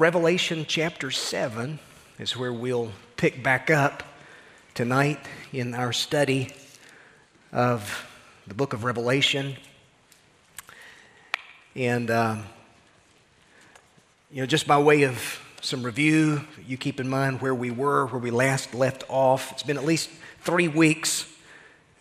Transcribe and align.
Revelation 0.00 0.66
chapter 0.66 1.12
7 1.12 1.78
is 2.18 2.36
where 2.36 2.52
we'll 2.52 2.90
pick 3.16 3.44
back 3.44 3.70
up 3.70 4.02
tonight 4.74 5.20
in 5.52 5.72
our 5.72 5.92
study 5.92 6.48
of 7.52 8.04
the 8.48 8.54
book 8.54 8.72
of 8.72 8.82
Revelation. 8.82 9.54
And, 11.76 12.10
um, 12.10 12.42
you 14.32 14.42
know, 14.42 14.46
just 14.46 14.66
by 14.66 14.78
way 14.78 15.04
of 15.04 15.40
some 15.60 15.84
review, 15.84 16.40
you 16.66 16.76
keep 16.76 16.98
in 16.98 17.08
mind 17.08 17.40
where 17.40 17.54
we 17.54 17.70
were, 17.70 18.06
where 18.06 18.20
we 18.20 18.32
last 18.32 18.74
left 18.74 19.04
off. 19.08 19.52
It's 19.52 19.62
been 19.62 19.78
at 19.78 19.84
least 19.84 20.10
three 20.40 20.66
weeks 20.66 21.32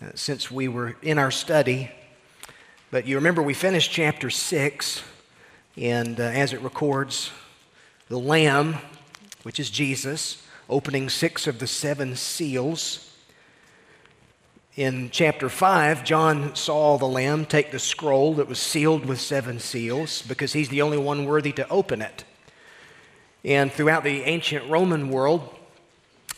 uh, 0.02 0.07
since 0.16 0.50
we 0.50 0.68
were 0.68 0.96
in 1.04 1.20
our 1.20 1.30
study. 1.30 1.91
But 2.89 3.05
you 3.05 3.18
remember 3.18 3.44
we 3.44 3.54
finished 3.54 3.91
chapter 3.91 4.32
6, 4.32 5.04
and 5.78 6.20
uh, 6.20 6.23
as 6.23 6.54
it 6.54 6.62
records, 6.62 7.30
the 8.10 8.20
Lamb, 8.20 8.76
which 9.44 9.60
is 9.60 9.70
Jesus, 9.70 10.46
opening 10.70 11.10
six 11.10 11.48
of 11.48 11.60
the 11.60 11.68
seven 11.68 12.16
seals. 12.16 13.10
In 14.75 15.10
chapter 15.11 15.50
5, 15.50 16.04
John 16.04 16.56
saw 16.56 16.97
the 16.97 17.06
Lamb 17.06 17.46
take 17.46 17.71
the 17.71 17.80
scroll 17.80 18.36
that 18.36 18.47
was 18.47 18.60
sealed 18.60 19.06
with 19.06 19.21
seven 19.21 19.60
seals 19.60 20.21
because 20.24 20.54
he's 20.54 20.70
the 20.70 20.82
only 20.82 20.97
one 20.97 21.25
worthy 21.25 21.52
to 21.54 21.70
open 21.70 22.02
it. 22.02 22.24
And 23.46 23.71
throughout 23.71 24.04
the 24.04 24.22
ancient 24.24 24.70
Roman 24.70 25.10
world, 25.10 25.54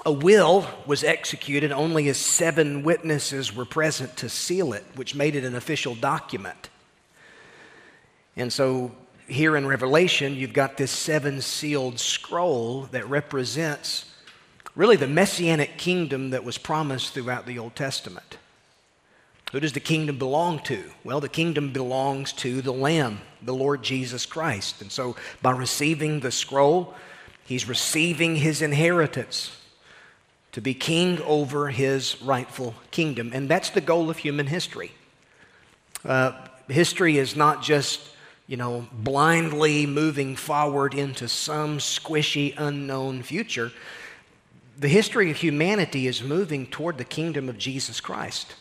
a 0.06 0.12
will 0.12 0.68
was 0.86 1.04
executed 1.04 1.72
only 1.72 2.10
as 2.10 2.18
seven 2.18 2.84
witnesses 2.84 3.56
were 3.56 3.66
present 3.66 4.18
to 4.18 4.30
seal 4.30 4.74
it, 4.74 4.84
which 4.96 5.16
made 5.16 5.36
it 5.36 5.44
an 5.44 5.56
official 5.56 5.96
document. 5.96 6.70
And 8.36 8.52
so 8.52 8.92
here 9.28 9.58
in 9.58 9.66
Revelation, 9.66 10.36
you've 10.36 10.54
got 10.54 10.78
this 10.78 10.92
seven 10.92 11.42
sealed 11.42 12.00
scroll 12.00 12.84
that 12.92 13.10
represents 13.10 14.06
really 14.76 14.96
the 14.96 15.08
messianic 15.08 15.78
kingdom 15.78 16.32
that 16.32 16.44
was 16.44 16.58
promised 16.58 17.14
throughout 17.14 17.46
the 17.46 17.60
Old 17.60 17.76
Testament. 17.76 18.38
Who 19.52 19.60
does 19.60 19.74
the 19.74 19.80
kingdom 19.80 20.18
belong 20.18 20.60
to? 20.64 20.84
Well, 21.04 21.22
the 21.22 21.30
kingdom 21.30 21.72
belongs 21.72 22.34
to 22.34 22.62
the 22.62 22.74
Lamb, 22.74 23.22
the 23.42 23.54
Lord 23.54 23.84
Jesus 23.84 24.26
Christ. 24.26 24.82
And 24.82 24.92
so 24.92 25.16
by 25.42 25.52
receiving 25.52 26.20
the 26.20 26.32
scroll, 26.32 26.94
he's 27.46 27.68
receiving 27.68 28.36
his 28.36 28.62
inheritance 28.62 29.56
to 30.52 30.62
be 30.62 30.74
king 30.74 31.22
over 31.22 31.70
his 31.70 32.22
rightful 32.22 32.76
kingdom. 32.92 33.32
And 33.34 33.48
that's 33.48 33.70
the 33.70 33.82
goal 33.82 34.10
of 34.10 34.18
human 34.18 34.48
history. 34.48 34.92
Uh, 36.04 36.34
history 36.68 37.18
is 37.18 37.36
not 37.36 37.64
just 37.64 38.02
you 38.48 38.58
know, 38.58 38.88
blindly 38.92 39.86
moving 39.88 40.36
forward 40.36 40.94
into 40.94 41.28
some 41.28 41.80
squishy, 41.80 42.54
unknown 42.58 43.24
future. 43.24 43.72
The 44.78 44.88
history 44.88 45.32
of 45.32 45.38
humanity 45.38 46.06
is 46.06 46.22
moving 46.22 46.68
toward 46.68 46.98
the 46.98 47.06
kingdom 47.06 47.50
of 47.50 47.58
Jesus 47.58 48.00
Christ. 48.00 48.56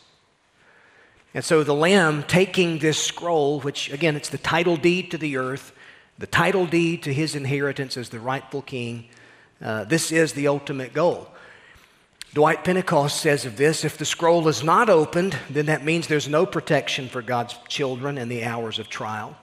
And 1.33 1.43
so 1.43 1.63
the 1.63 1.75
Lamb 1.75 2.23
taking 2.23 2.79
this 2.79 3.01
scroll, 3.01 3.59
which 3.59 3.91
again, 3.91 4.15
it's 4.15 4.29
the 4.29 4.37
title 4.37 4.77
deed 4.77 5.11
to 5.11 5.17
the 5.17 5.37
earth, 5.37 5.73
the 6.17 6.27
title 6.27 6.65
deed 6.65 7.03
to 7.03 7.13
his 7.13 7.35
inheritance 7.35 7.97
as 7.97 8.09
the 8.09 8.19
rightful 8.19 8.61
king, 8.61 9.09
uh, 9.61 9.83
this 9.83 10.11
is 10.11 10.33
the 10.33 10.47
ultimate 10.47 10.93
goal. 10.93 11.27
Dwight 12.33 12.63
Pentecost 12.63 13.21
says 13.21 13.45
of 13.45 13.55
this 13.55 13.85
if 13.85 13.97
the 13.97 14.05
scroll 14.05 14.47
is 14.47 14.63
not 14.63 14.89
opened, 14.89 15.37
then 15.49 15.67
that 15.67 15.85
means 15.85 16.07
there's 16.07 16.27
no 16.27 16.45
protection 16.45 17.07
for 17.07 17.21
God's 17.21 17.55
children 17.67 18.17
in 18.17 18.29
the 18.29 18.43
hours 18.43 18.79
of 18.79 18.89
trial 18.89 19.37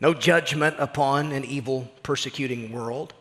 no 0.00 0.14
judgment 0.14 0.76
upon 0.78 1.32
an 1.32 1.44
evil, 1.44 1.90
persecuting 2.02 2.72
world, 2.72 3.14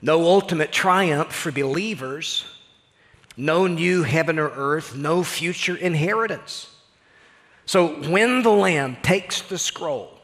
no 0.00 0.24
ultimate 0.24 0.72
triumph 0.72 1.32
for 1.32 1.52
believers, 1.52 2.44
no 3.36 3.66
new 3.66 4.02
heaven 4.02 4.38
or 4.38 4.50
earth, 4.50 4.96
no 4.96 5.22
future 5.22 5.76
inheritance. 5.76 6.74
So 7.66 7.88
when 8.10 8.42
the 8.42 8.50
Lamb 8.50 8.96
takes 9.02 9.42
the 9.42 9.58
scroll, 9.58 10.18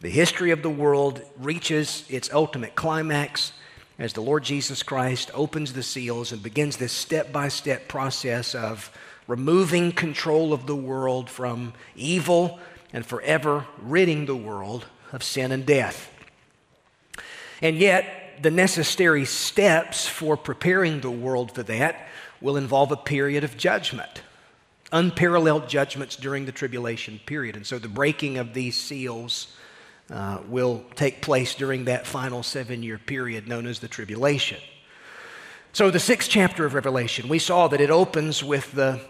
the 0.00 0.10
history 0.10 0.50
of 0.50 0.62
the 0.62 0.70
world 0.70 1.20
reaches 1.38 2.04
its 2.08 2.32
ultimate 2.32 2.74
climax 2.74 3.52
as 3.98 4.12
the 4.12 4.20
Lord 4.20 4.44
Jesus 4.44 4.82
Christ 4.82 5.30
opens 5.34 5.72
the 5.72 5.82
seals 5.82 6.32
and 6.32 6.42
begins 6.42 6.76
this 6.76 6.92
step 6.92 7.32
by 7.32 7.48
step 7.48 7.88
process 7.88 8.54
of 8.54 8.90
removing 9.26 9.92
control 9.92 10.52
of 10.52 10.66
the 10.66 10.76
world 10.76 11.30
from 11.30 11.72
evil 11.96 12.58
and 12.94 13.04
forever 13.04 13.66
ridding 13.82 14.24
the 14.24 14.36
world 14.36 14.86
of 15.12 15.22
sin 15.22 15.52
and 15.52 15.66
death. 15.66 16.10
And 17.60 17.76
yet, 17.76 18.38
the 18.40 18.50
necessary 18.50 19.24
steps 19.24 20.06
for 20.06 20.36
preparing 20.36 21.00
the 21.00 21.10
world 21.10 21.52
for 21.52 21.64
that 21.64 22.08
will 22.40 22.56
involve 22.56 22.92
a 22.92 22.96
period 22.96 23.42
of 23.44 23.56
judgment, 23.56 24.22
unparalleled 24.92 25.68
judgments 25.68 26.16
during 26.16 26.46
the 26.46 26.52
tribulation 26.52 27.20
period. 27.26 27.56
And 27.56 27.66
so 27.66 27.78
the 27.78 27.88
breaking 27.88 28.38
of 28.38 28.54
these 28.54 28.76
seals 28.76 29.56
uh, 30.10 30.38
will 30.48 30.84
take 30.94 31.20
place 31.20 31.54
during 31.54 31.86
that 31.86 32.06
final 32.06 32.42
seven 32.42 32.82
year 32.82 32.98
period 32.98 33.48
known 33.48 33.66
as 33.66 33.80
the 33.80 33.88
tribulation. 33.88 34.60
So, 35.72 35.90
the 35.90 35.98
sixth 35.98 36.30
chapter 36.30 36.64
of 36.64 36.74
Revelation, 36.74 37.28
we 37.28 37.40
saw 37.40 37.66
that 37.68 37.80
it 37.80 37.90
opens 37.90 38.44
with 38.44 38.70
the, 38.72 39.00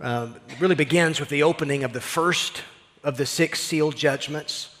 uh, 0.00 0.28
really 0.58 0.74
begins 0.74 1.18
with 1.18 1.30
the 1.30 1.44
opening 1.44 1.82
of 1.82 1.94
the 1.94 2.00
first 2.00 2.62
of 3.02 3.16
the 3.16 3.26
six 3.26 3.60
seal 3.60 3.92
judgments. 3.92 4.76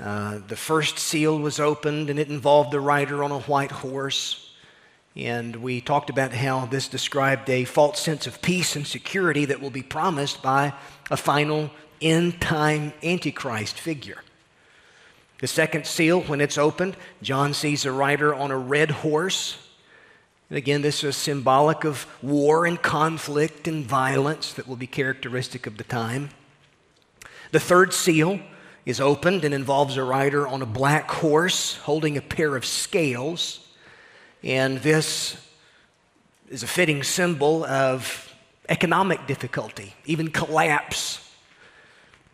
Uh, 0.00 0.38
the 0.48 0.56
first 0.56 0.98
seal 0.98 1.38
was 1.38 1.60
opened, 1.60 2.10
and 2.10 2.18
it 2.18 2.28
involved 2.28 2.70
the 2.70 2.80
rider 2.80 3.22
on 3.22 3.30
a 3.30 3.40
white 3.40 3.70
horse. 3.70 4.54
And 5.14 5.56
we 5.56 5.80
talked 5.80 6.08
about 6.08 6.32
how 6.32 6.66
this 6.66 6.88
described 6.88 7.50
a 7.50 7.64
false 7.64 8.00
sense 8.00 8.26
of 8.26 8.40
peace 8.40 8.76
and 8.76 8.86
security 8.86 9.44
that 9.46 9.60
will 9.60 9.70
be 9.70 9.82
promised 9.82 10.42
by 10.42 10.72
a 11.10 11.16
final 11.16 11.70
end 12.00 12.40
time 12.40 12.94
Antichrist 13.02 13.78
figure. 13.78 14.22
The 15.40 15.46
second 15.46 15.86
seal, 15.86 16.22
when 16.22 16.40
it's 16.40 16.56
opened, 16.56 16.96
John 17.20 17.52
sees 17.52 17.84
a 17.84 17.92
rider 17.92 18.34
on 18.34 18.50
a 18.50 18.56
red 18.56 18.90
horse. 18.90 19.58
And 20.48 20.56
again, 20.56 20.82
this 20.82 21.02
is 21.04 21.16
symbolic 21.16 21.84
of 21.84 22.06
war 22.22 22.64
and 22.64 22.80
conflict 22.80 23.66
and 23.66 23.84
violence 23.84 24.52
that 24.54 24.68
will 24.68 24.76
be 24.76 24.86
characteristic 24.86 25.66
of 25.66 25.78
the 25.78 25.84
time. 25.84 26.30
The 27.52 27.60
third 27.60 27.92
seal 27.92 28.40
is 28.86 28.98
opened 28.98 29.44
and 29.44 29.54
involves 29.54 29.98
a 29.98 30.02
rider 30.02 30.48
on 30.48 30.62
a 30.62 30.66
black 30.66 31.10
horse 31.10 31.76
holding 31.76 32.16
a 32.16 32.22
pair 32.22 32.56
of 32.56 32.64
scales. 32.64 33.68
And 34.42 34.78
this 34.78 35.36
is 36.48 36.62
a 36.62 36.66
fitting 36.66 37.02
symbol 37.02 37.64
of 37.64 38.34
economic 38.70 39.26
difficulty, 39.26 39.94
even 40.06 40.28
collapse. 40.28 41.30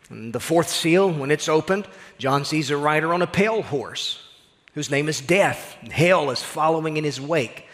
And 0.09 0.31
the 0.31 0.39
fourth 0.39 0.69
seal, 0.69 1.11
when 1.11 1.31
it's 1.31 1.49
opened, 1.49 1.85
John 2.17 2.45
sees 2.45 2.71
a 2.71 2.77
rider 2.77 3.13
on 3.13 3.21
a 3.21 3.27
pale 3.27 3.61
horse 3.61 4.25
whose 4.73 4.89
name 4.89 5.09
is 5.09 5.19
Death. 5.19 5.75
Hell 5.91 6.31
is 6.31 6.41
following 6.41 6.95
in 6.95 7.03
his 7.03 7.19
wake. 7.19 7.65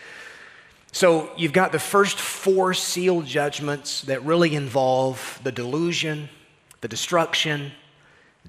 So 0.92 1.30
you've 1.38 1.54
got 1.54 1.72
the 1.72 1.80
first 1.80 2.18
four 2.18 2.74
seal 2.74 3.22
judgments 3.22 4.02
that 4.04 4.24
really 4.24 4.56
involve 4.56 5.40
the 5.44 5.52
delusion, 5.52 6.30
the 6.86 6.90
destruction, 6.90 7.72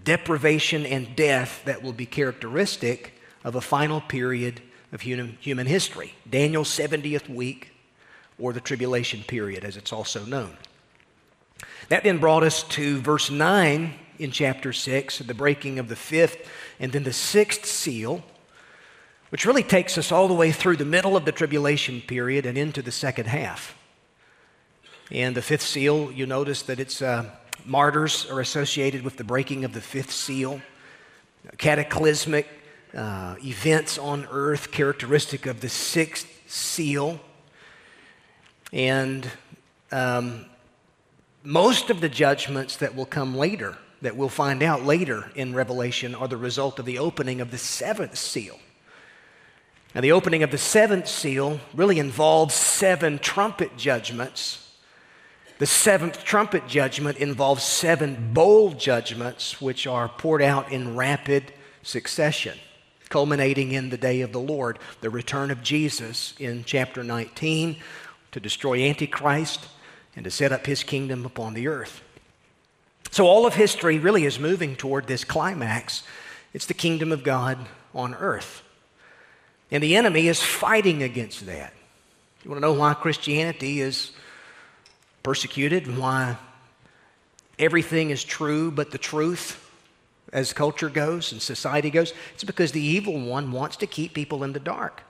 deprivation, 0.05 0.85
and 0.85 1.17
death 1.17 1.63
that 1.65 1.83
will 1.83 1.95
be 1.95 2.05
characteristic 2.05 3.15
of 3.43 3.55
a 3.55 3.63
final 3.63 3.99
period 4.03 4.61
of 4.93 5.01
human, 5.01 5.39
human 5.41 5.67
history 5.67 6.13
Daniel's 6.29 6.69
70th 6.69 7.31
week, 7.31 7.73
or 8.39 8.53
the 8.53 8.61
tribulation 8.61 9.23
period, 9.23 9.65
as 9.65 9.79
it's 9.79 9.91
also 9.91 10.23
known. 10.27 10.55
That 11.89 12.05
then 12.05 12.19
brought 12.19 12.43
us 12.43 12.63
to 12.65 13.01
verse 13.01 13.31
9 13.31 13.95
in 14.19 14.31
chapter 14.33 14.71
6, 14.71 15.21
the 15.21 15.33
breaking 15.33 15.79
of 15.79 15.89
the 15.89 15.97
fifth 15.97 16.47
and 16.79 16.93
then 16.93 17.05
the 17.05 17.15
sixth 17.15 17.65
seal, 17.65 18.23
which 19.31 19.47
really 19.47 19.63
takes 19.63 19.97
us 19.97 20.13
all 20.13 20.29
the 20.29 20.35
way 20.35 20.53
through 20.53 20.77
the 20.77 20.85
middle 20.85 21.17
of 21.17 21.25
the 21.25 21.33
tribulation 21.33 22.03
period 22.03 22.45
and 22.45 22.59
into 22.59 22.83
the 22.83 22.93
second 22.93 23.29
half. 23.29 23.79
And 25.11 25.35
the 25.35 25.41
fifth 25.41 25.63
seal, 25.63 26.13
you 26.13 26.27
notice 26.27 26.61
that 26.61 26.79
it's. 26.79 27.01
Uh, 27.01 27.31
martyrs 27.67 28.27
are 28.31 28.41
associated 28.41 29.03
with 29.03 29.17
the 29.17 29.25
breaking 29.25 29.65
of 29.65 29.73
the 29.73 29.81
fifth 29.81 30.13
seal, 30.13 30.61
cataclysmic 31.59 32.47
uh, 32.95 33.37
events 33.45 33.99
on 33.99 34.27
earth 34.31 34.71
characteristic 34.71 35.47
of 35.47 35.61
the 35.61 35.69
sixth 35.69 36.27
seal. 36.47 37.21
And 38.73 39.29
um, 39.93 40.47
most 41.43 41.91
of 41.91 42.01
the 42.01 42.09
judgments 42.09 42.77
that 42.79 42.95
will 42.95 43.07
come 43.07 43.37
later, 43.37 43.77
that 44.03 44.17
we'll 44.17 44.29
find 44.29 44.63
out 44.63 44.85
later 44.85 45.31
in 45.35 45.55
Revelation, 45.55 46.15
are 46.15 46.29
the 46.29 46.37
result 46.37 46.79
of 46.79 46.85
the 46.85 46.99
opening 46.99 47.41
of 47.41 47.51
the 47.51 47.59
seventh 47.59 48.17
seal. 48.17 48.59
Now, 49.95 50.01
the 50.01 50.13
opening 50.13 50.43
of 50.43 50.51
the 50.51 50.59
seventh 50.59 51.09
seal 51.09 51.61
really 51.73 51.99
involves 51.99 52.55
seven 52.55 53.19
trumpet 53.19 53.77
judgments 53.77 54.66
the 55.59 55.67
seventh 55.67 56.25
trumpet 56.25 56.67
judgment 56.67 57.19
involves 57.19 57.63
seven 57.63 58.33
bowl 58.33 58.73
judgments, 58.73 59.61
which 59.61 59.87
are 59.87 60.09
poured 60.09 60.43
out 60.43 60.71
in 60.71 60.97
rapid 60.97 61.53
succession. 61.83 62.59
culminating 63.09 63.71
in 63.71 63.89
the 63.89 63.97
day 63.97 64.23
of 64.23 64.33
the 64.33 64.41
Lord, 64.41 64.81
the 65.01 65.09
return 65.09 65.53
of 65.53 65.63
Jesus 65.63 66.35
in 66.41 66.65
chapter 66.65 67.05
19 67.05 67.77
to 68.33 68.41
destroy 68.41 68.83
Antichrist 68.89 69.69
and 70.17 70.25
to 70.25 70.31
set 70.31 70.51
up 70.51 70.67
his 70.67 70.83
kingdom 70.83 71.25
upon 71.25 71.55
the 71.55 71.69
earth. 71.69 72.03
So, 73.13 73.27
all 73.27 73.47
of 73.47 73.55
history 73.55 74.01
really 74.01 74.25
is 74.25 74.41
moving 74.41 74.75
toward 74.75 75.07
this 75.07 75.23
climax. 75.23 76.03
It's 76.53 76.67
the 76.67 76.75
kingdom 76.75 77.13
of 77.13 77.23
God 77.23 77.59
on 77.95 78.15
earth. 78.17 78.63
And 79.71 79.83
the 79.83 79.97
enemy 79.97 80.27
is 80.27 80.43
fighting 80.43 81.03
against 81.03 81.47
that. 81.47 81.73
You 82.43 82.51
want 82.51 82.61
to 82.61 82.67
know 82.67 82.75
why 82.75 82.95
Christianity 82.95 83.81
is 83.81 84.11
persecuted 85.27 85.89
and 85.89 85.99
why 85.99 86.37
everything 87.59 88.11
is 88.11 88.23
true 88.23 88.71
but 88.71 88.93
the 88.93 88.99
truth 89.13 89.61
as 90.33 90.53
culture 90.53 90.89
goes 90.89 91.33
and 91.33 91.43
society 91.43 91.91
goes? 91.91 92.15
It's 92.35 92.45
because 92.45 92.71
the 92.71 92.81
evil 92.81 93.19
one 93.19 93.51
wants 93.51 93.77
to 93.79 93.89
keep 93.89 94.15
people 94.15 94.45
in 94.45 94.53
the 94.53 94.61
dark 94.61 95.03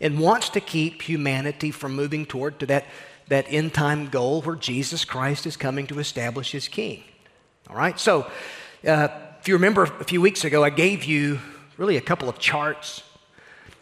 and 0.00 0.18
wants 0.18 0.48
to 0.48 0.60
keep 0.60 1.02
humanity 1.02 1.70
from 1.70 1.94
moving 1.94 2.24
toward 2.24 2.58
to 2.60 2.66
that, 2.66 2.86
that 3.28 3.44
end 3.46 3.74
time 3.74 4.08
goal 4.08 4.40
where 4.40 4.56
Jesus 4.56 5.04
Christ 5.04 5.44
is 5.44 5.58
coming 5.58 5.86
to 5.88 5.98
establish 5.98 6.52
his 6.52 6.66
king. 6.66 7.04
All 7.68 7.76
right? 7.76 8.00
So, 8.00 8.30
uh, 8.88 9.08
if 9.38 9.48
you 9.48 9.54
remember 9.54 9.82
a 9.82 10.04
few 10.04 10.22
weeks 10.22 10.46
ago, 10.46 10.64
I 10.64 10.70
gave 10.70 11.04
you 11.04 11.40
really 11.76 11.98
a 11.98 12.00
couple 12.00 12.30
of 12.30 12.38
charts. 12.38 13.02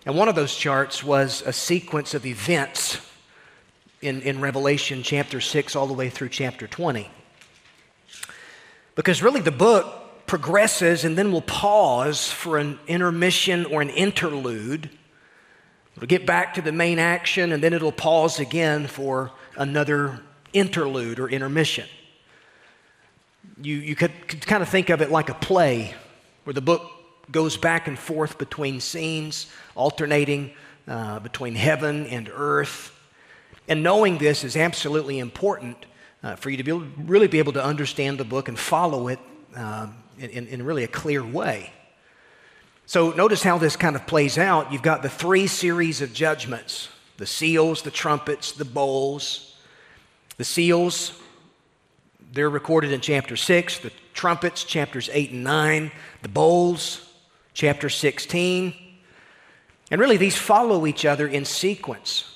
And 0.05 0.17
one 0.17 0.29
of 0.29 0.35
those 0.35 0.57
charts 0.57 1.05
was 1.05 1.43
a 1.47 1.53
sequence 1.53 2.13
of 2.13 2.27
events 2.27 3.01
in, 4.01 4.23
in 4.23 4.41
Revelation 4.41 5.03
chapter 5.03 5.41
6 5.41 5.77
all 5.77 5.87
the 5.87 5.93
way 5.93 6.11
through 6.11 6.31
chapter 6.31 6.67
20. 6.67 7.11
Because 8.95 9.23
really 9.23 9.41
the 9.41 9.51
book 9.51 10.27
progresses 10.27 11.05
and 11.05 11.17
then 11.17 11.33
we'll 11.33 11.43
pause 11.43 12.31
for 12.31 12.59
an 12.59 12.79
intermission 12.87 13.67
or 13.67 13.83
an 13.83 13.91
interlude. 13.91 14.91
It'll 15.97 16.07
get 16.07 16.27
back 16.27 16.55
to 16.55 16.63
the 16.63 16.73
main 16.73 16.99
action 16.99 17.53
and 17.53 17.63
then 17.63 17.73
it'll 17.73 17.93
pause 17.93 18.41
again 18.41 18.87
for 18.87 19.33
another 19.57 20.21
interlude 20.53 21.19
or 21.19 21.29
intermission 21.29 21.87
you, 23.63 23.77
you 23.77 23.95
could, 23.95 24.13
could 24.29 24.47
kind 24.47 24.63
of 24.63 24.69
think 24.69 24.91
of 24.91 25.01
it 25.01 25.11
like 25.11 25.29
a 25.29 25.35
play 25.35 25.95
where 26.45 26.55
the 26.55 26.61
book 26.61 26.83
goes 27.31 27.57
back 27.57 27.89
and 27.89 27.99
forth 27.99 28.39
between 28.39 28.81
scenes, 28.81 29.47
alternating 29.75 30.53
uh, 30.89 31.21
between 31.21 31.55
heaven 31.55 32.07
and 32.07 32.31
earth. 32.33 32.97
And 33.71 33.85
knowing 33.85 34.19
this 34.19 34.43
is 34.43 34.57
absolutely 34.57 35.21
important 35.21 35.87
uh, 36.25 36.35
for 36.35 36.51
you 36.51 36.57
to 36.57 36.65
be 36.65 36.73
able, 36.73 36.87
really 36.99 37.29
be 37.29 37.39
able 37.39 37.53
to 37.53 37.65
understand 37.65 38.19
the 38.19 38.25
book 38.25 38.49
and 38.49 38.59
follow 38.59 39.07
it 39.07 39.21
um, 39.55 39.95
in, 40.19 40.49
in 40.49 40.65
really 40.65 40.83
a 40.83 40.89
clear 40.89 41.25
way. 41.25 41.73
So, 42.87 43.13
notice 43.13 43.45
how 43.45 43.59
this 43.59 43.77
kind 43.77 43.95
of 43.95 44.09
plays 44.09 44.39
out. 44.39 44.73
You've 44.73 44.83
got 44.83 45.03
the 45.03 45.09
three 45.09 45.47
series 45.47 46.03
of 46.03 46.13
judgments 46.13 46.89
the 47.17 47.27
seals, 47.27 47.83
the 47.83 47.93
trumpets, 47.93 48.53
the 48.53 48.65
bowls. 48.65 49.57
The 50.37 50.45
seals 50.45 51.13
they're 52.33 52.51
recorded 52.51 52.93
in 52.93 53.01
chapter 53.01 53.37
6, 53.37 53.79
the 53.81 53.93
trumpets, 54.15 54.65
chapters 54.65 55.11
8 55.13 55.31
and 55.31 55.45
9, 55.45 55.93
the 56.23 56.29
bowls, 56.29 57.09
chapter 57.55 57.89
16. 57.89 58.75
And 59.91 60.01
really, 60.01 60.17
these 60.17 60.37
follow 60.37 60.87
each 60.87 61.05
other 61.05 61.29
in 61.29 61.45
sequence 61.45 62.30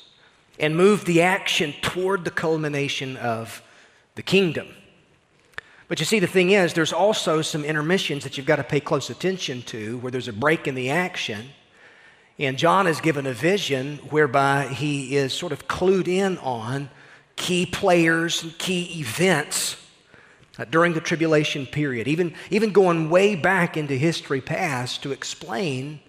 and 0.58 0.76
move 0.76 1.04
the 1.04 1.22
action 1.22 1.74
toward 1.82 2.24
the 2.24 2.30
culmination 2.30 3.16
of 3.16 3.62
the 4.14 4.22
kingdom. 4.22 4.68
But 5.88 6.00
you 6.00 6.06
see, 6.06 6.18
the 6.18 6.26
thing 6.26 6.50
is, 6.50 6.72
there's 6.72 6.92
also 6.92 7.42
some 7.42 7.64
intermissions 7.64 8.24
that 8.24 8.36
you've 8.36 8.46
got 8.46 8.56
to 8.56 8.64
pay 8.64 8.80
close 8.80 9.10
attention 9.10 9.62
to 9.62 9.98
where 9.98 10.10
there's 10.10 10.28
a 10.28 10.32
break 10.32 10.66
in 10.66 10.74
the 10.74 10.90
action. 10.90 11.46
And 12.38 12.56
John 12.56 12.86
is 12.86 13.00
given 13.00 13.26
a 13.26 13.32
vision 13.32 13.98
whereby 14.10 14.68
he 14.68 15.16
is 15.16 15.32
sort 15.32 15.52
of 15.52 15.68
clued 15.68 16.08
in 16.08 16.38
on 16.38 16.90
key 17.36 17.66
players 17.66 18.42
and 18.42 18.56
key 18.58 18.98
events 18.98 19.76
uh, 20.58 20.64
during 20.64 20.94
the 20.94 21.00
tribulation 21.00 21.66
period, 21.66 22.08
even, 22.08 22.34
even 22.50 22.70
going 22.70 23.10
way 23.10 23.34
back 23.34 23.76
into 23.76 23.94
history 23.94 24.40
past 24.40 25.02
to 25.02 25.12
explain 25.12 26.00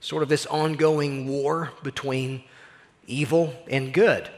sort 0.00 0.22
of 0.22 0.28
this 0.28 0.46
ongoing 0.46 1.26
war 1.26 1.72
between 1.82 2.44
evil 3.08 3.54
and 3.68 3.92
good. 3.92 4.28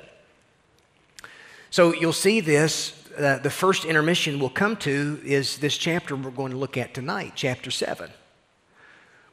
So 1.70 1.92
you'll 1.92 2.12
see 2.12 2.40
this. 2.40 2.96
Uh, 3.16 3.38
the 3.38 3.50
first 3.50 3.84
intermission 3.84 4.38
we'll 4.38 4.48
come 4.48 4.76
to 4.76 5.20
is 5.24 5.58
this 5.58 5.76
chapter 5.76 6.16
we're 6.16 6.30
going 6.30 6.52
to 6.52 6.56
look 6.56 6.76
at 6.76 6.94
tonight, 6.94 7.32
chapter 7.34 7.70
7, 7.70 8.10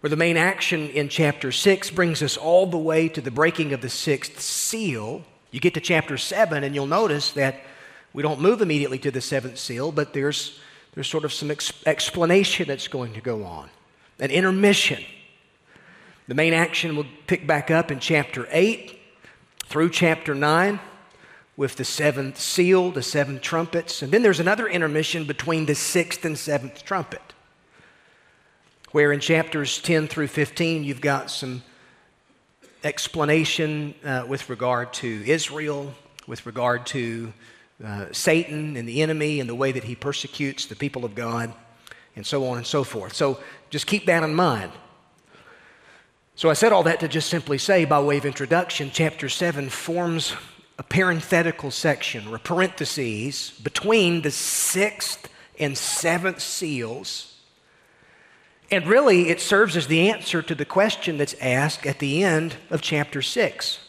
where 0.01 0.09
the 0.09 0.15
main 0.15 0.35
action 0.35 0.89
in 0.89 1.09
chapter 1.09 1.51
6 1.51 1.91
brings 1.91 2.21
us 2.21 2.35
all 2.35 2.65
the 2.67 2.77
way 2.77 3.07
to 3.07 3.21
the 3.21 3.31
breaking 3.31 3.73
of 3.73 3.81
the 3.81 3.89
sixth 3.89 4.41
seal. 4.41 5.23
You 5.51 5.59
get 5.59 5.75
to 5.75 5.81
chapter 5.81 6.17
7, 6.17 6.63
and 6.63 6.75
you'll 6.75 6.87
notice 6.87 7.31
that 7.31 7.61
we 8.13 8.23
don't 8.23 8.41
move 8.41 8.61
immediately 8.61 8.99
to 8.99 9.11
the 9.11 9.21
seventh 9.21 9.59
seal, 9.59 9.91
but 9.91 10.13
there's, 10.13 10.59
there's 10.93 11.07
sort 11.07 11.23
of 11.23 11.31
some 11.31 11.51
ex- 11.51 11.73
explanation 11.85 12.67
that's 12.67 12.87
going 12.87 13.13
to 13.13 13.21
go 13.21 13.43
on, 13.43 13.69
an 14.19 14.31
intermission. 14.31 15.03
The 16.27 16.35
main 16.35 16.53
action 16.53 16.95
will 16.95 17.05
pick 17.27 17.47
back 17.47 17.71
up 17.71 17.91
in 17.91 17.99
chapter 17.99 18.47
8 18.51 18.96
through 19.67 19.89
chapter 19.89 20.33
9 20.33 20.79
with 21.57 21.75
the 21.75 21.83
seventh 21.83 22.39
seal, 22.39 22.91
the 22.91 23.03
seven 23.03 23.39
trumpets. 23.39 24.01
And 24.01 24.11
then 24.11 24.21
there's 24.21 24.39
another 24.39 24.67
intermission 24.67 25.25
between 25.25 25.65
the 25.65 25.75
sixth 25.75 26.23
and 26.23 26.37
seventh 26.37 26.85
trumpet, 26.85 27.21
where 28.91 29.11
in 29.11 29.19
chapters 29.19 29.81
10 29.81 30.07
through 30.07 30.27
15, 30.27 30.85
you've 30.85 31.01
got 31.01 31.29
some 31.29 31.63
explanation 32.83 33.93
uh, 34.05 34.23
with 34.25 34.49
regard 34.49 34.93
to 34.93 35.23
Israel, 35.25 35.93
with 36.27 36.45
regard 36.45 36.85
to 36.87 37.33
uh, 37.83 38.05
Satan 38.13 38.77
and 38.77 38.87
the 38.87 39.01
enemy 39.01 39.41
and 39.41 39.49
the 39.49 39.55
way 39.55 39.73
that 39.73 39.83
he 39.83 39.95
persecutes 39.95 40.67
the 40.67 40.75
people 40.75 41.03
of 41.03 41.13
God, 41.13 41.53
and 42.15 42.25
so 42.25 42.47
on 42.47 42.57
and 42.57 42.65
so 42.65 42.85
forth. 42.85 43.13
So 43.13 43.39
just 43.69 43.85
keep 43.85 44.05
that 44.05 44.23
in 44.23 44.33
mind. 44.33 44.71
So 46.37 46.51
I 46.51 46.53
said 46.53 46.71
all 46.71 46.83
that 46.83 46.99
to 46.99 47.07
just 47.07 47.31
simply 47.31 47.57
say, 47.57 47.83
by 47.83 47.99
way 47.99 48.19
of 48.19 48.25
introduction, 48.25 48.91
chapter 48.93 49.27
7 49.27 49.69
forms 49.69 50.35
a 50.77 50.83
parenthetical 50.83 51.71
section 51.71 52.27
or 52.27 52.37
parentheses 52.37 53.59
between 53.63 54.21
the 54.21 54.29
sixth 54.29 55.29
and 55.59 55.75
seventh 55.75 56.39
seals. 56.39 57.39
And 58.69 58.85
really, 58.85 59.29
it 59.29 59.41
serves 59.41 59.75
as 59.75 59.87
the 59.87 60.11
answer 60.11 60.43
to 60.43 60.53
the 60.53 60.63
question 60.63 61.17
that's 61.17 61.33
asked 61.41 61.87
at 61.87 61.97
the 61.97 62.23
end 62.23 62.53
of 62.69 62.83
chapter 62.83 63.23
6. 63.23 63.79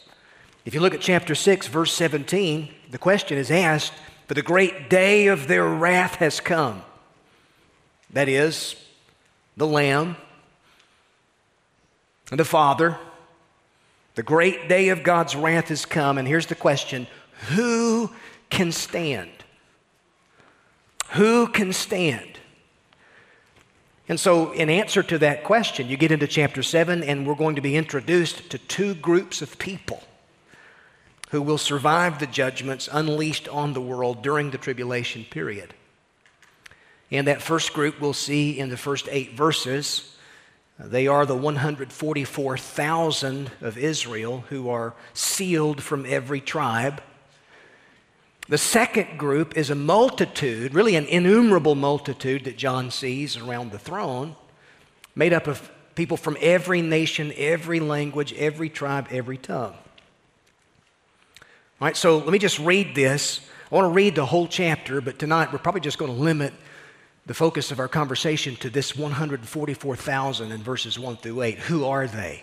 If 0.64 0.72
you 0.72 0.80
look 0.80 0.94
at 0.94 1.02
chapter 1.02 1.34
6, 1.34 1.66
verse 1.66 1.92
17, 1.92 2.72
the 2.90 2.96
question 2.96 3.36
is 3.36 3.50
asked, 3.50 3.92
For 4.26 4.32
the 4.32 4.40
great 4.40 4.88
day 4.88 5.26
of 5.26 5.48
their 5.48 5.68
wrath 5.68 6.14
has 6.14 6.40
come. 6.40 6.80
That 8.08 8.26
is, 8.30 8.74
the 9.54 9.66
Lamb 9.66 10.16
the 12.30 12.44
Father. 12.44 12.98
The 14.14 14.22
great 14.22 14.68
day 14.68 14.88
of 14.88 15.02
God's 15.02 15.36
wrath 15.36 15.68
has 15.68 15.86
come. 15.86 16.18
And 16.18 16.26
here's 16.26 16.46
the 16.46 16.54
question 16.54 17.06
Who 17.50 18.10
can 18.50 18.72
stand? 18.72 19.30
Who 21.10 21.46
can 21.48 21.72
stand? 21.72 22.38
And 24.08 24.18
so, 24.18 24.52
in 24.52 24.70
answer 24.70 25.02
to 25.02 25.18
that 25.18 25.44
question, 25.44 25.88
you 25.88 25.98
get 25.98 26.12
into 26.12 26.26
chapter 26.26 26.62
7, 26.62 27.02
and 27.02 27.26
we're 27.26 27.34
going 27.34 27.56
to 27.56 27.60
be 27.60 27.76
introduced 27.76 28.50
to 28.50 28.58
two 28.58 28.94
groups 28.94 29.42
of 29.42 29.58
people 29.58 30.02
who 31.30 31.42
will 31.42 31.58
survive 31.58 32.18
the 32.18 32.26
judgments 32.26 32.88
unleashed 32.90 33.48
on 33.48 33.74
the 33.74 33.80
world 33.80 34.22
during 34.22 34.50
the 34.50 34.58
tribulation 34.58 35.26
period. 35.30 35.74
And 37.10 37.26
that 37.26 37.42
first 37.42 37.74
group 37.74 38.00
we'll 38.00 38.14
see 38.14 38.58
in 38.58 38.70
the 38.70 38.76
first 38.76 39.08
eight 39.10 39.34
verses. 39.34 40.16
They 40.78 41.08
are 41.08 41.26
the 41.26 41.34
144,000 41.34 43.50
of 43.60 43.76
Israel 43.76 44.44
who 44.48 44.70
are 44.70 44.94
sealed 45.12 45.82
from 45.82 46.06
every 46.06 46.40
tribe. 46.40 47.02
The 48.48 48.58
second 48.58 49.18
group 49.18 49.56
is 49.56 49.70
a 49.70 49.74
multitude, 49.74 50.74
really 50.74 50.94
an 50.94 51.06
innumerable 51.06 51.74
multitude 51.74 52.44
that 52.44 52.56
John 52.56 52.92
sees 52.92 53.36
around 53.36 53.72
the 53.72 53.78
throne, 53.78 54.36
made 55.16 55.32
up 55.32 55.48
of 55.48 55.68
people 55.96 56.16
from 56.16 56.36
every 56.40 56.80
nation, 56.80 57.32
every 57.36 57.80
language, 57.80 58.32
every 58.34 58.70
tribe, 58.70 59.08
every 59.10 59.36
tongue. 59.36 59.74
All 61.80 61.86
right, 61.86 61.96
so 61.96 62.18
let 62.18 62.30
me 62.30 62.38
just 62.38 62.60
read 62.60 62.94
this. 62.94 63.40
I 63.70 63.74
want 63.74 63.86
to 63.86 63.90
read 63.90 64.14
the 64.14 64.26
whole 64.26 64.46
chapter, 64.46 65.00
but 65.00 65.18
tonight 65.18 65.52
we're 65.52 65.58
probably 65.58 65.80
just 65.80 65.98
going 65.98 66.12
to 66.12 66.18
limit 66.18 66.52
the 67.28 67.34
focus 67.34 67.70
of 67.70 67.78
our 67.78 67.88
conversation 67.88 68.56
to 68.56 68.70
this 68.70 68.96
144,000 68.96 70.50
in 70.50 70.62
verses 70.62 70.98
1 70.98 71.18
through 71.18 71.42
8. 71.42 71.58
Who 71.58 71.84
are 71.84 72.06
they? 72.06 72.42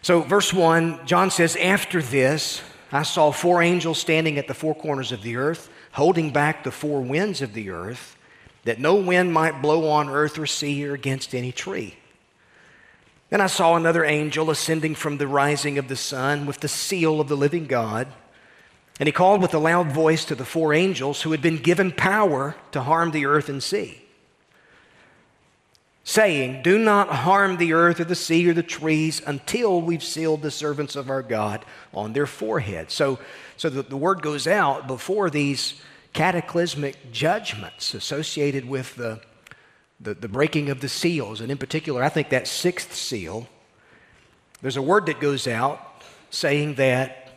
So, 0.00 0.22
verse 0.22 0.50
1, 0.50 1.06
John 1.06 1.30
says, 1.30 1.54
After 1.56 2.00
this, 2.00 2.62
I 2.90 3.02
saw 3.02 3.30
four 3.30 3.62
angels 3.62 3.98
standing 3.98 4.38
at 4.38 4.48
the 4.48 4.54
four 4.54 4.74
corners 4.74 5.12
of 5.12 5.20
the 5.20 5.36
earth, 5.36 5.68
holding 5.92 6.32
back 6.32 6.64
the 6.64 6.70
four 6.70 7.02
winds 7.02 7.42
of 7.42 7.52
the 7.52 7.68
earth, 7.68 8.16
that 8.64 8.80
no 8.80 8.94
wind 8.94 9.34
might 9.34 9.60
blow 9.60 9.90
on 9.90 10.08
earth 10.08 10.38
or 10.38 10.46
sea 10.46 10.86
or 10.86 10.94
against 10.94 11.34
any 11.34 11.52
tree. 11.52 11.98
Then 13.28 13.42
I 13.42 13.46
saw 13.46 13.76
another 13.76 14.06
angel 14.06 14.48
ascending 14.48 14.94
from 14.94 15.18
the 15.18 15.28
rising 15.28 15.76
of 15.76 15.88
the 15.88 15.96
sun 15.96 16.46
with 16.46 16.60
the 16.60 16.68
seal 16.68 17.20
of 17.20 17.28
the 17.28 17.36
living 17.36 17.66
God. 17.66 18.08
And 18.98 19.06
he 19.06 19.12
called 19.12 19.40
with 19.40 19.54
a 19.54 19.58
loud 19.58 19.92
voice 19.92 20.24
to 20.26 20.34
the 20.34 20.44
four 20.44 20.74
angels 20.74 21.22
who 21.22 21.30
had 21.30 21.42
been 21.42 21.58
given 21.58 21.92
power 21.92 22.56
to 22.72 22.82
harm 22.82 23.12
the 23.12 23.26
earth 23.26 23.48
and 23.48 23.62
sea, 23.62 24.02
saying, 26.02 26.62
Do 26.62 26.78
not 26.78 27.08
harm 27.08 27.58
the 27.58 27.74
earth 27.74 28.00
or 28.00 28.04
the 28.04 28.16
sea 28.16 28.48
or 28.48 28.54
the 28.54 28.62
trees 28.62 29.22
until 29.24 29.80
we've 29.80 30.02
sealed 30.02 30.42
the 30.42 30.50
servants 30.50 30.96
of 30.96 31.10
our 31.10 31.22
God 31.22 31.64
on 31.94 32.12
their 32.12 32.26
foreheads. 32.26 32.92
So, 32.92 33.18
so 33.56 33.68
the, 33.68 33.82
the 33.82 33.96
word 33.96 34.20
goes 34.20 34.46
out 34.46 34.86
before 34.86 35.30
these 35.30 35.80
cataclysmic 36.12 37.12
judgments 37.12 37.94
associated 37.94 38.68
with 38.68 38.96
the 38.96 39.20
the, 40.00 40.14
the 40.14 40.28
breaking 40.28 40.70
of 40.70 40.80
the 40.80 40.88
seals. 40.88 41.40
And 41.40 41.50
in 41.50 41.58
particular, 41.58 42.02
I 42.02 42.08
think 42.08 42.30
that 42.30 42.46
sixth 42.46 42.94
seal, 42.94 43.48
there's 44.62 44.76
a 44.76 44.82
word 44.82 45.06
that 45.06 45.20
goes 45.20 45.46
out 45.46 45.80
saying 46.30 46.74
that 46.74 47.27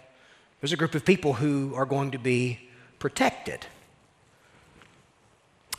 there's 0.61 0.71
a 0.71 0.77
group 0.77 0.95
of 0.95 1.03
people 1.03 1.33
who 1.33 1.73
are 1.75 1.85
going 1.85 2.11
to 2.11 2.19
be 2.19 2.69
protected. 2.99 3.65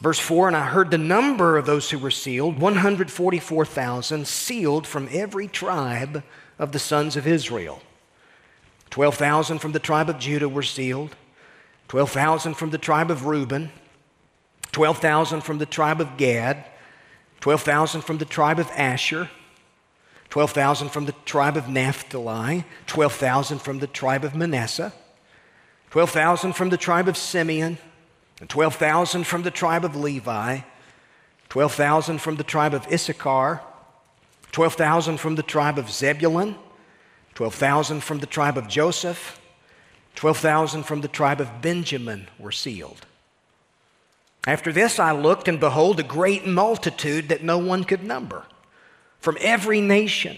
Verse 0.00 0.18
4 0.18 0.48
And 0.48 0.56
I 0.56 0.66
heard 0.66 0.90
the 0.90 0.98
number 0.98 1.56
of 1.56 1.66
those 1.66 1.90
who 1.90 1.98
were 1.98 2.10
sealed 2.10 2.58
144,000 2.58 4.26
sealed 4.26 4.86
from 4.86 5.08
every 5.12 5.46
tribe 5.46 6.24
of 6.58 6.72
the 6.72 6.80
sons 6.80 7.16
of 7.16 7.26
Israel. 7.26 7.80
12,000 8.90 9.60
from 9.60 9.72
the 9.72 9.78
tribe 9.78 10.10
of 10.10 10.18
Judah 10.18 10.48
were 10.48 10.62
sealed, 10.62 11.16
12,000 11.88 12.54
from 12.54 12.70
the 12.70 12.78
tribe 12.78 13.10
of 13.10 13.24
Reuben, 13.24 13.70
12,000 14.72 15.42
from 15.42 15.58
the 15.58 15.66
tribe 15.66 16.00
of 16.00 16.16
Gad, 16.16 16.66
12,000 17.40 18.02
from 18.02 18.18
the 18.18 18.24
tribe 18.24 18.58
of 18.58 18.70
Asher, 18.74 19.30
12,000 20.32 20.88
from 20.88 21.04
the 21.04 21.12
tribe 21.26 21.58
of 21.58 21.68
Naphtali, 21.68 22.64
12,000 22.86 23.58
from 23.58 23.80
the 23.80 23.86
tribe 23.86 24.24
of 24.24 24.34
Manasseh, 24.34 24.90
12,000 25.90 26.54
from 26.54 26.70
the 26.70 26.78
tribe 26.78 27.06
of 27.06 27.18
Simeon, 27.18 27.76
and 28.40 28.48
12,000 28.48 29.24
from 29.26 29.42
the 29.42 29.50
tribe 29.50 29.84
of 29.84 29.94
Levi, 29.94 30.60
12,000 31.50 32.18
from 32.18 32.36
the 32.36 32.44
tribe 32.44 32.72
of 32.72 32.90
Issachar, 32.90 33.60
12,000 34.52 35.18
from 35.18 35.34
the 35.34 35.42
tribe 35.42 35.76
of 35.76 35.90
Zebulun, 35.90 36.54
12,000 37.34 38.02
from 38.02 38.20
the 38.20 38.26
tribe 38.26 38.56
of 38.56 38.68
Joseph, 38.68 39.38
12,000 40.14 40.84
from 40.84 41.02
the 41.02 41.08
tribe 41.08 41.42
of 41.42 41.60
Benjamin 41.60 42.26
were 42.38 42.52
sealed. 42.52 43.04
After 44.46 44.72
this, 44.72 44.98
I 44.98 45.12
looked, 45.12 45.46
and 45.46 45.60
behold, 45.60 46.00
a 46.00 46.02
great 46.02 46.46
multitude 46.46 47.28
that 47.28 47.44
no 47.44 47.58
one 47.58 47.84
could 47.84 48.02
number 48.02 48.46
from 49.22 49.38
every 49.40 49.80
nation, 49.80 50.36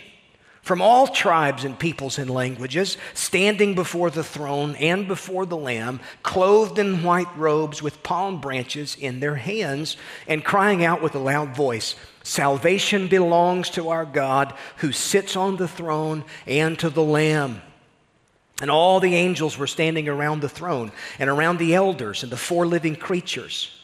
from 0.61 0.81
all 0.81 1.09
tribes 1.09 1.65
and 1.65 1.79
peoples 1.79 2.19
and 2.19 2.31
languages, 2.31 2.99
standing 3.15 3.75
before 3.75 4.11
the 4.11 4.23
throne 4.23 4.77
and 4.77 5.09
before 5.09 5.47
the 5.47 5.57
Lamb, 5.57 6.01
clothed 6.23 6.79
in 6.79 7.03
white 7.03 7.35
robes 7.37 7.83
with 7.83 8.03
palm 8.03 8.41
branches 8.41 8.95
in 8.95 9.21
their 9.21 9.37
hands, 9.37 9.97
and 10.29 10.45
crying 10.45 10.85
out 10.85 11.03
with 11.03 11.15
a 11.15 11.19
loud 11.19 11.57
voice 11.57 11.97
Salvation 12.23 13.09
belongs 13.09 13.69
to 13.71 13.91
our 13.91 14.07
God 14.07 14.55
who 14.77 14.93
sits 14.93 15.37
on 15.37 15.57
the 15.57 15.69
throne 15.69 16.25
and 16.47 16.79
to 16.79 16.89
the 16.89 17.03
Lamb. 17.03 17.61
And 18.63 18.71
all 18.71 19.01
the 19.01 19.15
angels 19.15 19.59
were 19.59 19.67
standing 19.67 20.09
around 20.09 20.41
the 20.41 20.49
throne 20.49 20.93
and 21.19 21.29
around 21.29 21.59
the 21.59 21.75
elders 21.75 22.23
and 22.23 22.33
the 22.33 22.39
four 22.39 22.67
living 22.67 22.97
creatures. 22.97 23.84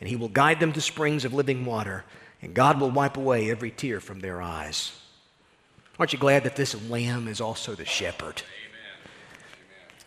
and 0.00 0.08
he 0.08 0.16
will 0.16 0.28
guide 0.28 0.60
them 0.60 0.72
to 0.72 0.80
springs 0.80 1.24
of 1.24 1.32
living 1.34 1.64
water, 1.64 2.04
and 2.42 2.54
God 2.54 2.80
will 2.80 2.90
wipe 2.90 3.16
away 3.16 3.50
every 3.50 3.70
tear 3.70 4.00
from 4.00 4.20
their 4.20 4.42
eyes. 4.42 4.92
Aren't 5.98 6.12
you 6.12 6.18
glad 6.18 6.44
that 6.44 6.56
this 6.56 6.88
lamb 6.90 7.26
is 7.26 7.40
also 7.40 7.74
the 7.74 7.86
shepherd? 7.86 8.42
Amen. 8.42 9.10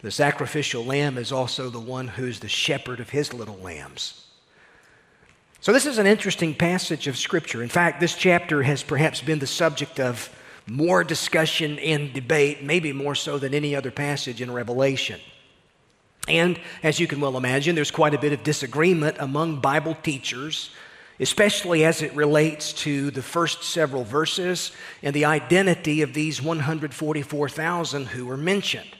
The 0.01 0.11
sacrificial 0.11 0.85
lamb 0.85 1.17
is 1.17 1.31
also 1.31 1.69
the 1.69 1.79
one 1.79 2.07
who's 2.07 2.39
the 2.39 2.47
shepherd 2.47 2.99
of 2.99 3.09
his 3.09 3.33
little 3.33 3.57
lambs. 3.57 4.27
So, 5.61 5.73
this 5.73 5.85
is 5.85 5.97
an 5.97 6.07
interesting 6.07 6.53
passage 6.55 7.07
of 7.07 7.17
Scripture. 7.17 7.61
In 7.61 7.67
fact, 7.67 7.99
this 7.99 8.15
chapter 8.15 8.63
has 8.63 8.81
perhaps 8.81 9.19
been 9.21 9.39
the 9.39 9.47
subject 9.47 9.99
of 9.99 10.33
more 10.67 11.03
discussion 11.03 11.79
and 11.79 12.13
debate, 12.13 12.63
maybe 12.63 12.93
more 12.93 13.15
so 13.15 13.37
than 13.37 13.53
any 13.53 13.75
other 13.75 13.91
passage 13.91 14.41
in 14.41 14.51
Revelation. 14.51 15.19
And 16.29 16.59
as 16.83 16.99
you 16.99 17.07
can 17.07 17.19
well 17.19 17.37
imagine, 17.37 17.75
there's 17.75 17.91
quite 17.91 18.13
a 18.13 18.19
bit 18.19 18.33
of 18.33 18.43
disagreement 18.43 19.17
among 19.19 19.61
Bible 19.61 19.95
teachers, 19.95 20.69
especially 21.19 21.83
as 21.83 22.03
it 22.03 22.13
relates 22.13 22.71
to 22.73 23.09
the 23.09 23.23
first 23.23 23.63
several 23.63 24.03
verses 24.03 24.71
and 25.01 25.13
the 25.15 25.25
identity 25.25 26.03
of 26.03 26.13
these 26.13 26.41
144,000 26.41 28.05
who 28.05 28.27
were 28.27 28.37
mentioned. 28.37 28.95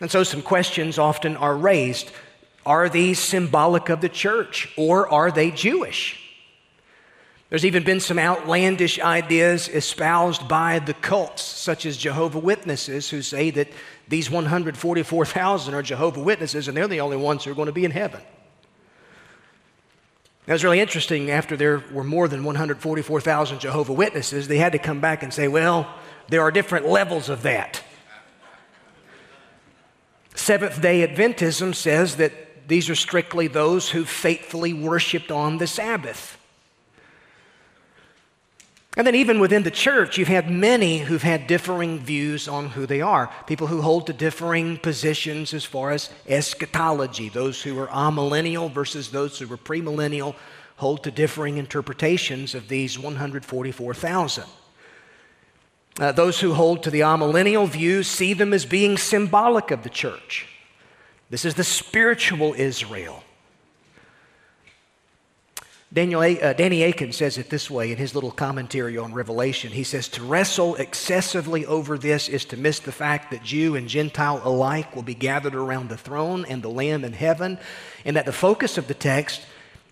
And 0.00 0.10
so 0.10 0.22
some 0.22 0.40
questions 0.40 0.98
often 0.98 1.36
are 1.36 1.54
raised. 1.54 2.10
Are 2.64 2.88
these 2.88 3.18
symbolic 3.18 3.90
of 3.90 4.00
the 4.00 4.08
church 4.08 4.72
or 4.78 5.06
are 5.08 5.30
they 5.30 5.50
Jewish? 5.50 6.16
There's 7.50 7.66
even 7.66 7.82
been 7.82 8.00
some 8.00 8.18
outlandish 8.18 9.00
ideas 9.00 9.68
espoused 9.68 10.48
by 10.48 10.78
the 10.78 10.94
cults, 10.94 11.42
such 11.42 11.84
as 11.84 11.96
Jehovah 11.96 12.38
Witnesses, 12.38 13.10
who 13.10 13.22
say 13.22 13.50
that 13.50 13.68
these 14.10 14.28
144,000 14.28 15.72
are 15.72 15.82
Jehovah 15.82 16.20
Witnesses, 16.20 16.66
and 16.66 16.76
they're 16.76 16.88
the 16.88 17.00
only 17.00 17.16
ones 17.16 17.44
who 17.44 17.52
are 17.52 17.54
going 17.54 17.66
to 17.66 17.72
be 17.72 17.84
in 17.84 17.92
heaven. 17.92 18.20
That 20.46 20.54
was 20.54 20.64
really 20.64 20.80
interesting. 20.80 21.30
After 21.30 21.56
there 21.56 21.84
were 21.92 22.02
more 22.02 22.26
than 22.26 22.42
144,000 22.42 23.60
Jehovah 23.60 23.92
Witnesses, 23.92 24.48
they 24.48 24.58
had 24.58 24.72
to 24.72 24.80
come 24.80 25.00
back 25.00 25.22
and 25.22 25.32
say, 25.32 25.46
well, 25.46 25.94
there 26.28 26.42
are 26.42 26.50
different 26.50 26.86
levels 26.88 27.28
of 27.28 27.42
that. 27.42 27.84
Seventh 30.34 30.82
day 30.82 31.06
Adventism 31.06 31.72
says 31.72 32.16
that 32.16 32.66
these 32.66 32.90
are 32.90 32.96
strictly 32.96 33.46
those 33.46 33.90
who 33.90 34.04
faithfully 34.04 34.72
worshiped 34.72 35.30
on 35.30 35.58
the 35.58 35.68
Sabbath. 35.68 36.36
And 38.96 39.06
then, 39.06 39.14
even 39.14 39.38
within 39.38 39.62
the 39.62 39.70
church, 39.70 40.18
you've 40.18 40.26
had 40.26 40.50
many 40.50 40.98
who've 40.98 41.22
had 41.22 41.46
differing 41.46 42.00
views 42.00 42.48
on 42.48 42.70
who 42.70 42.86
they 42.86 43.00
are. 43.00 43.32
People 43.46 43.68
who 43.68 43.82
hold 43.82 44.08
to 44.08 44.12
differing 44.12 44.78
positions 44.78 45.54
as 45.54 45.64
far 45.64 45.92
as 45.92 46.10
eschatology. 46.26 47.28
Those 47.28 47.62
who 47.62 47.78
are 47.78 47.86
amillennial 47.86 48.70
versus 48.72 49.10
those 49.10 49.38
who 49.38 49.52
are 49.52 49.56
premillennial 49.56 50.34
hold 50.76 51.04
to 51.04 51.10
differing 51.12 51.56
interpretations 51.56 52.54
of 52.56 52.66
these 52.66 52.98
144,000. 52.98 54.44
Uh, 56.00 56.10
those 56.12 56.40
who 56.40 56.54
hold 56.54 56.82
to 56.82 56.90
the 56.90 57.00
amillennial 57.00 57.68
view 57.68 58.02
see 58.02 58.32
them 58.32 58.52
as 58.52 58.64
being 58.64 58.96
symbolic 58.96 59.70
of 59.70 59.84
the 59.84 59.90
church. 59.90 60.48
This 61.28 61.44
is 61.44 61.54
the 61.54 61.64
spiritual 61.64 62.54
Israel. 62.54 63.22
Daniel, 65.92 66.20
uh, 66.20 66.52
Danny 66.52 66.84
Akin 66.84 67.12
says 67.12 67.36
it 67.36 67.50
this 67.50 67.68
way 67.68 67.90
in 67.90 67.98
his 67.98 68.14
little 68.14 68.30
commentary 68.30 68.96
on 68.96 69.12
Revelation. 69.12 69.72
He 69.72 69.82
says, 69.82 70.06
To 70.08 70.22
wrestle 70.22 70.76
excessively 70.76 71.66
over 71.66 71.98
this 71.98 72.28
is 72.28 72.44
to 72.46 72.56
miss 72.56 72.78
the 72.78 72.92
fact 72.92 73.32
that 73.32 73.42
Jew 73.42 73.74
and 73.74 73.88
Gentile 73.88 74.40
alike 74.44 74.94
will 74.94 75.02
be 75.02 75.14
gathered 75.14 75.56
around 75.56 75.88
the 75.88 75.96
throne 75.96 76.44
and 76.48 76.62
the 76.62 76.68
Lamb 76.68 77.04
in 77.04 77.12
heaven, 77.12 77.58
and 78.04 78.14
that 78.14 78.24
the 78.24 78.32
focus 78.32 78.78
of 78.78 78.86
the 78.86 78.94
text 78.94 79.42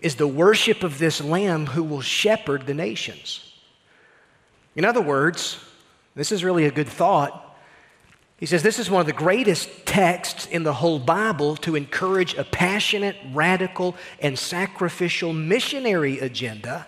is 0.01 0.15
the 0.15 0.29
worship 0.29 0.85
of 0.85 1.01
this 1.01 1.21
Lamb 1.21 1.67
who 1.67 1.83
will 1.83 2.01
shepherd 2.01 2.67
the 2.67 2.75
nations. 2.75 3.53
In 4.77 4.85
other 4.85 5.03
words, 5.03 5.59
this 6.15 6.31
is 6.31 6.45
really 6.45 6.67
a 6.67 6.71
good 6.71 6.89
thought. 6.89 7.48
He 8.39 8.47
says 8.47 8.63
this 8.63 8.79
is 8.79 8.89
one 8.89 9.01
of 9.01 9.07
the 9.07 9.13
greatest 9.13 9.85
texts 9.85 10.47
in 10.47 10.63
the 10.63 10.73
whole 10.73 11.01
Bible 11.01 11.57
to 11.57 11.75
encourage 11.75 12.35
a 12.35 12.45
passionate, 12.45 13.17
radical, 13.33 13.97
and 14.21 14.39
sacrificial 14.39 15.33
missionary 15.33 16.21
agenda 16.21 16.87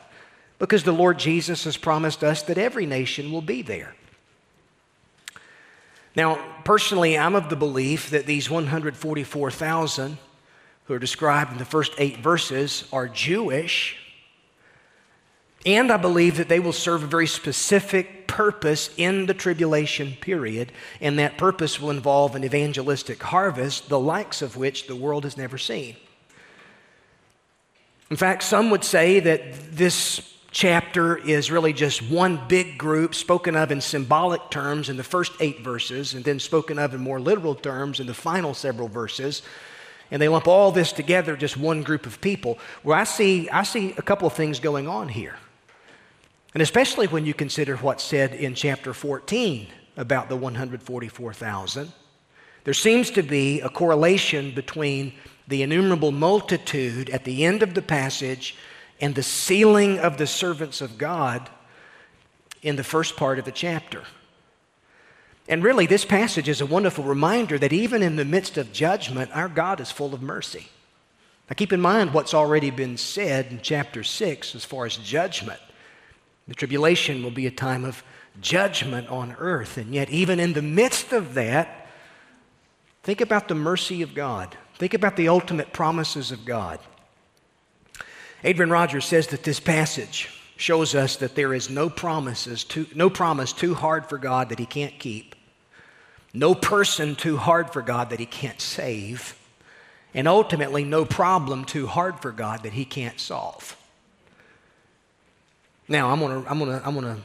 because 0.61 0.85
the 0.85 0.93
Lord 0.93 1.19
Jesus 1.19 1.65
has 1.65 1.77
promised 1.77 2.23
us 2.23 2.43
that 2.43 2.59
every 2.59 2.87
nation 2.87 3.33
will 3.33 3.43
be 3.43 3.63
there. 3.63 3.97
Now, 6.15 6.45
personally, 6.65 7.19
I'm 7.19 7.35
of 7.35 7.49
the 7.49 7.57
belief 7.57 8.11
that 8.11 8.27
these 8.27 8.51
144,000 8.51 10.19
who 10.85 10.95
are 10.95 10.99
described 10.99 11.53
in 11.53 11.59
the 11.59 11.65
first 11.65 11.93
eight 11.99 12.19
verses 12.19 12.85
are 12.93 13.09
Jewish. 13.09 13.97
And 15.67 15.93
I 15.93 15.99
believe 15.99 16.39
that 16.39 16.49
they 16.49 16.61
will 16.61 16.73
serve 16.73 17.03
a 17.03 17.07
very 17.07 17.27
specific 17.27 18.27
purpose 18.27 18.89
in 18.97 19.27
the 19.27 19.35
tribulation 19.35 20.15
period, 20.21 20.73
and 21.01 21.19
that 21.19 21.37
purpose 21.37 21.79
will 21.79 21.91
involve 21.91 22.35
an 22.35 22.45
evangelistic 22.45 23.23
harvest, 23.23 23.89
the 23.89 23.99
likes 23.99 24.41
of 24.41 24.57
which 24.57 24.87
the 24.87 24.97
world 24.97 25.25
has 25.25 25.37
never 25.37 25.59
seen. 25.59 25.97
In 28.11 28.17
fact, 28.17 28.43
some 28.43 28.71
would 28.71 28.85
say 28.85 29.21
that 29.21 29.77
this 29.77 30.35
chapter 30.51 31.17
is 31.17 31.51
really 31.51 31.73
just 31.73 32.03
one 32.11 32.41
big 32.49 32.79
group 32.79 33.15
spoken 33.15 33.55
of 33.55 33.71
in 33.71 33.81
symbolic 33.81 34.51
terms 34.51 34.89
in 34.89 34.97
the 34.97 35.05
first 35.05 35.33
eight 35.41 35.61
verses, 35.61 36.15
and 36.15 36.25
then 36.25 36.41
spoken 36.41 36.79
of 36.79 36.95
in 36.95 37.01
more 37.01 37.21
literal 37.21 37.55
terms 37.55 38.01
in 38.01 38.07
the 38.07 38.15
final 38.15 38.55
several 38.55 38.89
verses. 38.89 39.43
And 40.11 40.21
they 40.21 40.29
lump 40.29 40.49
all 40.49 40.73
this 40.73 40.91
together, 40.93 41.37
just 41.37 41.57
one 41.57 41.83
group 41.83 42.07
of 42.07 42.21
people. 42.21 42.59
Where 42.83 42.97
I 42.97 43.05
see, 43.05 43.49
I 43.51 43.63
see 43.63 43.95
a 43.99 44.03
couple 44.03 44.27
of 44.27 44.33
things 44.33 44.59
going 44.59 44.89
on 44.89 45.09
here. 45.09 45.37
And 46.55 46.63
especially 46.63 47.07
when 47.07 47.27
you 47.27 47.35
consider 47.35 47.77
what's 47.77 48.03
said 48.03 48.35
in 48.35 48.55
chapter 48.55 48.93
14 48.93 49.69
about 49.97 50.29
the 50.29 50.37
144,000, 50.37 51.93
there 52.65 52.75
seems 52.75 53.11
to 53.13 53.23
be 53.23 53.61
a 53.61 53.69
correlation 53.69 54.53
between 54.55 55.15
the 55.49 55.63
innumerable 55.63 56.13
multitude 56.13 57.11
at 57.11 57.25
the 57.25 57.45
end 57.45 57.63
of 57.63 57.75
the 57.75 57.83
passage 57.83 58.57
and 59.01 59.15
the 59.15 59.23
sealing 59.23 59.99
of 59.99 60.19
the 60.19 60.27
servants 60.27 60.81
of 60.81 60.99
God 60.99 61.49
in 62.63 62.77
the 62.77 62.85
first 62.85 63.17
part 63.17 63.39
of 63.39 63.45
the 63.45 63.53
chapter. 63.53 64.03
And 65.49 65.65
really, 65.65 65.87
this 65.87 66.05
passage 66.05 66.49
is 66.49 66.61
a 66.61 66.67
wonderful 66.67 67.03
reminder 67.03 67.59
that 67.59 67.73
even 67.73 68.03
in 68.03 68.17
the 68.17 68.25
midst 68.25 68.59
of 68.59 68.73
judgment, 68.73 69.35
our 69.35 69.49
God 69.49 69.81
is 69.81 69.91
full 69.91 70.15
of 70.15 70.23
mercy. 70.23 70.69
Now, 71.49 71.55
keep 71.55 71.73
in 71.73 71.81
mind 71.81 72.13
what's 72.13 72.35
already 72.35 72.71
been 72.71 72.97
said 72.97 73.47
in 73.51 73.61
chapter 73.61 74.05
6 74.05 74.55
as 74.55 74.65
far 74.65 74.87
as 74.87 74.97
judgment. 74.97 75.61
The 76.51 76.57
tribulation 76.57 77.23
will 77.23 77.31
be 77.31 77.47
a 77.47 77.53
time 77.53 77.85
of 77.85 78.03
judgment 78.41 79.09
on 79.09 79.37
earth. 79.39 79.77
And 79.77 79.95
yet, 79.95 80.11
even 80.11 80.41
in 80.41 80.53
the 80.53 80.61
midst 80.61 81.13
of 81.13 81.35
that, 81.35 81.87
think 83.05 83.21
about 83.21 83.47
the 83.47 83.55
mercy 83.55 84.03
of 84.03 84.15
God. 84.15 84.57
Think 84.75 84.93
about 84.93 85.15
the 85.15 85.29
ultimate 85.29 85.73
promises 85.73 86.33
of 86.33 86.45
God. 86.45 86.81
Adrian 88.43 88.69
Rogers 88.69 89.05
says 89.05 89.29
that 89.29 89.45
this 89.45 89.61
passage 89.61 90.29
shows 90.57 90.97
us 90.97 91.15
that 91.19 91.37
there 91.37 91.55
is 91.55 91.71
no 91.71 91.89
promises 91.89 92.65
too, 92.65 92.85
no 92.97 93.09
promise 93.09 93.53
too 93.53 93.77
hard 93.77 94.07
for 94.07 94.19
God 94.19 94.49
that 94.49 94.59
he 94.59 94.67
can't 94.67 94.99
keep. 94.99 95.37
No 96.35 96.57
person 96.57 97.15
too 97.15 97.37
hard 97.37 97.73
for 97.73 97.81
God 97.81 98.11
that 98.11 98.19
he 98.19 98.27
can't 98.27 98.61
save. 98.61 99.39
And 100.15 100.27
ultimately 100.27 100.83
no 100.83 101.05
problem 101.05 101.65
too 101.65 101.87
hard 101.87 102.19
for 102.19 102.33
God 102.33 102.65
that 102.65 102.73
he 102.73 102.85
can't 102.85 103.21
solve. 103.21 103.77
Now, 105.91 106.11
I'm 106.11 106.21
going 106.21 106.45
to 106.45 106.51
I'm 106.51 106.59
to 106.61 106.83
I'm 106.87 106.95
to 107.01 107.17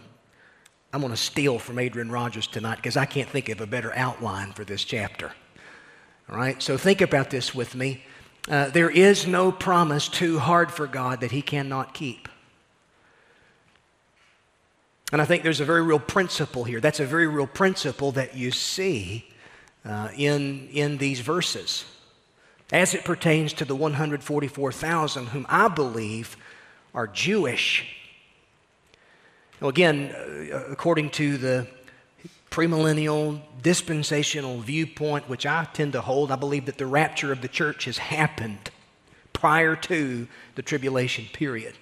I'm 0.91 1.01
to 1.01 1.15
steal 1.15 1.59
from 1.59 1.77
Adrian 1.77 2.11
Rogers 2.11 2.47
tonight 2.47 2.77
because 2.77 2.97
I 2.97 3.05
can't 3.05 3.29
think 3.29 3.47
of 3.49 3.61
a 3.61 3.67
better 3.67 3.93
outline 3.95 4.53
for 4.53 4.63
this 4.63 4.83
chapter. 4.83 5.31
All 6.29 6.35
right? 6.35 6.59
So 6.63 6.75
think 6.75 7.01
about 7.01 7.29
this 7.29 7.53
with 7.53 7.75
me. 7.75 8.03
Uh, 8.49 8.69
there 8.69 8.89
is 8.89 9.27
no 9.27 9.51
promise 9.51 10.09
too 10.09 10.39
hard 10.39 10.71
for 10.71 10.87
God 10.87 11.21
that 11.21 11.31
He 11.31 11.43
cannot 11.43 11.93
keep. 11.93 12.27
And 15.11 15.21
I 15.21 15.25
think 15.25 15.43
there's 15.43 15.59
a 15.59 15.65
very 15.65 15.83
real 15.83 15.99
principle 15.99 16.63
here. 16.63 16.81
That's 16.81 16.99
a 16.99 17.05
very 17.05 17.27
real 17.27 17.47
principle 17.47 18.13
that 18.13 18.35
you 18.35 18.49
see 18.49 19.27
uh, 19.85 20.09
in, 20.17 20.69
in 20.69 20.97
these 20.97 21.19
verses 21.19 21.85
as 22.71 22.95
it 22.95 23.05
pertains 23.05 23.53
to 23.53 23.65
the 23.65 23.75
144,000 23.75 25.27
whom 25.27 25.45
I 25.49 25.67
believe 25.67 26.35
are 26.95 27.05
Jewish. 27.05 28.04
Now, 29.61 29.69
again, 29.69 30.13
uh, 30.13 30.65
according 30.69 31.11
to 31.11 31.37
the 31.37 31.67
premillennial 32.51 33.41
dispensational 33.61 34.59
viewpoint, 34.59 35.27
which 35.27 35.45
I 35.45 35.65
tend 35.73 35.93
to 35.93 36.01
hold, 36.01 36.31
I 36.31 36.35
believe 36.35 36.65
that 36.65 36.77
the 36.77 36.85
rapture 36.85 37.31
of 37.31 37.41
the 37.41 37.47
church 37.47 37.85
has 37.85 37.97
happened 37.97 38.69
prior 39.33 39.75
to 39.75 40.27
the 40.55 40.61
tribulation 40.61 41.25
period. 41.33 41.75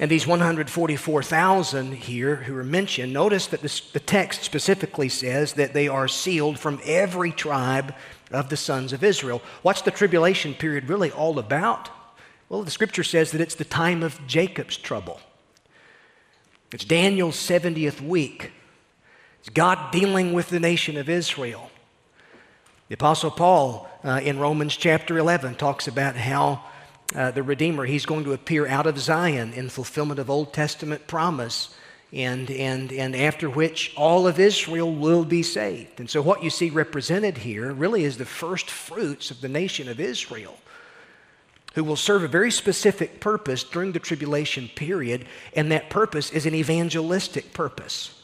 And 0.00 0.10
these 0.10 0.26
144,000 0.26 1.92
here 1.92 2.36
who 2.36 2.56
are 2.56 2.64
mentioned, 2.64 3.12
notice 3.12 3.46
that 3.48 3.62
this, 3.62 3.80
the 3.80 4.00
text 4.00 4.42
specifically 4.42 5.08
says 5.08 5.52
that 5.52 5.72
they 5.72 5.86
are 5.86 6.08
sealed 6.08 6.58
from 6.58 6.80
every 6.84 7.30
tribe 7.30 7.94
of 8.32 8.48
the 8.48 8.56
sons 8.56 8.92
of 8.92 9.04
Israel. 9.04 9.40
What's 9.62 9.82
the 9.82 9.92
tribulation 9.92 10.54
period 10.54 10.88
really 10.88 11.12
all 11.12 11.38
about? 11.38 11.90
Well, 12.54 12.62
the 12.62 12.70
scripture 12.70 13.02
says 13.02 13.32
that 13.32 13.40
it's 13.40 13.56
the 13.56 13.64
time 13.64 14.04
of 14.04 14.24
Jacob's 14.28 14.76
trouble. 14.76 15.20
It's 16.72 16.84
Daniel's 16.84 17.34
70th 17.34 18.00
week. 18.00 18.52
It's 19.40 19.48
God 19.48 19.90
dealing 19.90 20.32
with 20.32 20.50
the 20.50 20.60
nation 20.60 20.96
of 20.96 21.08
Israel. 21.08 21.72
The 22.86 22.94
Apostle 22.94 23.32
Paul 23.32 23.88
uh, 24.04 24.20
in 24.22 24.38
Romans 24.38 24.76
chapter 24.76 25.18
11 25.18 25.56
talks 25.56 25.88
about 25.88 26.14
how 26.14 26.62
uh, 27.12 27.32
the 27.32 27.42
Redeemer, 27.42 27.86
he's 27.86 28.06
going 28.06 28.22
to 28.22 28.32
appear 28.32 28.68
out 28.68 28.86
of 28.86 29.00
Zion 29.00 29.52
in 29.52 29.68
fulfillment 29.68 30.20
of 30.20 30.30
Old 30.30 30.52
Testament 30.52 31.08
promise, 31.08 31.74
and, 32.12 32.48
and, 32.52 32.92
and 32.92 33.16
after 33.16 33.50
which 33.50 33.92
all 33.96 34.28
of 34.28 34.38
Israel 34.38 34.94
will 34.94 35.24
be 35.24 35.42
saved. 35.42 35.98
And 35.98 36.08
so, 36.08 36.22
what 36.22 36.44
you 36.44 36.50
see 36.50 36.70
represented 36.70 37.38
here 37.38 37.72
really 37.72 38.04
is 38.04 38.16
the 38.16 38.24
first 38.24 38.70
fruits 38.70 39.32
of 39.32 39.40
the 39.40 39.48
nation 39.48 39.88
of 39.88 39.98
Israel 39.98 40.56
who 41.74 41.84
will 41.84 41.96
serve 41.96 42.22
a 42.22 42.28
very 42.28 42.50
specific 42.50 43.20
purpose 43.20 43.64
during 43.64 43.92
the 43.92 43.98
tribulation 43.98 44.68
period, 44.74 45.26
and 45.54 45.72
that 45.72 45.90
purpose 45.90 46.30
is 46.30 46.46
an 46.46 46.54
evangelistic 46.54 47.52
purpose. 47.52 48.20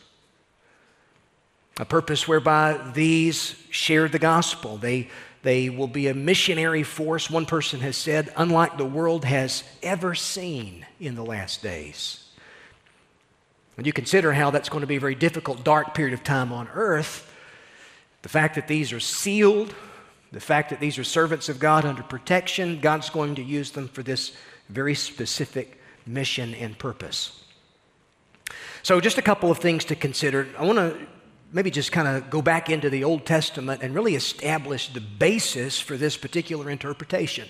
A 1.78 1.84
purpose 1.84 2.28
whereby 2.28 2.78
these 2.94 3.56
share 3.70 4.08
the 4.08 4.18
gospel. 4.18 4.76
They, 4.76 5.08
they 5.42 5.68
will 5.68 5.88
be 5.88 6.06
a 6.08 6.14
missionary 6.14 6.82
force, 6.82 7.30
one 7.30 7.46
person 7.46 7.80
has 7.80 7.96
said, 7.96 8.32
unlike 8.36 8.76
the 8.76 8.84
world 8.84 9.24
has 9.24 9.64
ever 9.82 10.14
seen 10.14 10.86
in 11.00 11.14
the 11.14 11.24
last 11.24 11.62
days. 11.62 12.24
When 13.76 13.86
you 13.86 13.92
consider 13.92 14.32
how 14.32 14.50
that's 14.50 14.68
going 14.68 14.82
to 14.82 14.86
be 14.86 14.96
a 14.96 15.00
very 15.00 15.14
difficult, 15.14 15.64
dark 15.64 15.94
period 15.94 16.12
of 16.12 16.22
time 16.22 16.52
on 16.52 16.68
earth, 16.74 17.32
the 18.22 18.28
fact 18.28 18.54
that 18.56 18.68
these 18.68 18.92
are 18.92 19.00
sealed, 19.00 19.74
the 20.32 20.40
fact 20.40 20.70
that 20.70 20.80
these 20.80 20.98
are 20.98 21.04
servants 21.04 21.48
of 21.48 21.58
God 21.58 21.84
under 21.84 22.02
protection, 22.02 22.80
God's 22.80 23.10
going 23.10 23.34
to 23.34 23.42
use 23.42 23.72
them 23.72 23.88
for 23.88 24.02
this 24.02 24.32
very 24.68 24.94
specific 24.94 25.80
mission 26.06 26.54
and 26.54 26.78
purpose. 26.78 27.44
So, 28.82 29.00
just 29.00 29.18
a 29.18 29.22
couple 29.22 29.50
of 29.50 29.58
things 29.58 29.84
to 29.86 29.94
consider. 29.94 30.48
I 30.58 30.64
want 30.64 30.78
to 30.78 30.98
maybe 31.52 31.70
just 31.70 31.92
kind 31.92 32.08
of 32.08 32.30
go 32.30 32.40
back 32.40 32.70
into 32.70 32.88
the 32.88 33.04
Old 33.04 33.26
Testament 33.26 33.82
and 33.82 33.94
really 33.94 34.14
establish 34.14 34.88
the 34.92 35.00
basis 35.00 35.80
for 35.80 35.96
this 35.96 36.16
particular 36.16 36.70
interpretation. 36.70 37.48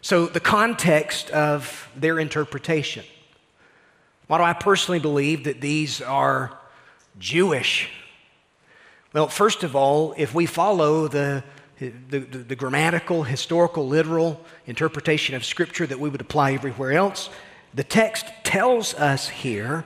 So, 0.00 0.26
the 0.26 0.40
context 0.40 1.30
of 1.30 1.90
their 1.96 2.18
interpretation. 2.18 3.04
Why 4.26 4.38
do 4.38 4.44
I 4.44 4.52
personally 4.52 5.00
believe 5.00 5.44
that 5.44 5.60
these 5.60 6.00
are 6.00 6.58
Jewish? 7.18 7.88
Well, 9.12 9.28
first 9.28 9.62
of 9.62 9.76
all, 9.76 10.14
if 10.16 10.34
we 10.34 10.46
follow 10.46 11.08
the 11.08 11.44
the, 11.90 12.18
the, 12.18 12.38
the, 12.38 12.56
grammatical, 12.56 13.24
historical, 13.24 13.86
literal 13.88 14.40
interpretation 14.66 15.34
of 15.34 15.44
Scripture 15.44 15.86
that 15.86 15.98
we 15.98 16.08
would 16.08 16.20
apply 16.20 16.52
everywhere 16.52 16.92
else. 16.92 17.30
The 17.74 17.84
text 17.84 18.26
tells 18.44 18.94
us 18.94 19.28
here 19.28 19.84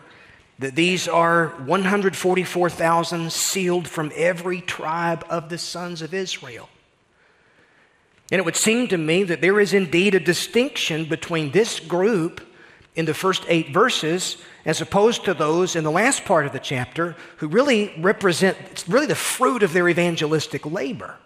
that 0.58 0.74
these 0.74 1.06
are 1.06 1.48
144,000 1.64 3.32
sealed 3.32 3.88
from 3.88 4.10
every 4.14 4.60
tribe 4.60 5.24
of 5.30 5.48
the 5.48 5.58
sons 5.58 6.02
of 6.02 6.12
Israel. 6.12 6.68
And 8.30 8.40
it 8.40 8.44
would 8.44 8.56
seem 8.56 8.88
to 8.88 8.98
me 8.98 9.22
that 9.24 9.40
there 9.40 9.60
is 9.60 9.72
indeed 9.72 10.14
a 10.14 10.20
distinction 10.20 11.04
between 11.04 11.52
this 11.52 11.78
group 11.78 12.40
in 12.96 13.04
the 13.04 13.14
first 13.14 13.44
eight 13.48 13.72
verses 13.72 14.38
as 14.64 14.80
opposed 14.80 15.24
to 15.26 15.34
those 15.34 15.76
in 15.76 15.84
the 15.84 15.90
last 15.90 16.24
part 16.24 16.46
of 16.46 16.52
the 16.52 16.58
chapter 16.58 17.14
who 17.36 17.46
really 17.46 17.94
represent 17.98 18.56
it's 18.70 18.88
really 18.88 19.06
the 19.06 19.14
fruit 19.14 19.62
of 19.62 19.72
their 19.72 19.88
evangelistic 19.88 20.66
labor. 20.66 21.16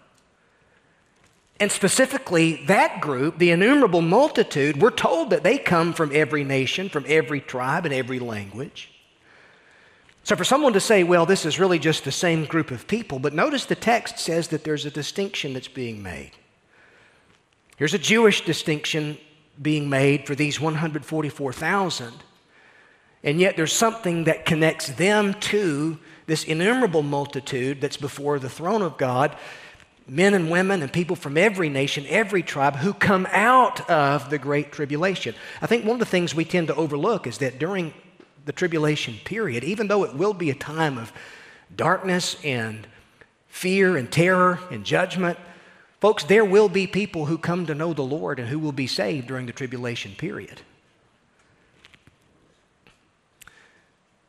And 1.61 1.71
specifically, 1.71 2.65
that 2.65 3.01
group, 3.01 3.37
the 3.37 3.51
innumerable 3.51 4.01
multitude, 4.01 4.81
we're 4.81 4.89
told 4.89 5.29
that 5.29 5.43
they 5.43 5.59
come 5.59 5.93
from 5.93 6.09
every 6.11 6.43
nation, 6.43 6.89
from 6.89 7.05
every 7.07 7.39
tribe, 7.39 7.85
and 7.85 7.93
every 7.93 8.17
language. 8.17 8.91
So, 10.23 10.35
for 10.35 10.43
someone 10.43 10.73
to 10.73 10.79
say, 10.79 11.03
well, 11.03 11.27
this 11.27 11.45
is 11.45 11.59
really 11.59 11.77
just 11.77 12.03
the 12.03 12.11
same 12.11 12.45
group 12.45 12.71
of 12.71 12.87
people, 12.87 13.19
but 13.19 13.35
notice 13.35 13.65
the 13.65 13.75
text 13.75 14.17
says 14.17 14.47
that 14.47 14.63
there's 14.63 14.87
a 14.87 14.89
distinction 14.89 15.53
that's 15.53 15.67
being 15.67 16.01
made. 16.01 16.31
Here's 17.77 17.93
a 17.93 17.99
Jewish 17.99 18.43
distinction 18.43 19.19
being 19.61 19.87
made 19.87 20.25
for 20.25 20.33
these 20.33 20.59
144,000. 20.59 22.11
And 23.23 23.39
yet 23.39 23.55
there's 23.55 23.73
something 23.73 24.23
that 24.23 24.47
connects 24.47 24.87
them 24.87 25.35
to 25.41 25.99
this 26.25 26.43
innumerable 26.43 27.03
multitude 27.03 27.81
that's 27.81 27.97
before 27.97 28.39
the 28.39 28.49
throne 28.49 28.81
of 28.81 28.97
God 28.97 29.37
men 30.11 30.33
and 30.33 30.51
women 30.51 30.81
and 30.81 30.91
people 30.91 31.15
from 31.15 31.37
every 31.37 31.69
nation, 31.69 32.05
every 32.09 32.43
tribe 32.43 32.75
who 32.75 32.93
come 32.93 33.25
out 33.31 33.89
of 33.89 34.29
the 34.29 34.37
Great 34.37 34.69
Tribulation. 34.73 35.33
I 35.61 35.67
think 35.67 35.85
one 35.85 35.95
of 35.95 35.99
the 35.99 36.05
things 36.05 36.35
we 36.35 36.43
tend 36.43 36.67
to 36.67 36.75
overlook 36.75 37.25
is 37.25 37.37
that 37.37 37.59
during 37.59 37.93
the 38.43 38.51
tribulation 38.51 39.15
period, 39.23 39.63
even 39.63 39.87
though 39.87 40.03
it 40.03 40.13
will 40.13 40.33
be 40.33 40.49
a 40.49 40.55
time 40.55 40.97
of 40.97 41.13
darkness 41.73 42.35
and 42.43 42.85
fear 43.47 43.95
and 43.95 44.11
terror 44.11 44.59
and 44.69 44.83
judgment, 44.83 45.39
folks, 46.01 46.25
there 46.25 46.43
will 46.43 46.67
be 46.67 46.87
people 46.87 47.27
who 47.27 47.37
come 47.37 47.65
to 47.67 47.73
know 47.73 47.93
the 47.93 48.01
Lord 48.01 48.37
and 48.37 48.49
who 48.49 48.59
will 48.59 48.73
be 48.73 48.87
saved 48.87 49.27
during 49.27 49.45
the 49.45 49.53
tribulation 49.53 50.15
period. 50.17 50.59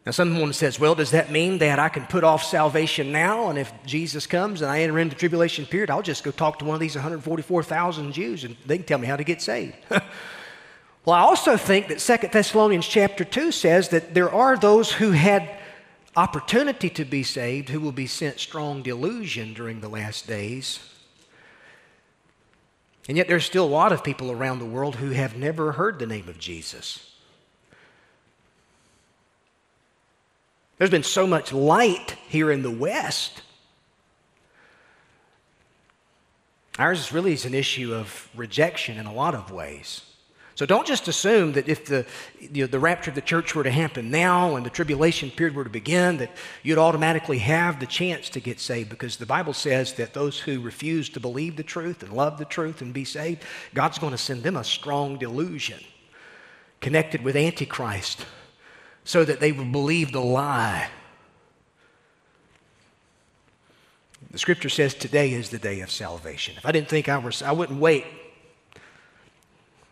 Now, 0.04 0.10
someone 0.10 0.52
says, 0.52 0.80
well, 0.80 0.96
does 0.96 1.12
that 1.12 1.30
mean 1.30 1.58
that 1.58 1.78
I 1.78 1.88
can 1.88 2.06
put 2.06 2.24
off 2.24 2.42
salvation 2.42 3.12
now? 3.12 3.50
And 3.50 3.58
if 3.58 3.72
Jesus 3.86 4.26
comes 4.26 4.60
and 4.60 4.70
I 4.70 4.80
enter 4.80 4.98
into 4.98 5.14
the 5.14 5.20
tribulation 5.20 5.64
period, 5.64 5.90
I'll 5.90 6.02
just 6.02 6.24
go 6.24 6.32
talk 6.32 6.58
to 6.58 6.64
one 6.64 6.74
of 6.74 6.80
these 6.80 6.96
144,000 6.96 8.12
Jews 8.12 8.42
and 8.42 8.56
they 8.66 8.78
can 8.78 8.86
tell 8.86 8.98
me 8.98 9.06
how 9.06 9.14
to 9.14 9.22
get 9.22 9.40
saved. 9.40 9.76
well, 9.90 10.02
I 11.14 11.20
also 11.20 11.56
think 11.56 11.86
that 11.86 12.00
2 12.00 12.28
Thessalonians 12.32 12.86
chapter 12.86 13.24
2 13.24 13.52
says 13.52 13.90
that 13.90 14.12
there 14.12 14.30
are 14.30 14.56
those 14.56 14.90
who 14.90 15.12
had 15.12 15.48
opportunity 16.16 16.90
to 16.90 17.04
be 17.04 17.22
saved 17.22 17.68
who 17.68 17.78
will 17.80 17.92
be 17.92 18.08
sent 18.08 18.40
strong 18.40 18.82
delusion 18.82 19.54
during 19.54 19.80
the 19.80 19.88
last 19.88 20.26
days. 20.26 20.80
And 23.08 23.16
yet, 23.16 23.26
there's 23.26 23.44
still 23.44 23.64
a 23.64 23.66
lot 23.66 23.92
of 23.92 24.04
people 24.04 24.30
around 24.30 24.58
the 24.58 24.64
world 24.64 24.96
who 24.96 25.10
have 25.10 25.36
never 25.36 25.72
heard 25.72 25.98
the 25.98 26.06
name 26.06 26.28
of 26.28 26.38
Jesus. 26.38 27.12
There's 30.82 30.90
been 30.90 31.04
so 31.04 31.28
much 31.28 31.52
light 31.52 32.16
here 32.26 32.50
in 32.50 32.62
the 32.62 32.70
West. 32.72 33.42
Ours 36.76 37.12
really 37.12 37.32
is 37.32 37.44
an 37.44 37.54
issue 37.54 37.94
of 37.94 38.28
rejection 38.34 38.98
in 38.98 39.06
a 39.06 39.12
lot 39.12 39.36
of 39.36 39.52
ways. 39.52 40.02
So 40.56 40.66
don't 40.66 40.84
just 40.84 41.06
assume 41.06 41.52
that 41.52 41.68
if 41.68 41.84
the, 41.84 42.04
you 42.40 42.64
know, 42.64 42.66
the 42.66 42.80
rapture 42.80 43.12
of 43.12 43.14
the 43.14 43.20
church 43.20 43.54
were 43.54 43.62
to 43.62 43.70
happen 43.70 44.10
now 44.10 44.56
and 44.56 44.66
the 44.66 44.70
tribulation 44.70 45.30
period 45.30 45.54
were 45.54 45.62
to 45.62 45.70
begin, 45.70 46.16
that 46.16 46.32
you'd 46.64 46.78
automatically 46.78 47.38
have 47.38 47.78
the 47.78 47.86
chance 47.86 48.28
to 48.30 48.40
get 48.40 48.58
saved 48.58 48.90
because 48.90 49.18
the 49.18 49.24
Bible 49.24 49.52
says 49.52 49.92
that 49.92 50.14
those 50.14 50.40
who 50.40 50.60
refuse 50.60 51.08
to 51.10 51.20
believe 51.20 51.56
the 51.56 51.62
truth 51.62 52.02
and 52.02 52.12
love 52.12 52.38
the 52.38 52.44
truth 52.44 52.82
and 52.82 52.92
be 52.92 53.04
saved, 53.04 53.44
God's 53.72 54.00
going 54.00 54.10
to 54.10 54.18
send 54.18 54.42
them 54.42 54.56
a 54.56 54.64
strong 54.64 55.16
delusion 55.16 55.78
connected 56.80 57.22
with 57.22 57.36
Antichrist 57.36 58.26
so 59.04 59.24
that 59.24 59.40
they 59.40 59.52
would 59.52 59.72
believe 59.72 60.12
the 60.12 60.20
lie. 60.20 60.88
The 64.30 64.38
scripture 64.38 64.68
says 64.68 64.94
today 64.94 65.32
is 65.32 65.50
the 65.50 65.58
day 65.58 65.80
of 65.80 65.90
salvation. 65.90 66.54
If 66.56 66.64
I 66.64 66.72
didn't 66.72 66.88
think 66.88 67.08
I 67.08 67.18
was, 67.18 67.42
I 67.42 67.52
wouldn't 67.52 67.78
wait. 67.78 68.06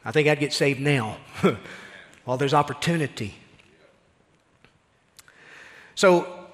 I 0.05 0.13
think 0.13 0.29
I'd 0.29 0.41
get 0.41 0.53
saved 0.53 0.81
now 0.81 1.19
while 2.25 2.39
there's 2.39 2.55
opportunity. 2.55 3.35
So 5.95 6.47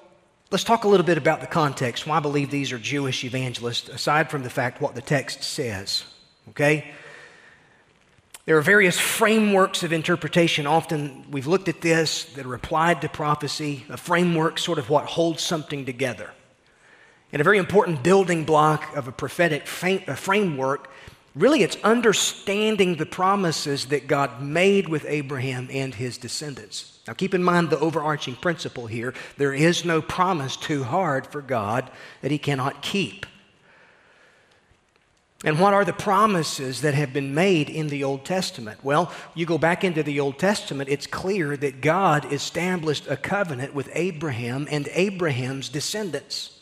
let's 0.51 0.65
talk 0.65 0.83
a 0.83 0.87
little 0.89 1.05
bit 1.05 1.17
about 1.17 1.39
the 1.39 1.47
context. 1.47 2.05
Why 2.05 2.17
I 2.17 2.19
believe 2.19 2.51
these 2.51 2.73
are 2.73 2.77
Jewish 2.77 3.23
evangelists, 3.23 3.87
aside 3.87 4.29
from 4.29 4.43
the 4.43 4.49
fact 4.49 4.81
what 4.81 4.95
the 4.95 5.01
text 5.01 5.43
says. 5.43 6.03
Okay? 6.49 6.91
There 8.47 8.57
are 8.57 8.61
various 8.61 8.97
frameworks 8.97 9.83
of 9.83 9.91
interpretation. 9.91 10.65
Often 10.65 11.25
we've 11.31 11.47
looked 11.47 11.67
at 11.67 11.81
this 11.81 12.23
that 12.35 12.45
are 12.45 12.53
applied 12.53 13.01
to 13.01 13.09
prophecy. 13.09 13.83
A 13.89 13.97
framework, 13.97 14.57
sort 14.57 14.79
of 14.79 14.89
what 14.89 15.03
holds 15.03 15.43
something 15.43 15.85
together. 15.85 16.31
And 17.33 17.41
a 17.41 17.43
very 17.43 17.57
important 17.57 18.03
building 18.03 18.45
block 18.45 18.95
of 18.95 19.09
a 19.09 19.11
prophetic 19.11 19.67
framework, 19.67 20.89
really, 21.35 21.61
it's 21.61 21.75
understanding 21.83 22.95
the 22.95 23.05
promises 23.05 23.87
that 23.87 24.07
God 24.07 24.41
made 24.41 24.87
with 24.87 25.03
Abraham 25.09 25.67
and 25.69 25.93
his 25.93 26.17
descendants. 26.17 26.99
Now, 27.05 27.15
keep 27.15 27.33
in 27.33 27.43
mind 27.43 27.69
the 27.69 27.79
overarching 27.79 28.37
principle 28.37 28.87
here 28.87 29.13
there 29.35 29.53
is 29.53 29.83
no 29.83 30.01
promise 30.01 30.55
too 30.55 30.85
hard 30.85 31.27
for 31.27 31.41
God 31.41 31.91
that 32.21 32.31
he 32.31 32.37
cannot 32.37 32.81
keep. 32.81 33.25
And 35.43 35.59
what 35.59 35.73
are 35.73 35.85
the 35.85 35.93
promises 35.93 36.81
that 36.81 36.95
have 36.95 37.13
been 37.13 37.35
made 37.35 37.69
in 37.69 37.89
the 37.89 38.03
Old 38.03 38.25
Testament? 38.25 38.83
Well, 38.83 39.11
you 39.35 39.45
go 39.45 39.59
back 39.59 39.83
into 39.83 40.01
the 40.01 40.19
Old 40.19 40.39
Testament, 40.39 40.89
it's 40.89 41.05
clear 41.05 41.55
that 41.57 41.79
God 41.81 42.31
established 42.33 43.05
a 43.07 43.17
covenant 43.17 43.75
with 43.75 43.89
Abraham 43.93 44.67
and 44.71 44.89
Abraham's 44.93 45.69
descendants. 45.69 46.59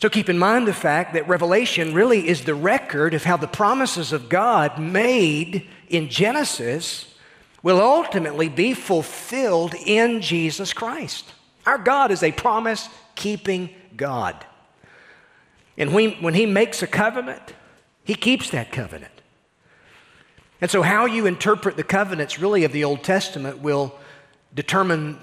So 0.00 0.08
keep 0.08 0.28
in 0.28 0.36
mind 0.36 0.66
the 0.66 0.74
fact 0.74 1.14
that 1.14 1.28
Revelation 1.28 1.94
really 1.94 2.28
is 2.28 2.44
the 2.44 2.54
record 2.54 3.14
of 3.14 3.24
how 3.24 3.36
the 3.36 3.46
promises 3.46 4.12
of 4.12 4.28
God 4.28 4.78
made 4.78 5.66
in 5.88 6.08
Genesis 6.08 7.14
will 7.62 7.80
ultimately 7.80 8.48
be 8.48 8.74
fulfilled 8.74 9.74
in 9.74 10.20
Jesus 10.20 10.72
Christ. 10.72 11.32
Our 11.64 11.78
God 11.78 12.10
is 12.10 12.22
a 12.22 12.32
promise 12.32 12.88
keeping 13.14 13.70
God. 13.96 14.44
And 15.78 15.92
when, 15.92 16.12
when 16.22 16.34
he 16.34 16.46
makes 16.46 16.82
a 16.82 16.86
covenant, 16.86 17.54
he 18.04 18.14
keeps 18.14 18.50
that 18.50 18.72
covenant. 18.72 19.12
And 20.60 20.70
so, 20.70 20.82
how 20.82 21.04
you 21.04 21.26
interpret 21.26 21.76
the 21.76 21.84
covenants 21.84 22.38
really 22.38 22.64
of 22.64 22.72
the 22.72 22.84
Old 22.84 23.04
Testament 23.04 23.58
will 23.58 23.94
determine 24.54 25.18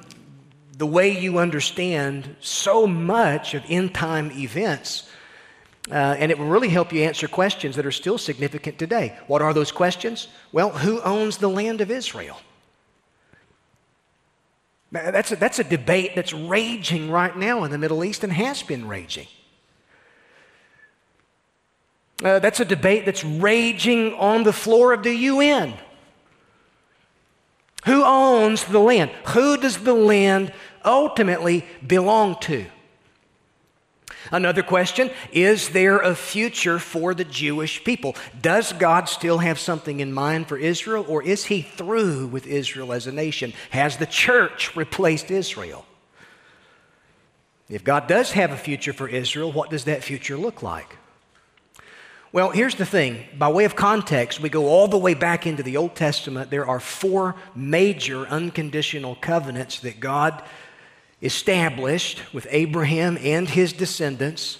the 0.77 0.85
way 0.85 1.17
you 1.17 1.39
understand 1.39 2.35
so 2.39 2.85
much 2.85 3.53
of 3.53 3.63
end 3.67 3.95
time 3.95 4.31
events. 4.31 5.09
Uh, 5.91 5.95
and 5.95 6.31
it 6.31 6.37
will 6.37 6.47
really 6.47 6.69
help 6.69 6.93
you 6.93 7.03
answer 7.03 7.27
questions 7.27 7.75
that 7.75 7.85
are 7.85 7.91
still 7.91 8.17
significant 8.17 8.79
today. 8.79 9.17
What 9.27 9.41
are 9.41 9.53
those 9.53 9.71
questions? 9.71 10.27
Well, 10.51 10.69
who 10.69 11.01
owns 11.01 11.37
the 11.37 11.49
land 11.49 11.81
of 11.81 11.91
Israel? 11.91 12.37
That's 14.91 15.31
a, 15.31 15.35
that's 15.35 15.59
a 15.59 15.63
debate 15.63 16.11
that's 16.15 16.33
raging 16.33 17.09
right 17.09 17.35
now 17.35 17.63
in 17.63 17.71
the 17.71 17.79
Middle 17.79 18.03
East 18.05 18.23
and 18.23 18.31
has 18.31 18.61
been 18.61 18.87
raging. 18.87 19.27
Uh, 22.23 22.39
that's 22.39 22.61
a 22.61 22.65
debate 22.65 23.05
that's 23.05 23.23
raging 23.23 24.13
on 24.13 24.43
the 24.43 24.53
floor 24.53 24.93
of 24.93 25.03
the 25.03 25.13
UN. 25.13 25.73
Who 27.85 28.03
owns 28.03 28.63
the 28.63 28.79
land? 28.79 29.11
Who 29.27 29.57
does 29.57 29.79
the 29.79 29.93
land 29.93 30.53
ultimately 30.85 31.65
belong 31.85 32.37
to? 32.41 32.65
Another 34.31 34.63
question 34.63 35.11
Is 35.33 35.69
there 35.69 35.99
a 35.99 36.15
future 36.15 36.79
for 36.79 37.13
the 37.13 37.25
Jewish 37.25 37.83
people? 37.83 38.15
Does 38.41 38.71
God 38.71 39.09
still 39.09 39.39
have 39.39 39.59
something 39.59 39.99
in 39.99 40.13
mind 40.13 40.47
for 40.47 40.57
Israel, 40.57 41.05
or 41.09 41.21
is 41.21 41.45
He 41.45 41.61
through 41.61 42.27
with 42.27 42.47
Israel 42.47 42.93
as 42.93 43.05
a 43.05 43.11
nation? 43.11 43.51
Has 43.71 43.97
the 43.97 44.05
church 44.05 44.77
replaced 44.77 45.29
Israel? 45.29 45.85
If 47.69 47.83
God 47.83 48.07
does 48.07 48.31
have 48.31 48.51
a 48.51 48.57
future 48.57 48.93
for 48.93 49.09
Israel, 49.09 49.51
what 49.51 49.69
does 49.69 49.85
that 49.85 50.03
future 50.03 50.37
look 50.37 50.63
like? 50.63 50.97
Well, 52.33 52.49
here's 52.49 52.73
the 52.73 52.85
thing. 52.85 53.25
By 53.37 53.49
way 53.49 53.63
of 53.65 53.75
context, 53.75 54.39
we 54.39 54.49
go 54.49 54.65
all 54.65 54.87
the 54.87 54.97
way 54.97 55.13
back 55.13 55.45
into 55.45 55.61
the 55.61 55.77
Old 55.77 55.95
Testament. 55.95 56.49
There 56.49 56.65
are 56.65 56.79
four 56.79 57.35
major 57.53 58.25
unconditional 58.25 59.13
covenants 59.13 59.81
that 59.81 59.99
God 59.99 60.41
established 61.21 62.33
with 62.33 62.47
Abraham 62.49 63.19
and 63.21 63.47
his 63.47 63.71
descendants. 63.71 64.57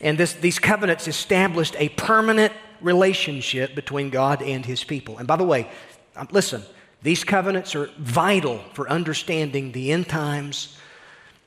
And 0.00 0.16
this, 0.16 0.32
these 0.32 0.58
covenants 0.58 1.06
established 1.06 1.76
a 1.78 1.90
permanent 1.90 2.54
relationship 2.80 3.74
between 3.74 4.08
God 4.08 4.40
and 4.40 4.64
his 4.64 4.82
people. 4.82 5.18
And 5.18 5.28
by 5.28 5.36
the 5.36 5.44
way, 5.44 5.68
um, 6.16 6.26
listen, 6.30 6.62
these 7.02 7.22
covenants 7.22 7.74
are 7.74 7.90
vital 7.98 8.64
for 8.72 8.88
understanding 8.88 9.72
the 9.72 9.92
end 9.92 10.08
times 10.08 10.78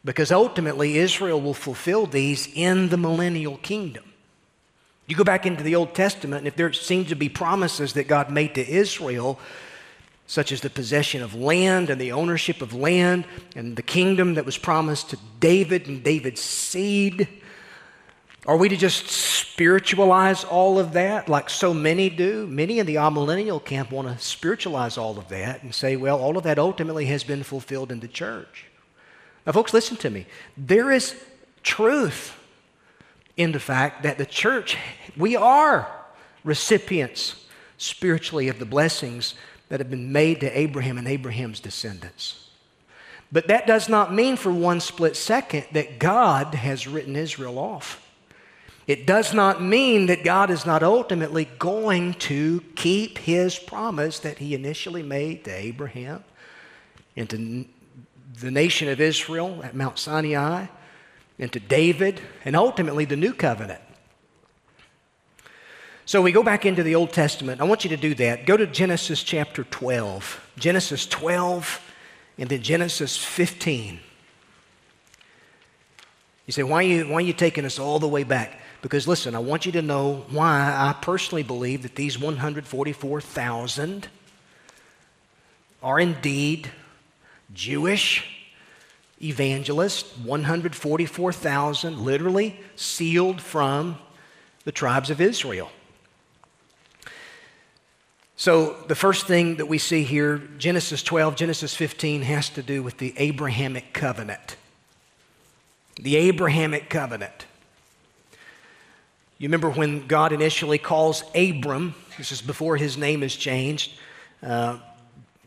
because 0.05 0.31
ultimately 0.31 0.99
Israel 0.99 1.41
will 1.41 1.55
fulfill 1.55 2.05
these 2.05 2.47
in 2.53 2.89
the 2.89 2.97
millennial 2.97 3.57
kingdom. 3.57 4.03
You 5.05 5.15
go 5.15 5.23
back 5.23 5.45
into 5.45 5.63
the 5.63 5.75
Old 5.75 5.93
Testament, 5.93 6.39
and 6.39 6.47
if 6.47 6.55
there 6.55 6.71
seems 6.71 7.09
to 7.09 7.15
be 7.15 7.27
promises 7.27 7.93
that 7.93 8.07
God 8.07 8.31
made 8.31 8.55
to 8.55 8.67
Israel, 8.67 9.39
such 10.27 10.51
as 10.51 10.61
the 10.61 10.69
possession 10.69 11.21
of 11.21 11.35
land 11.35 11.89
and 11.89 11.99
the 11.99 12.13
ownership 12.13 12.61
of 12.61 12.73
land 12.73 13.25
and 13.55 13.75
the 13.75 13.81
kingdom 13.81 14.35
that 14.35 14.45
was 14.45 14.57
promised 14.57 15.09
to 15.09 15.19
David 15.39 15.87
and 15.87 16.03
David's 16.03 16.41
seed, 16.41 17.27
Are 18.45 18.55
we 18.55 18.69
to 18.69 18.77
just 18.77 19.07
spiritualize 19.07 20.43
all 20.43 20.79
of 20.79 20.93
that 20.93 21.29
like 21.29 21.49
so 21.49 21.73
many 21.73 22.09
do? 22.09 22.47
Many 22.47 22.79
in 22.79 22.85
the 22.85 22.95
amillennial 22.95 23.63
camp 23.63 23.91
want 23.91 24.07
to 24.07 24.17
spiritualize 24.23 24.97
all 24.97 25.17
of 25.17 25.27
that 25.29 25.63
and 25.63 25.75
say, 25.75 25.95
well, 25.95 26.19
all 26.19 26.37
of 26.37 26.43
that 26.43 26.57
ultimately 26.57 27.05
has 27.05 27.23
been 27.23 27.43
fulfilled 27.43 27.91
in 27.91 27.99
the 27.99 28.07
church. 28.07 28.65
Now, 29.45 29.51
folks, 29.51 29.73
listen 29.73 29.97
to 29.97 30.09
me. 30.09 30.25
There 30.57 30.91
is 30.91 31.15
truth 31.61 32.37
in 33.37 33.51
the 33.51 33.59
fact 33.59 34.03
that 34.03 34.17
the 34.17 34.25
church, 34.25 34.77
we 35.17 35.35
are 35.35 35.89
recipients 36.43 37.45
spiritually 37.77 38.47
of 38.47 38.59
the 38.59 38.65
blessings 38.65 39.35
that 39.69 39.79
have 39.79 39.89
been 39.89 40.11
made 40.11 40.39
to 40.41 40.57
Abraham 40.57 40.97
and 40.97 41.07
Abraham's 41.07 41.59
descendants. 41.59 42.49
But 43.31 43.47
that 43.47 43.65
does 43.65 43.89
not 43.89 44.13
mean 44.13 44.35
for 44.35 44.51
one 44.51 44.79
split 44.79 45.15
second 45.15 45.65
that 45.71 45.97
God 45.97 46.53
has 46.53 46.87
written 46.87 47.15
Israel 47.15 47.57
off. 47.57 47.99
It 48.85 49.07
does 49.07 49.33
not 49.33 49.61
mean 49.61 50.07
that 50.07 50.23
God 50.23 50.51
is 50.51 50.65
not 50.65 50.83
ultimately 50.83 51.45
going 51.57 52.13
to 52.15 52.61
keep 52.75 53.17
his 53.17 53.57
promise 53.57 54.19
that 54.19 54.37
he 54.37 54.53
initially 54.53 55.01
made 55.01 55.45
to 55.45 55.51
Abraham 55.51 56.23
and 57.15 57.29
to 57.29 57.65
the 58.39 58.51
nation 58.51 58.89
of 58.89 58.99
Israel 58.99 59.61
at 59.63 59.75
Mount 59.75 59.97
Sinai 59.97 60.67
and 61.39 61.51
to 61.51 61.59
David 61.59 62.21
and 62.45 62.55
ultimately 62.55 63.05
the 63.05 63.15
new 63.15 63.33
covenant. 63.33 63.81
So 66.05 66.21
we 66.21 66.31
go 66.31 66.43
back 66.43 66.65
into 66.65 66.83
the 66.83 66.95
Old 66.95 67.13
Testament. 67.13 67.61
I 67.61 67.63
want 67.63 67.83
you 67.83 67.89
to 67.91 67.97
do 67.97 68.13
that. 68.15 68.45
Go 68.45 68.57
to 68.57 68.67
Genesis 68.67 69.23
chapter 69.23 69.63
12. 69.63 70.49
Genesis 70.57 71.05
12 71.05 71.81
and 72.37 72.49
then 72.49 72.61
Genesis 72.61 73.17
15. 73.17 73.99
You 76.45 76.51
say, 76.51 76.63
why 76.63 76.79
are 76.79 76.81
you, 76.81 77.07
why 77.07 77.15
are 77.15 77.21
you 77.21 77.31
taking 77.31 77.63
us 77.63 77.79
all 77.79 77.99
the 77.99 78.07
way 78.07 78.23
back? 78.23 78.59
Because 78.81 79.07
listen, 79.07 79.33
I 79.33 79.39
want 79.39 79.65
you 79.65 79.71
to 79.73 79.81
know 79.81 80.25
why 80.29 80.59
I 80.59 80.93
personally 81.01 81.43
believe 81.43 81.83
that 81.83 81.95
these 81.95 82.19
144,000 82.19 84.07
are 85.81 85.99
indeed 85.99 86.69
Jewish 87.53 88.42
evangelists, 89.23 90.17
144,000 90.19 91.99
literally 91.99 92.59
sealed 92.75 93.41
from 93.41 93.97
the 94.65 94.71
tribes 94.71 95.09
of 95.09 95.21
Israel. 95.21 95.69
So, 98.35 98.73
the 98.87 98.95
first 98.95 99.27
thing 99.27 99.55
that 99.57 99.67
we 99.67 99.77
see 99.77 100.03
here, 100.03 100.39
Genesis 100.57 101.03
12, 101.03 101.35
Genesis 101.35 101.75
15, 101.75 102.23
has 102.23 102.49
to 102.49 102.63
do 102.63 102.83
with 102.83 102.97
the 102.97 103.13
Abrahamic 103.17 103.93
covenant. 103.93 104.57
The 106.01 106.17
Abrahamic 106.17 106.89
covenant. 106.89 107.45
You 109.37 109.47
remember 109.47 109.69
when 109.69 110.07
God 110.07 110.31
initially 110.31 110.77
calls 110.77 111.23
Abram, 111.35 111.95
this 112.17 112.31
is 112.31 112.41
before 112.41 112.77
his 112.77 112.97
name 112.97 113.23
is 113.23 113.35
changed. 113.35 113.93
Uh, 114.41 114.79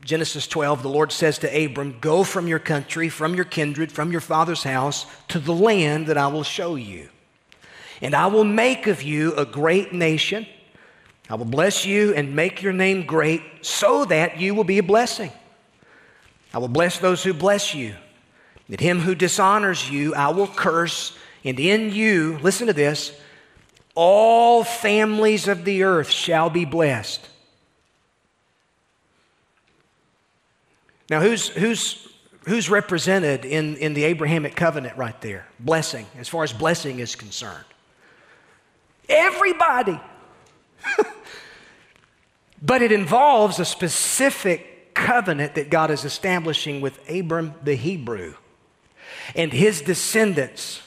Genesis 0.06 0.46
12, 0.46 0.84
the 0.84 0.88
Lord 0.88 1.10
says 1.10 1.38
to 1.38 1.64
Abram, 1.64 1.98
Go 2.00 2.22
from 2.22 2.46
your 2.46 2.60
country, 2.60 3.08
from 3.08 3.34
your 3.34 3.44
kindred, 3.44 3.90
from 3.90 4.12
your 4.12 4.20
father's 4.20 4.62
house, 4.62 5.04
to 5.28 5.40
the 5.40 5.52
land 5.52 6.06
that 6.06 6.16
I 6.16 6.28
will 6.28 6.44
show 6.44 6.76
you. 6.76 7.08
And 8.00 8.14
I 8.14 8.28
will 8.28 8.44
make 8.44 8.86
of 8.86 9.02
you 9.02 9.34
a 9.34 9.44
great 9.44 9.92
nation. 9.92 10.46
I 11.28 11.34
will 11.34 11.44
bless 11.44 11.84
you 11.84 12.14
and 12.14 12.36
make 12.36 12.62
your 12.62 12.72
name 12.72 13.04
great 13.04 13.42
so 13.62 14.04
that 14.04 14.38
you 14.38 14.54
will 14.54 14.64
be 14.64 14.78
a 14.78 14.82
blessing. 14.84 15.32
I 16.54 16.58
will 16.58 16.68
bless 16.68 17.00
those 17.00 17.24
who 17.24 17.34
bless 17.34 17.74
you. 17.74 17.96
And 18.68 18.78
him 18.78 19.00
who 19.00 19.16
dishonors 19.16 19.90
you, 19.90 20.14
I 20.14 20.28
will 20.28 20.46
curse. 20.46 21.18
And 21.42 21.58
in 21.58 21.90
you, 21.90 22.38
listen 22.42 22.68
to 22.68 22.72
this, 22.72 23.18
all 23.96 24.62
families 24.62 25.48
of 25.48 25.64
the 25.64 25.82
earth 25.82 26.10
shall 26.10 26.48
be 26.48 26.64
blessed. 26.64 27.28
Now, 31.08 31.20
who's, 31.20 31.48
who's, 31.48 32.08
who's 32.46 32.68
represented 32.68 33.44
in, 33.44 33.76
in 33.76 33.94
the 33.94 34.04
Abrahamic 34.04 34.56
covenant 34.56 34.96
right 34.96 35.20
there? 35.20 35.46
Blessing, 35.60 36.06
as 36.18 36.28
far 36.28 36.42
as 36.44 36.52
blessing 36.52 36.98
is 36.98 37.14
concerned. 37.14 37.64
Everybody. 39.08 40.00
but 42.62 42.82
it 42.82 42.92
involves 42.92 43.60
a 43.60 43.64
specific 43.64 44.94
covenant 44.94 45.54
that 45.54 45.70
God 45.70 45.90
is 45.90 46.04
establishing 46.04 46.80
with 46.80 46.98
Abram 47.08 47.54
the 47.62 47.74
Hebrew 47.74 48.34
and 49.34 49.52
his 49.52 49.80
descendants, 49.82 50.82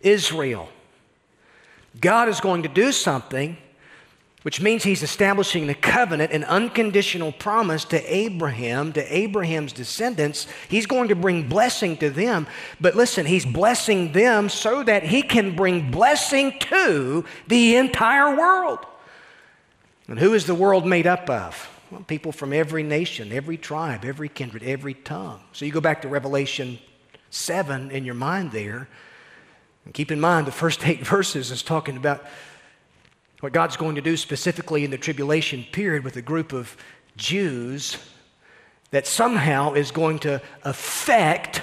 Israel. 0.00 0.68
God 2.00 2.28
is 2.28 2.40
going 2.40 2.62
to 2.64 2.68
do 2.68 2.92
something, 2.92 3.56
which 4.48 4.62
means 4.62 4.82
he's 4.82 5.02
establishing 5.02 5.66
the 5.66 5.74
covenant, 5.74 6.32
an 6.32 6.42
unconditional 6.44 7.32
promise 7.32 7.84
to 7.84 8.00
Abraham, 8.10 8.94
to 8.94 9.14
Abraham's 9.14 9.74
descendants. 9.74 10.46
He's 10.70 10.86
going 10.86 11.08
to 11.08 11.14
bring 11.14 11.50
blessing 11.50 11.98
to 11.98 12.08
them. 12.08 12.46
But 12.80 12.94
listen, 12.94 13.26
he's 13.26 13.44
blessing 13.44 14.12
them 14.12 14.48
so 14.48 14.82
that 14.84 15.02
he 15.02 15.20
can 15.20 15.54
bring 15.54 15.90
blessing 15.90 16.58
to 16.60 17.26
the 17.46 17.76
entire 17.76 18.34
world. 18.34 18.78
And 20.06 20.18
who 20.18 20.32
is 20.32 20.46
the 20.46 20.54
world 20.54 20.86
made 20.86 21.06
up 21.06 21.28
of? 21.28 21.68
Well, 21.90 22.00
people 22.04 22.32
from 22.32 22.54
every 22.54 22.82
nation, 22.82 23.32
every 23.32 23.58
tribe, 23.58 24.02
every 24.02 24.30
kindred, 24.30 24.62
every 24.62 24.94
tongue. 24.94 25.40
So 25.52 25.66
you 25.66 25.72
go 25.72 25.82
back 25.82 26.00
to 26.00 26.08
Revelation 26.08 26.78
7 27.28 27.90
in 27.90 28.06
your 28.06 28.14
mind 28.14 28.52
there. 28.52 28.88
And 29.84 29.92
keep 29.92 30.10
in 30.10 30.18
mind, 30.18 30.46
the 30.46 30.52
first 30.52 30.86
eight 30.86 31.06
verses 31.06 31.50
is 31.50 31.62
talking 31.62 31.98
about 31.98 32.24
what 33.40 33.52
God's 33.52 33.76
going 33.76 33.94
to 33.94 34.00
do 34.00 34.16
specifically 34.16 34.84
in 34.84 34.90
the 34.90 34.98
tribulation 34.98 35.64
period 35.70 36.04
with 36.04 36.16
a 36.16 36.22
group 36.22 36.52
of 36.52 36.76
Jews 37.16 37.96
that 38.90 39.06
somehow 39.06 39.74
is 39.74 39.90
going 39.90 40.18
to 40.20 40.42
affect 40.62 41.62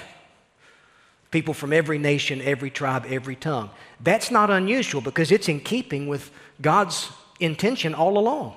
people 1.30 1.52
from 1.52 1.72
every 1.72 1.98
nation, 1.98 2.40
every 2.40 2.70
tribe, 2.70 3.04
every 3.08 3.36
tongue. 3.36 3.68
That's 4.00 4.30
not 4.30 4.50
unusual 4.50 5.00
because 5.00 5.30
it's 5.30 5.48
in 5.48 5.60
keeping 5.60 6.06
with 6.06 6.30
God's 6.62 7.10
intention 7.40 7.94
all 7.94 8.16
along. 8.16 8.56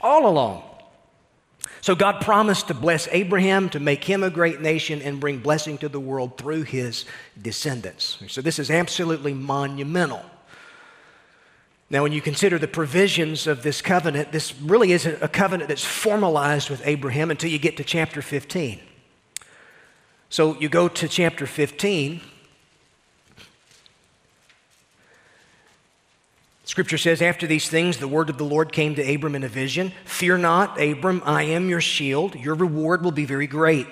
All 0.00 0.28
along. 0.28 0.62
So 1.80 1.94
God 1.94 2.20
promised 2.20 2.68
to 2.68 2.74
bless 2.74 3.08
Abraham, 3.12 3.68
to 3.70 3.80
make 3.80 4.04
him 4.04 4.22
a 4.22 4.30
great 4.30 4.60
nation, 4.60 5.00
and 5.02 5.18
bring 5.18 5.38
blessing 5.38 5.78
to 5.78 5.88
the 5.88 6.00
world 6.00 6.36
through 6.36 6.62
his 6.62 7.06
descendants. 7.40 8.18
So 8.28 8.40
this 8.40 8.58
is 8.58 8.70
absolutely 8.70 9.34
monumental. 9.34 10.22
Now, 11.88 12.02
when 12.02 12.12
you 12.12 12.20
consider 12.20 12.58
the 12.58 12.68
provisions 12.68 13.46
of 13.46 13.62
this 13.62 13.80
covenant, 13.80 14.32
this 14.32 14.58
really 14.60 14.92
isn't 14.92 15.22
a 15.22 15.28
covenant 15.28 15.68
that's 15.68 15.84
formalized 15.84 16.68
with 16.68 16.82
Abraham 16.84 17.30
until 17.30 17.50
you 17.50 17.58
get 17.58 17.76
to 17.76 17.84
chapter 17.84 18.22
15. 18.22 18.80
So 20.28 20.58
you 20.58 20.68
go 20.68 20.88
to 20.88 21.06
chapter 21.06 21.46
15, 21.46 22.20
Scripture 26.66 26.98
says, 26.98 27.22
After 27.22 27.46
these 27.46 27.68
things, 27.68 27.98
the 27.98 28.08
word 28.08 28.28
of 28.28 28.38
the 28.38 28.44
Lord 28.44 28.72
came 28.72 28.96
to 28.96 29.14
Abram 29.14 29.34
in 29.34 29.44
a 29.44 29.48
vision 29.48 29.92
Fear 30.04 30.38
not, 30.38 30.78
Abram, 30.78 31.22
I 31.24 31.44
am 31.44 31.70
your 31.70 31.80
shield. 31.80 32.34
Your 32.34 32.54
reward 32.54 33.02
will 33.02 33.12
be 33.12 33.24
very 33.24 33.46
great. 33.46 33.86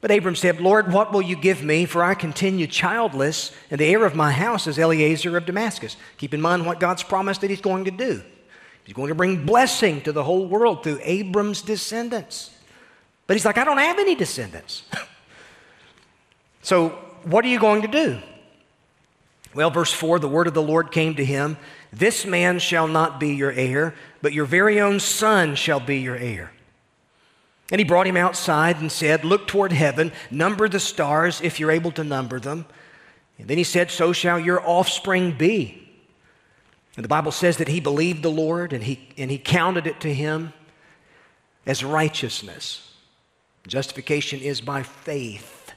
But 0.00 0.12
Abram 0.12 0.36
said, 0.36 0.60
Lord, 0.60 0.92
what 0.92 1.12
will 1.12 1.22
you 1.22 1.34
give 1.34 1.64
me? 1.64 1.84
For 1.84 2.04
I 2.04 2.14
continue 2.14 2.68
childless, 2.68 3.52
and 3.70 3.80
the 3.80 3.86
heir 3.86 4.04
of 4.04 4.14
my 4.14 4.30
house 4.30 4.66
is 4.66 4.78
Eliezer 4.78 5.36
of 5.36 5.46
Damascus. 5.46 5.96
Keep 6.18 6.34
in 6.34 6.40
mind 6.40 6.66
what 6.66 6.78
God's 6.78 7.02
promised 7.02 7.40
that 7.40 7.50
he's 7.50 7.60
going 7.60 7.84
to 7.86 7.90
do. 7.90 8.22
He's 8.84 8.94
going 8.94 9.08
to 9.08 9.14
bring 9.14 9.44
blessing 9.44 10.00
to 10.02 10.12
the 10.12 10.22
whole 10.22 10.46
world 10.46 10.84
through 10.84 11.00
Abram's 11.02 11.62
descendants. 11.62 12.54
But 13.26 13.36
he's 13.36 13.44
like, 13.44 13.58
I 13.58 13.64
don't 13.64 13.78
have 13.78 13.98
any 13.98 14.14
descendants. 14.14 14.84
so, 16.62 16.90
what 17.24 17.44
are 17.44 17.48
you 17.48 17.58
going 17.58 17.82
to 17.82 17.88
do? 17.88 18.18
Well, 19.54 19.70
verse 19.70 19.92
4 19.92 20.20
the 20.20 20.28
word 20.28 20.46
of 20.46 20.54
the 20.54 20.62
Lord 20.62 20.92
came 20.92 21.16
to 21.16 21.24
him 21.24 21.56
This 21.92 22.24
man 22.24 22.60
shall 22.60 22.86
not 22.86 23.18
be 23.18 23.34
your 23.34 23.52
heir, 23.52 23.94
but 24.22 24.32
your 24.32 24.44
very 24.44 24.80
own 24.80 25.00
son 25.00 25.56
shall 25.56 25.80
be 25.80 25.98
your 25.98 26.16
heir. 26.16 26.52
And 27.70 27.78
he 27.78 27.84
brought 27.84 28.06
him 28.06 28.16
outside 28.16 28.80
and 28.80 28.90
said, 28.90 29.24
Look 29.24 29.46
toward 29.46 29.72
heaven, 29.72 30.12
number 30.30 30.68
the 30.68 30.80
stars 30.80 31.40
if 31.42 31.60
you're 31.60 31.70
able 31.70 31.92
to 31.92 32.04
number 32.04 32.40
them. 32.40 32.66
And 33.38 33.46
then 33.48 33.58
he 33.58 33.64
said, 33.64 33.90
So 33.90 34.12
shall 34.12 34.38
your 34.38 34.66
offspring 34.66 35.32
be. 35.32 35.84
And 36.96 37.04
the 37.04 37.08
Bible 37.08 37.30
says 37.30 37.58
that 37.58 37.68
he 37.68 37.78
believed 37.78 38.22
the 38.22 38.30
Lord 38.30 38.72
and 38.72 38.82
he, 38.82 39.08
and 39.16 39.30
he 39.30 39.38
counted 39.38 39.86
it 39.86 40.00
to 40.00 40.12
him 40.12 40.52
as 41.64 41.84
righteousness. 41.84 42.92
Justification 43.66 44.40
is 44.40 44.60
by 44.60 44.82
faith. 44.82 45.72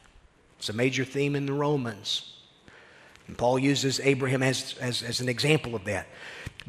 It's 0.58 0.70
a 0.70 0.74
major 0.74 1.04
theme 1.04 1.36
in 1.36 1.46
the 1.46 1.54
Romans. 1.54 2.38
And 3.28 3.38
Paul 3.38 3.60
uses 3.60 4.00
Abraham 4.00 4.42
as, 4.42 4.76
as, 4.80 5.04
as 5.04 5.22
an 5.22 5.30
example 5.30 5.76
of 5.76 5.84
that. 5.86 6.08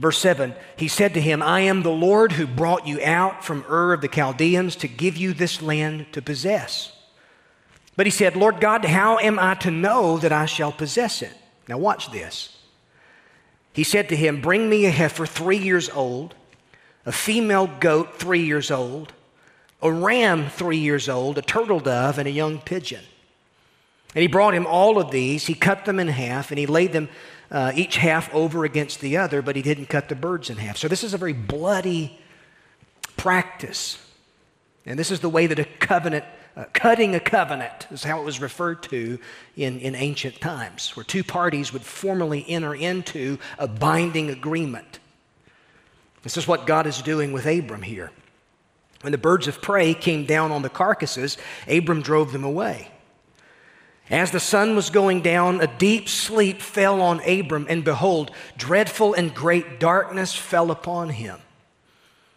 Verse 0.02 0.18
7 0.18 0.54
He 0.76 0.88
said 0.88 1.14
to 1.14 1.20
him, 1.20 1.42
I 1.42 1.60
am 1.60 1.82
the 1.82 1.90
Lord 1.90 2.32
who 2.32 2.46
brought 2.46 2.88
you 2.88 3.00
out 3.02 3.44
from 3.44 3.64
Ur 3.70 3.92
of 3.92 4.00
the 4.00 4.08
Chaldeans 4.08 4.74
to 4.76 4.88
give 4.88 5.16
you 5.16 5.32
this 5.32 5.62
land 5.62 6.06
to 6.12 6.20
possess. 6.20 6.92
But 7.94 8.06
he 8.06 8.10
said, 8.10 8.36
Lord 8.36 8.60
God, 8.60 8.84
how 8.84 9.18
am 9.18 9.38
I 9.38 9.54
to 9.56 9.70
know 9.70 10.18
that 10.18 10.32
I 10.32 10.46
shall 10.46 10.72
possess 10.72 11.22
it? 11.22 11.32
Now, 11.68 11.78
watch 11.78 12.10
this. 12.10 12.58
He 13.72 13.84
said 13.84 14.08
to 14.08 14.16
him, 14.16 14.40
Bring 14.40 14.68
me 14.68 14.86
a 14.86 14.90
heifer 14.90 15.24
three 15.24 15.58
years 15.58 15.88
old, 15.88 16.34
a 17.06 17.12
female 17.12 17.68
goat 17.78 18.18
three 18.18 18.44
years 18.44 18.72
old, 18.72 19.12
a 19.80 19.92
ram 19.92 20.48
three 20.48 20.78
years 20.78 21.08
old, 21.08 21.38
a 21.38 21.42
turtle 21.42 21.80
dove, 21.80 22.18
and 22.18 22.26
a 22.26 22.32
young 22.32 22.58
pigeon. 22.58 23.04
And 24.16 24.22
he 24.22 24.28
brought 24.28 24.54
him 24.54 24.66
all 24.66 24.98
of 24.98 25.12
these. 25.12 25.46
He 25.46 25.54
cut 25.54 25.84
them 25.84 26.00
in 26.00 26.08
half, 26.08 26.50
and 26.50 26.58
he 26.58 26.66
laid 26.66 26.92
them 26.92 27.08
uh, 27.52 27.70
each 27.74 27.98
half 27.98 28.34
over 28.34 28.64
against 28.64 29.00
the 29.00 29.18
other, 29.18 29.42
but 29.42 29.54
he 29.54 29.62
didn't 29.62 29.86
cut 29.86 30.08
the 30.08 30.14
birds 30.14 30.48
in 30.48 30.56
half. 30.56 30.78
So 30.78 30.88
this 30.88 31.04
is 31.04 31.12
a 31.12 31.18
very 31.18 31.34
bloody 31.34 32.18
practice. 33.18 33.98
And 34.86 34.98
this 34.98 35.10
is 35.10 35.20
the 35.20 35.28
way 35.28 35.46
that 35.46 35.58
a 35.58 35.64
covenant, 35.64 36.24
uh, 36.56 36.64
cutting 36.72 37.14
a 37.14 37.20
covenant, 37.20 37.86
is 37.90 38.02
how 38.02 38.20
it 38.20 38.24
was 38.24 38.40
referred 38.40 38.82
to 38.84 39.18
in, 39.54 39.78
in 39.80 39.94
ancient 39.94 40.40
times, 40.40 40.96
where 40.96 41.04
two 41.04 41.22
parties 41.22 41.74
would 41.74 41.82
formally 41.82 42.44
enter 42.48 42.74
into 42.74 43.38
a 43.58 43.68
binding 43.68 44.30
agreement. 44.30 44.98
This 46.22 46.38
is 46.38 46.48
what 46.48 46.66
God 46.66 46.86
is 46.86 47.02
doing 47.02 47.32
with 47.32 47.46
Abram 47.46 47.82
here. 47.82 48.10
When 49.02 49.12
the 49.12 49.18
birds 49.18 49.46
of 49.46 49.60
prey 49.60 49.92
came 49.92 50.24
down 50.24 50.52
on 50.52 50.62
the 50.62 50.70
carcasses, 50.70 51.36
Abram 51.68 52.00
drove 52.00 52.32
them 52.32 52.44
away. 52.44 52.91
As 54.12 54.30
the 54.30 54.40
sun 54.40 54.76
was 54.76 54.90
going 54.90 55.22
down, 55.22 55.62
a 55.62 55.66
deep 55.66 56.06
sleep 56.06 56.60
fell 56.60 57.00
on 57.00 57.26
Abram, 57.26 57.66
and 57.70 57.82
behold, 57.82 58.30
dreadful 58.58 59.14
and 59.14 59.34
great 59.34 59.80
darkness 59.80 60.34
fell 60.34 60.70
upon 60.70 61.08
him. 61.08 61.40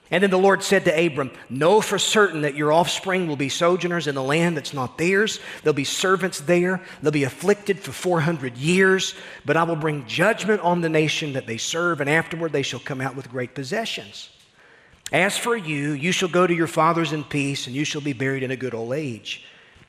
And 0.09 0.23
then 0.23 0.29
the 0.29 0.37
Lord 0.37 0.63
said 0.63 0.85
to 0.85 1.05
Abram, 1.05 1.31
Know 1.49 1.81
for 1.81 1.99
certain 1.99 2.43
that 2.43 2.55
your 2.55 2.71
offspring 2.71 3.27
will 3.27 3.35
be 3.35 3.49
sojourners 3.49 4.07
in 4.07 4.15
the 4.15 4.23
land 4.23 4.55
that's 4.55 4.73
not 4.73 4.97
theirs. 4.97 5.41
They'll 5.63 5.73
be 5.73 5.83
servants 5.83 6.39
there. 6.39 6.81
They'll 7.01 7.11
be 7.11 7.25
afflicted 7.25 7.79
for 7.81 7.91
400 7.91 8.55
years. 8.55 9.13
But 9.43 9.57
I 9.57 9.63
will 9.63 9.75
bring 9.75 10.07
judgment 10.07 10.61
on 10.61 10.79
the 10.79 10.87
nation 10.87 11.33
that 11.33 11.45
they 11.45 11.57
serve, 11.57 11.99
and 11.99 12.09
afterward 12.09 12.53
they 12.53 12.61
shall 12.61 12.79
come 12.79 13.01
out 13.01 13.17
with 13.17 13.29
great 13.29 13.53
possessions. 13.53 14.29
As 15.11 15.37
for 15.37 15.57
you, 15.57 15.91
you 15.91 16.13
shall 16.13 16.29
go 16.29 16.47
to 16.47 16.53
your 16.53 16.67
fathers 16.67 17.11
in 17.11 17.25
peace, 17.25 17.67
and 17.67 17.75
you 17.75 17.83
shall 17.83 18.01
be 18.01 18.13
buried 18.13 18.43
in 18.43 18.51
a 18.51 18.55
good 18.55 18.73
old 18.73 18.93
age. 18.93 19.43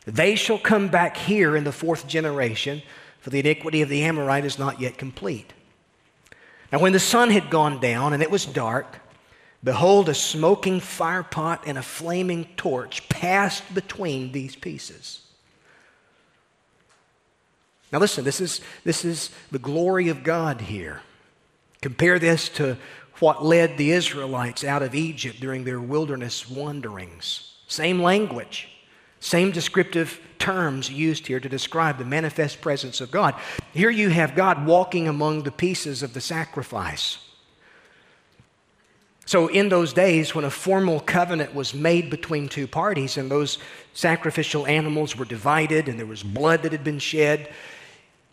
They 0.06 0.36
shall 0.36 0.58
come 0.58 0.88
back 0.88 1.16
here 1.16 1.56
in 1.56 1.64
the 1.64 1.72
fourth 1.72 2.06
generation, 2.06 2.82
for 3.20 3.30
the 3.30 3.40
iniquity 3.40 3.82
of 3.82 3.88
the 3.88 4.04
Amorite 4.04 4.44
is 4.44 4.58
not 4.58 4.80
yet 4.80 4.96
complete. 4.96 5.52
Now, 6.72 6.78
when 6.78 6.92
the 6.92 7.00
sun 7.00 7.30
had 7.30 7.50
gone 7.50 7.80
down 7.80 8.12
and 8.12 8.22
it 8.22 8.30
was 8.30 8.46
dark, 8.46 9.00
behold, 9.64 10.08
a 10.08 10.14
smoking 10.14 10.80
firepot 10.80 11.60
and 11.66 11.76
a 11.76 11.82
flaming 11.82 12.46
torch 12.56 13.08
passed 13.08 13.74
between 13.74 14.32
these 14.32 14.54
pieces. 14.54 15.22
Now, 17.92 17.98
listen, 17.98 18.24
this 18.24 18.40
is, 18.40 18.60
this 18.84 19.04
is 19.04 19.30
the 19.50 19.58
glory 19.58 20.08
of 20.08 20.22
God 20.22 20.60
here. 20.60 21.02
Compare 21.82 22.18
this 22.18 22.48
to 22.50 22.76
what 23.18 23.44
led 23.44 23.76
the 23.76 23.92
Israelites 23.92 24.62
out 24.64 24.82
of 24.82 24.94
Egypt 24.94 25.40
during 25.40 25.64
their 25.64 25.80
wilderness 25.80 26.48
wanderings. 26.48 27.54
Same 27.66 28.00
language. 28.00 28.68
Same 29.20 29.50
descriptive 29.50 30.20
terms 30.38 30.90
used 30.90 31.26
here 31.26 31.40
to 31.40 31.48
describe 31.48 31.98
the 31.98 32.04
manifest 32.04 32.60
presence 32.60 33.00
of 33.00 33.10
God. 33.10 33.34
Here 33.72 33.90
you 33.90 34.10
have 34.10 34.36
God 34.36 34.66
walking 34.66 35.08
among 35.08 35.42
the 35.42 35.50
pieces 35.50 36.02
of 36.02 36.14
the 36.14 36.20
sacrifice. 36.20 37.18
So, 39.24 39.48
in 39.48 39.70
those 39.70 39.92
days, 39.92 40.36
when 40.36 40.44
a 40.44 40.50
formal 40.50 41.00
covenant 41.00 41.52
was 41.52 41.74
made 41.74 42.10
between 42.10 42.48
two 42.48 42.68
parties 42.68 43.16
and 43.16 43.28
those 43.28 43.58
sacrificial 43.92 44.68
animals 44.68 45.16
were 45.16 45.24
divided 45.24 45.88
and 45.88 45.98
there 45.98 46.06
was 46.06 46.22
blood 46.22 46.62
that 46.62 46.70
had 46.70 46.84
been 46.84 47.00
shed, 47.00 47.52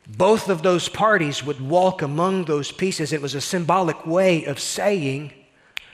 both 0.08 0.50
of 0.50 0.62
those 0.62 0.90
parties 0.90 1.44
would 1.44 1.60
walk 1.60 2.04
among 2.04 2.46
those 2.46 2.72
pieces. 2.72 3.12
It 3.12 3.24
was 3.24 3.34
a 3.34 3.42
symbolic 3.42 4.06
way 4.06 4.46
of 4.46 4.60
saying, 4.60 5.34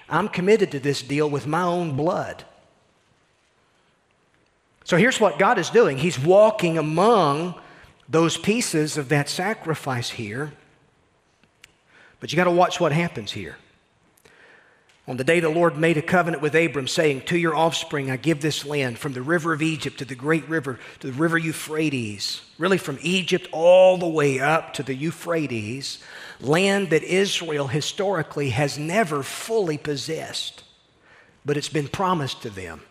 I'm 0.10 0.28
committed 0.28 0.72
to 0.72 0.80
this 0.80 1.02
deal 1.02 1.30
with 1.30 1.48
my 1.48 1.62
own 1.62 1.96
blood. 1.96 2.44
So 4.90 4.98
here's 4.98 5.20
what 5.20 5.38
God 5.38 5.60
is 5.60 5.70
doing 5.70 6.00
He's 6.00 6.18
walking 6.18 6.80
among 6.80 7.54
those 8.10 8.38
pieces 8.38 8.98
of 8.98 9.10
that 9.10 9.30
sacrifice 9.30 10.10
here. 10.10 10.52
But 12.20 12.32
you 12.32 12.36
got 12.36 12.46
to 12.46 12.52
watch 12.52 12.80
what 12.80 12.92
happens 12.92 13.32
here. 13.32 13.58
On 15.08 15.16
the 15.16 15.24
day 15.24 15.42
the 15.42 15.50
Lord 15.50 15.78
made 15.78 15.98
a 15.98 16.02
covenant 16.02 16.42
with 16.42 16.56
Abram, 16.56 16.88
saying, 16.88 17.22
To 17.26 17.38
your 17.38 17.56
offspring 17.56 18.10
I 18.10 18.18
give 18.18 18.42
this 18.42 18.66
land, 18.66 18.98
from 18.98 19.14
the 19.14 19.22
river 19.22 19.54
of 19.54 19.62
Egypt 19.62 20.00
to 20.00 20.06
the 20.06 20.16
great 20.16 20.50
river, 20.50 20.80
to 21.02 21.12
the 21.12 21.14
river 21.14 21.38
Euphrates, 21.38 22.42
really 22.58 22.80
from 22.80 22.98
Egypt 23.04 23.48
all 23.52 24.00
the 24.00 24.08
way 24.08 24.40
up 24.40 24.74
to 24.74 24.82
the 24.82 24.96
Euphrates, 24.96 26.04
land 26.42 26.90
that 26.90 27.04
Israel 27.04 27.68
historically 27.68 28.50
has 28.50 28.80
never 28.80 29.22
fully 29.22 29.78
possessed, 29.78 30.64
but 31.46 31.58
it's 31.58 31.70
been 31.70 31.90
promised 31.90 32.42
to 32.42 32.50
them. 32.50 32.82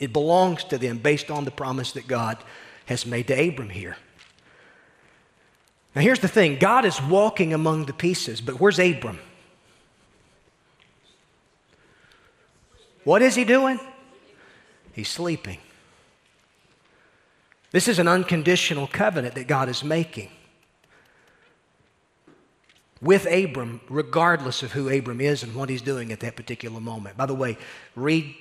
It 0.00 0.12
belongs 0.12 0.64
to 0.64 0.78
them 0.78 0.98
based 0.98 1.30
on 1.30 1.44
the 1.44 1.50
promise 1.50 1.92
that 1.92 2.06
God 2.06 2.38
has 2.86 3.06
made 3.06 3.28
to 3.28 3.48
Abram 3.48 3.70
here. 3.70 3.96
Now, 5.94 6.02
here's 6.02 6.18
the 6.18 6.28
thing 6.28 6.58
God 6.58 6.84
is 6.84 7.00
walking 7.00 7.54
among 7.54 7.86
the 7.86 7.94
pieces, 7.94 8.40
but 8.40 8.60
where's 8.60 8.78
Abram? 8.78 9.18
What 13.04 13.22
is 13.22 13.34
he 13.34 13.44
doing? 13.44 13.80
He's 14.92 15.08
sleeping. 15.08 15.58
This 17.70 17.88
is 17.88 17.98
an 17.98 18.08
unconditional 18.08 18.86
covenant 18.86 19.34
that 19.34 19.46
God 19.46 19.68
is 19.68 19.84
making 19.84 20.30
with 23.00 23.26
Abram, 23.26 23.80
regardless 23.88 24.62
of 24.62 24.72
who 24.72 24.88
Abram 24.88 25.20
is 25.20 25.42
and 25.42 25.54
what 25.54 25.68
he's 25.68 25.82
doing 25.82 26.12
at 26.12 26.20
that 26.20 26.36
particular 26.36 26.80
moment. 26.80 27.16
By 27.16 27.26
the 27.26 27.34
way, 27.34 27.58
read 27.94 28.34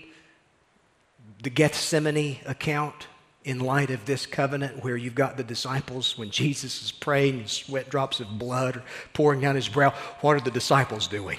the 1.41 1.49
Gethsemane 1.49 2.37
account 2.45 3.07
in 3.45 3.59
light 3.59 3.91
of 3.91 4.05
this 4.05 4.25
covenant 4.25 4.83
where 4.83 4.97
you've 4.97 5.15
got 5.15 5.37
the 5.37 5.43
disciples 5.43 6.17
when 6.17 6.31
Jesus 6.31 6.81
is 6.83 6.91
praying 6.91 7.45
sweat 7.45 7.89
drops 7.89 8.19
of 8.19 8.39
blood 8.39 8.77
are 8.77 8.83
pouring 9.13 9.39
down 9.39 9.55
his 9.55 9.69
brow. 9.69 9.91
What 10.21 10.35
are 10.35 10.39
the 10.41 10.51
disciples 10.51 11.07
doing? 11.07 11.37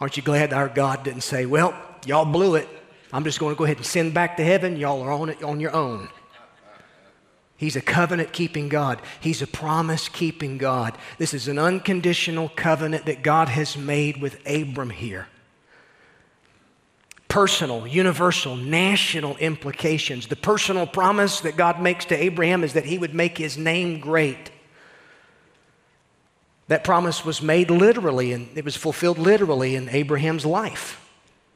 Aren't 0.00 0.18
you 0.18 0.22
glad 0.22 0.52
our 0.52 0.68
God 0.68 1.02
didn't 1.02 1.22
say, 1.22 1.46
Well, 1.46 1.74
y'all 2.04 2.26
blew 2.26 2.56
it. 2.56 2.68
I'm 3.10 3.24
just 3.24 3.38
going 3.38 3.54
to 3.54 3.58
go 3.58 3.64
ahead 3.64 3.78
and 3.78 3.86
send 3.86 4.12
back 4.12 4.36
to 4.36 4.44
heaven. 4.44 4.76
Y'all 4.76 5.00
are 5.02 5.12
on 5.12 5.30
it 5.30 5.42
on 5.42 5.60
your 5.60 5.74
own. 5.74 6.08
He's 7.56 7.76
a 7.76 7.80
covenant 7.80 8.32
keeping 8.32 8.68
God. 8.68 9.00
He's 9.20 9.40
a 9.40 9.46
promise 9.46 10.08
keeping 10.08 10.58
God. 10.58 10.98
This 11.16 11.32
is 11.32 11.48
an 11.48 11.58
unconditional 11.58 12.50
covenant 12.50 13.06
that 13.06 13.22
God 13.22 13.48
has 13.48 13.78
made 13.78 14.20
with 14.20 14.44
Abram 14.46 14.90
here 14.90 15.28
personal, 17.34 17.84
universal, 17.84 18.54
national 18.54 19.36
implications. 19.38 20.28
The 20.28 20.36
personal 20.36 20.86
promise 20.86 21.40
that 21.40 21.56
God 21.56 21.82
makes 21.82 22.04
to 22.04 22.14
Abraham 22.14 22.62
is 22.62 22.74
that 22.74 22.84
he 22.84 22.96
would 22.96 23.12
make 23.12 23.36
his 23.36 23.58
name 23.58 23.98
great. 23.98 24.52
That 26.68 26.84
promise 26.84 27.24
was 27.24 27.42
made 27.42 27.72
literally 27.72 28.32
and 28.32 28.56
it 28.56 28.64
was 28.64 28.76
fulfilled 28.76 29.18
literally 29.18 29.74
in 29.74 29.88
Abraham's 29.88 30.46
life. 30.46 31.10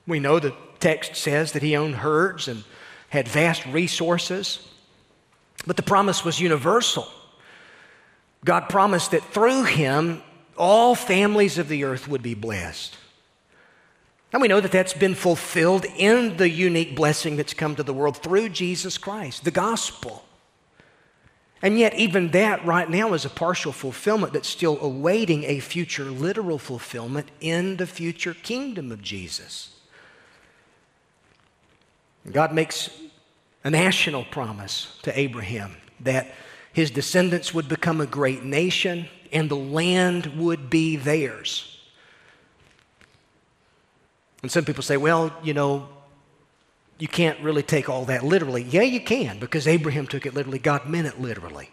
We 0.05 0.19
know 0.19 0.41
the 0.41 0.53
text 0.81 1.15
says 1.15 1.53
that 1.53 1.63
he 1.63 1.77
owned 1.77 1.95
herds 1.95 2.49
and 2.49 2.65
had 3.11 3.29
vast 3.29 3.65
resources, 3.67 4.69
but 5.65 5.77
the 5.77 5.85
promise 5.85 6.25
was 6.25 6.41
universal. 6.41 7.07
God 8.45 8.69
promised 8.69 9.13
that 9.13 9.23
through 9.23 9.63
him, 9.63 10.25
all 10.57 10.97
families 10.97 11.57
of 11.57 11.69
the 11.69 11.85
earth 11.85 12.09
would 12.09 12.23
be 12.23 12.35
blessed. 12.35 12.97
And 14.33 14.43
we 14.43 14.49
know 14.49 14.61
that 14.61 14.73
that's 14.73 14.93
been 14.93 15.15
fulfilled 15.15 15.87
in 15.97 16.37
the 16.37 16.51
unique 16.51 16.95
blessing 16.95 17.37
that's 17.37 17.55
come 17.55 17.75
to 17.77 17.83
the 17.83 17.95
world 17.95 18.19
through 18.19 18.51
Jesus 18.51 18.99
Christ, 18.99 19.45
the 19.45 19.51
gospel. 19.51 20.25
And 21.63 21.79
yet, 21.79 21.95
even 21.95 22.31
that 22.33 22.65
right 22.65 22.89
now 22.89 23.15
is 23.15 23.25
a 23.25 23.31
partial 23.31 23.73
fulfillment 23.73 24.33
that's 24.33 24.49
still 24.49 24.79
awaiting 24.81 25.45
a 25.45 25.61
future 25.61 26.05
literal 26.05 26.59
fulfillment 26.59 27.31
in 27.41 27.79
the 27.79 27.87
future 27.87 28.35
kingdom 28.35 28.93
of 28.93 29.03
Jesus. 29.03 29.75
God 32.31 32.53
makes 32.53 32.91
a 33.65 33.71
national 33.71 34.25
promise 34.25 34.99
to 35.03 35.19
Abraham 35.19 35.77
that 36.01 36.33
his 36.73 36.91
descendants 36.91 37.53
would 37.53 37.69
become 37.69 38.01
a 38.01 38.07
great 38.07 38.45
nation 38.45 39.09
and 39.33 39.51
the 39.51 39.57
land 39.57 40.27
would 40.39 40.71
be 40.71 40.97
theirs. 40.97 41.78
And 44.43 44.51
some 44.51 44.65
people 44.65 44.83
say, 44.83 44.97
well, 44.97 45.33
you 45.43 45.55
know, 45.55 45.89
you 46.99 47.09
can't 47.09 47.39
really 47.41 47.63
take 47.63 47.89
all 47.89 48.05
that 48.07 48.25
literally. 48.25 48.63
Yeah, 48.63 48.83
you 48.83 49.01
can, 49.01 49.39
because 49.39 49.67
Abraham 49.67 50.07
took 50.07 50.27
it 50.27 50.35
literally. 50.35 50.59
God 50.59 50.89
meant 50.89 51.07
it 51.07 51.21
literally. 51.21 51.71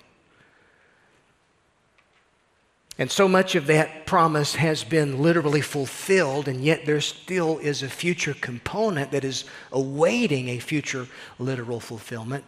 And 2.97 3.11
so 3.11 3.27
much 3.27 3.55
of 3.55 3.67
that 3.67 4.05
promise 4.05 4.55
has 4.55 4.83
been 4.83 5.21
literally 5.21 5.61
fulfilled, 5.61 6.47
and 6.47 6.63
yet 6.63 6.85
there 6.85 7.01
still 7.01 7.57
is 7.57 7.83
a 7.83 7.89
future 7.89 8.33
component 8.33 9.11
that 9.11 9.25
is 9.25 9.43
awaiting 9.71 10.47
a 10.47 10.59
future 10.59 11.07
literal 11.37 11.81
fulfillment 11.81 12.45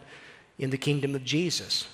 in 0.58 0.70
the 0.70 0.78
kingdom 0.78 1.14
of 1.14 1.22
Jesus. 1.24 1.86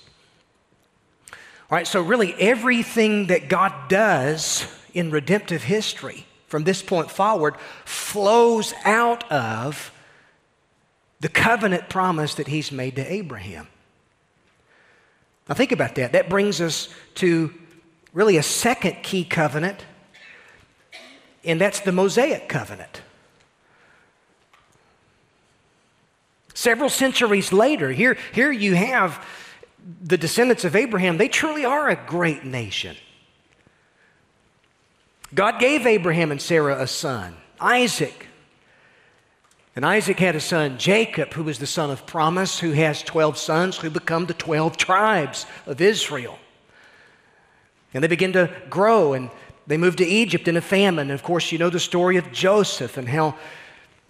All 1.32 1.76
right, 1.76 1.86
so 1.86 2.00
really 2.00 2.34
everything 2.34 3.26
that 3.26 3.48
God 3.48 3.88
does 3.88 4.66
in 4.92 5.10
redemptive 5.10 5.64
history 5.64 6.26
from 6.55 6.62
this 6.62 6.82
point 6.82 7.11
forward 7.11 7.57
flows 7.84 8.72
out 8.84 9.28
of 9.28 9.90
the 11.18 11.28
covenant 11.28 11.88
promise 11.88 12.36
that 12.36 12.46
He's 12.46 12.70
made 12.70 12.94
to 12.94 13.12
Abraham. 13.12 13.66
Now, 15.48 15.57
think 15.57 15.72
about 15.72 15.96
that. 15.96 16.12
That 16.12 16.28
brings 16.28 16.61
us 16.61 16.90
to 17.16 17.52
really 18.12 18.36
a 18.36 18.42
second 18.44 19.02
key 19.02 19.24
covenant, 19.24 19.84
and 21.42 21.61
that's 21.61 21.80
the 21.80 21.90
Mosaic 21.90 22.48
covenant. 22.48 23.02
Several 26.55 26.88
centuries 26.88 27.52
later, 27.52 27.90
here, 27.90 28.16
here 28.32 28.52
you 28.52 28.76
have 28.76 29.26
the 30.00 30.16
descendants 30.16 30.64
of 30.64 30.76
Abraham. 30.76 31.18
They 31.18 31.26
truly 31.26 31.64
are 31.64 31.88
a 31.88 31.96
great 31.96 32.44
nation. 32.44 32.94
God 35.35 35.59
gave 35.59 35.87
Abraham 35.87 36.30
and 36.30 36.41
Sarah 36.41 36.80
a 36.80 36.87
son, 36.87 37.37
Isaac. 37.61 38.28
And 39.76 39.85
Isaac 39.85 40.20
had 40.20 40.37
a 40.37 40.41
son, 40.41 40.78
Jacob, 40.78 41.32
who 41.32 41.43
was 41.43 41.59
the 41.59 41.66
son 41.66 41.91
of 41.91 42.07
promise, 42.07 42.61
who 42.61 42.72
has 42.72 43.03
12 43.03 43.37
sons 43.37 43.76
who 43.76 43.91
become 43.91 44.26
the 44.26 44.35
12 44.35 44.76
tribes 44.76 45.47
of 45.66 45.80
Israel. 45.80 46.39
And 47.93 48.05
they 48.05 48.09
begin 48.09 48.32
to 48.35 48.51
grow 48.70 49.14
and 49.14 49.30
they 49.66 49.76
move 49.76 49.97
to 49.97 50.07
Egypt 50.07 50.47
in 50.47 50.57
a 50.57 50.61
famine. 50.61 51.11
And 51.11 51.18
of 51.18 51.24
course, 51.24 51.51
you 51.51 51.59
know 51.59 51.70
the 51.70 51.80
story 51.80 52.16
of 52.16 52.30
Joseph 52.30 52.97
and 52.97 53.09
how 53.09 53.37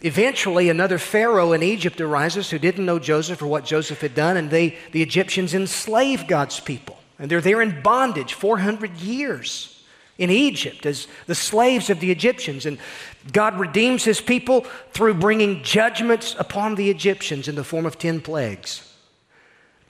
eventually 0.03 0.69
another 0.69 0.99
Pharaoh 0.99 1.53
in 1.53 1.63
Egypt 1.63 2.01
arises 2.01 2.51
who 2.51 2.59
didn't 2.59 2.85
know 2.85 2.99
Joseph 2.99 3.41
or 3.41 3.47
what 3.47 3.65
Joseph 3.65 4.03
had 4.03 4.15
done, 4.15 4.37
and 4.37 4.51
they, 4.51 4.77
the 4.93 5.03
Egyptians 5.03 5.55
enslave 5.55 6.27
God's 6.27 6.61
people. 6.61 6.99
And 7.19 7.31
they're 7.31 7.41
there 7.41 7.63
in 7.63 7.81
bondage 7.81 8.35
400 8.35 8.99
years 8.99 9.74
in 10.19 10.31
Egypt 10.31 10.87
as 10.87 11.09
the 11.27 11.35
slaves 11.35 11.91
of 11.91 12.01
the 12.01 12.11
Egyptians. 12.11 12.67
And 12.67 12.79
God 13.33 13.59
redeems 13.59 14.05
his 14.05 14.21
people 14.21 14.63
through 14.93 15.15
bringing 15.15 15.63
judgments 15.63 16.37
upon 16.39 16.75
the 16.75 16.91
Egyptians 16.91 17.49
in 17.49 17.55
the 17.55 17.65
form 17.65 17.87
of 17.87 17.99
10 17.99 18.21
plagues. 18.21 18.91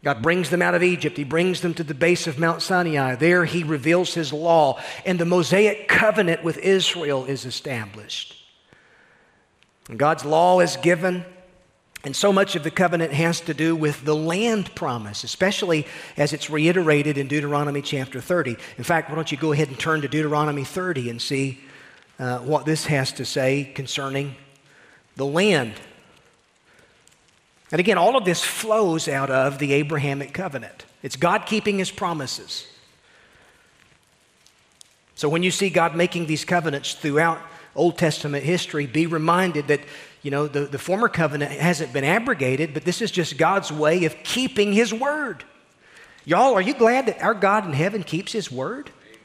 God 0.02 0.20
brings 0.20 0.50
them 0.50 0.60
out 0.60 0.74
of 0.74 0.82
Egypt. 0.82 1.16
He 1.16 1.24
brings 1.24 1.62
them 1.62 1.72
to 1.74 1.82
the 1.82 1.94
base 1.94 2.26
of 2.26 2.38
Mount 2.38 2.60
Sinai. 2.60 3.14
There 3.14 3.46
he 3.46 3.64
reveals 3.64 4.12
his 4.12 4.34
law, 4.34 4.78
and 5.06 5.18
the 5.18 5.24
Mosaic 5.24 5.88
covenant 5.88 6.44
with 6.44 6.58
Israel 6.58 7.24
is 7.24 7.46
established. 7.46 8.36
And 9.88 9.98
God's 9.98 10.24
law 10.24 10.60
is 10.60 10.76
given, 10.76 11.24
and 12.04 12.14
so 12.14 12.32
much 12.32 12.54
of 12.54 12.62
the 12.62 12.70
covenant 12.70 13.12
has 13.12 13.40
to 13.42 13.54
do 13.54 13.74
with 13.74 14.04
the 14.04 14.14
land 14.14 14.74
promise, 14.74 15.24
especially 15.24 15.86
as 16.16 16.32
it's 16.32 16.50
reiterated 16.50 17.18
in 17.18 17.28
Deuteronomy 17.28 17.82
chapter 17.82 18.20
30. 18.20 18.56
In 18.78 18.84
fact, 18.84 19.08
why 19.08 19.16
don't 19.16 19.32
you 19.32 19.38
go 19.38 19.52
ahead 19.52 19.68
and 19.68 19.78
turn 19.78 20.02
to 20.02 20.08
Deuteronomy 20.08 20.64
30 20.64 21.10
and 21.10 21.20
see 21.20 21.60
uh, 22.18 22.38
what 22.38 22.66
this 22.66 22.86
has 22.86 23.12
to 23.12 23.24
say 23.24 23.64
concerning 23.74 24.34
the 25.16 25.26
land 25.26 25.72
and 27.74 27.80
again, 27.80 27.98
all 27.98 28.16
of 28.16 28.24
this 28.24 28.40
flows 28.40 29.08
out 29.08 29.30
of 29.30 29.58
the 29.58 29.72
Abrahamic 29.72 30.32
covenant. 30.32 30.84
It's 31.02 31.16
God 31.16 31.44
keeping 31.44 31.78
his 31.78 31.90
promises. 31.90 32.68
So 35.16 35.28
when 35.28 35.42
you 35.42 35.50
see 35.50 35.70
God 35.70 35.96
making 35.96 36.26
these 36.26 36.44
covenants 36.44 36.94
throughout 36.94 37.40
Old 37.74 37.98
Testament 37.98 38.44
history, 38.44 38.86
be 38.86 39.06
reminded 39.06 39.66
that, 39.66 39.80
you 40.24 40.30
know, 40.30 40.48
the, 40.48 40.60
the 40.60 40.78
former 40.78 41.10
covenant 41.10 41.52
hasn't 41.52 41.92
been 41.92 42.02
abrogated, 42.02 42.72
but 42.72 42.86
this 42.86 43.02
is 43.02 43.10
just 43.10 43.36
God's 43.36 43.70
way 43.70 44.06
of 44.06 44.16
keeping 44.24 44.72
his 44.72 44.92
word. 44.92 45.44
Y'all, 46.24 46.54
are 46.54 46.62
you 46.62 46.72
glad 46.72 47.04
that 47.06 47.22
our 47.22 47.34
God 47.34 47.66
in 47.66 47.74
heaven 47.74 48.02
keeps 48.02 48.32
his 48.32 48.50
word? 48.50 48.90
Amen. 49.06 49.20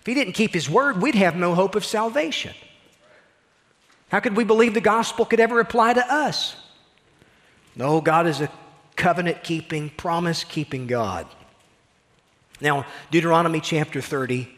If 0.00 0.06
he 0.06 0.14
didn't 0.14 0.32
keep 0.32 0.54
his 0.54 0.70
word, 0.70 1.02
we'd 1.02 1.16
have 1.16 1.36
no 1.36 1.54
hope 1.54 1.74
of 1.74 1.84
salvation. 1.84 2.54
How 4.08 4.20
could 4.20 4.38
we 4.38 4.44
believe 4.44 4.72
the 4.72 4.80
gospel 4.80 5.26
could 5.26 5.38
ever 5.38 5.60
apply 5.60 5.92
to 5.92 6.12
us? 6.12 6.56
No, 7.74 8.00
God 8.00 8.26
is 8.26 8.40
a 8.40 8.50
covenant 8.96 9.44
keeping, 9.44 9.90
promise 9.90 10.44
keeping 10.44 10.86
God. 10.86 11.26
Now, 12.58 12.86
Deuteronomy 13.10 13.60
chapter 13.60 14.00
30. 14.00 14.55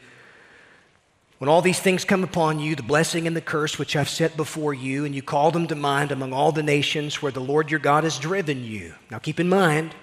When 1.38 1.48
all 1.48 1.62
these 1.62 1.78
things 1.78 2.04
come 2.04 2.24
upon 2.24 2.58
you, 2.58 2.74
the 2.74 2.82
blessing 2.82 3.28
and 3.28 3.36
the 3.36 3.40
curse 3.40 3.78
which 3.78 3.94
I've 3.94 4.08
set 4.08 4.36
before 4.36 4.74
you, 4.74 5.04
and 5.04 5.14
you 5.14 5.22
call 5.22 5.52
them 5.52 5.68
to 5.68 5.76
mind 5.76 6.10
among 6.10 6.32
all 6.32 6.50
the 6.50 6.64
nations 6.64 7.22
where 7.22 7.30
the 7.30 7.40
Lord 7.40 7.70
your 7.70 7.78
God 7.78 8.02
has 8.02 8.18
driven 8.18 8.64
you. 8.64 8.94
Now 9.08 9.18
keep 9.18 9.38
in 9.38 9.48
mind, 9.48 9.94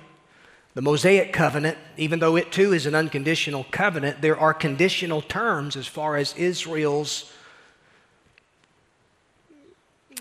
the 0.75 0.81
Mosaic 0.81 1.33
covenant, 1.33 1.77
even 1.97 2.19
though 2.19 2.37
it 2.37 2.53
too 2.53 2.73
is 2.73 2.85
an 2.85 2.95
unconditional 2.95 3.65
covenant, 3.69 4.21
there 4.21 4.39
are 4.39 4.53
conditional 4.53 5.21
terms 5.21 5.75
as 5.75 5.87
far 5.87 6.15
as 6.15 6.33
Israel's 6.37 7.31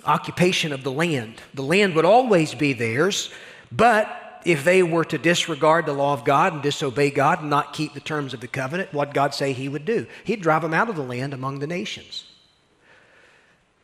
occupation 0.05 0.73
of 0.73 0.83
the 0.83 0.93
land. 0.93 1.41
The 1.55 1.63
land 1.63 1.95
would 1.95 2.05
always 2.05 2.55
be 2.55 2.73
theirs, 2.73 3.31
but 3.71 4.24
if 4.45 4.65
they 4.65 4.83
were 4.83 5.05
to 5.07 5.19
disregard 5.19 5.87
the 5.87 5.93
law 5.93 6.13
of 6.13 6.25
God 6.25 6.53
and 6.53 6.63
disobey 6.63 7.11
God 7.11 7.41
and 7.41 7.51
not 7.51 7.73
keep 7.73 7.95
the 7.95 8.01
terms 8.01 8.35
of 8.35 8.41
the 8.41 8.49
covenant, 8.49 8.93
what 8.93 9.15
God 9.15 9.35
say 9.35 9.53
he 9.53 9.69
would 9.69 9.85
do? 9.85 10.07
He'd 10.25 10.43
drive 10.43 10.63
them 10.63 10.75
out 10.75 10.89
of 10.89 10.97
the 10.97 11.03
land 11.03 11.35
among 11.35 11.59
the 11.59 11.67
nations. 11.67 12.25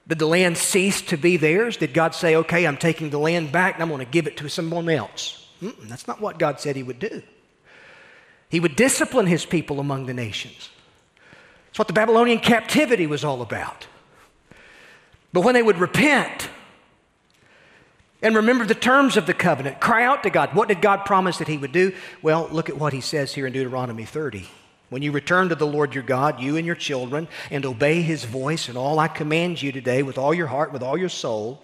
Did 0.07 0.19
the 0.19 0.27
land 0.27 0.59
cease 0.59 1.03
to 1.03 1.17
be 1.17 1.37
theirs? 1.37 1.77
Did 1.77 1.95
God 1.95 2.15
say, 2.15 2.37
okay, 2.37 2.67
I'm 2.67 2.77
taking 2.77 3.11
the 3.11 3.19
land 3.19 3.53
back 3.53 3.75
and 3.75 3.83
I'm 3.83 3.89
going 3.89 4.05
to 4.05 4.11
give 4.11 4.27
it 4.27 4.37
to 4.39 4.49
someone 4.49 4.89
else? 4.89 5.49
Mm-mm, 5.63 5.89
that's 5.89 6.09
not 6.09 6.21
what 6.21 6.39
God 6.39 6.61
said 6.61 6.75
he 6.75 6.83
would 6.83 6.99
do. 6.99 7.23
He 8.49 8.59
would 8.59 8.75
discipline 8.75 9.27
his 9.27 9.47
people 9.47 9.79
among 9.79 10.07
the 10.07 10.15
nations. 10.15 10.71
That's 11.67 11.79
what 11.79 11.87
the 11.87 11.95
Babylonian 11.95 12.41
captivity 12.41 13.07
was 13.07 13.25
all 13.25 13.43
about. 13.43 13.87
But 15.33 15.45
when 15.45 15.55
they 15.55 15.63
would 15.63 15.79
repent 15.79 16.49
and 18.23 18.37
remember 18.37 18.67
the 18.67 18.75
terms 18.75 19.17
of 19.17 19.27
the 19.27 19.35
covenant, 19.35 19.81
cry 19.81 20.05
out 20.05 20.23
to 20.25 20.31
God, 20.31 20.55
what 20.55 20.69
did 20.69 20.83
God 20.83 21.05
promise 21.05 21.39
that 21.39 21.49
He 21.49 21.57
would 21.57 21.73
do? 21.73 21.95
Well, 22.23 22.49
look 22.51 22.69
at 22.69 22.77
what 22.77 22.93
He 22.93 23.01
says 23.01 23.35
here 23.35 23.47
in 23.47 23.53
Deuteronomy 23.53 24.05
30. 24.05 24.47
When 24.91 25.03
you 25.03 25.13
return 25.13 25.49
to 25.49 25.55
the 25.55 25.67
Lord 25.67 25.95
your 25.95 26.03
God, 26.03 26.41
you 26.41 26.57
and 26.57 26.67
your 26.67 26.75
children, 26.75 27.29
and 27.51 27.65
obey 27.65 28.03
His 28.03 28.25
voice 28.25 28.69
and 28.69 28.77
all 28.77 28.99
I 28.99 29.09
command 29.09 29.63
you 29.63 29.73
today 29.73 30.03
with 30.03 30.19
all 30.19 30.35
your 30.35 30.49
heart, 30.49 30.73
with 30.73 30.83
all 30.83 30.99
your 30.99 31.09
soul. 31.09 31.63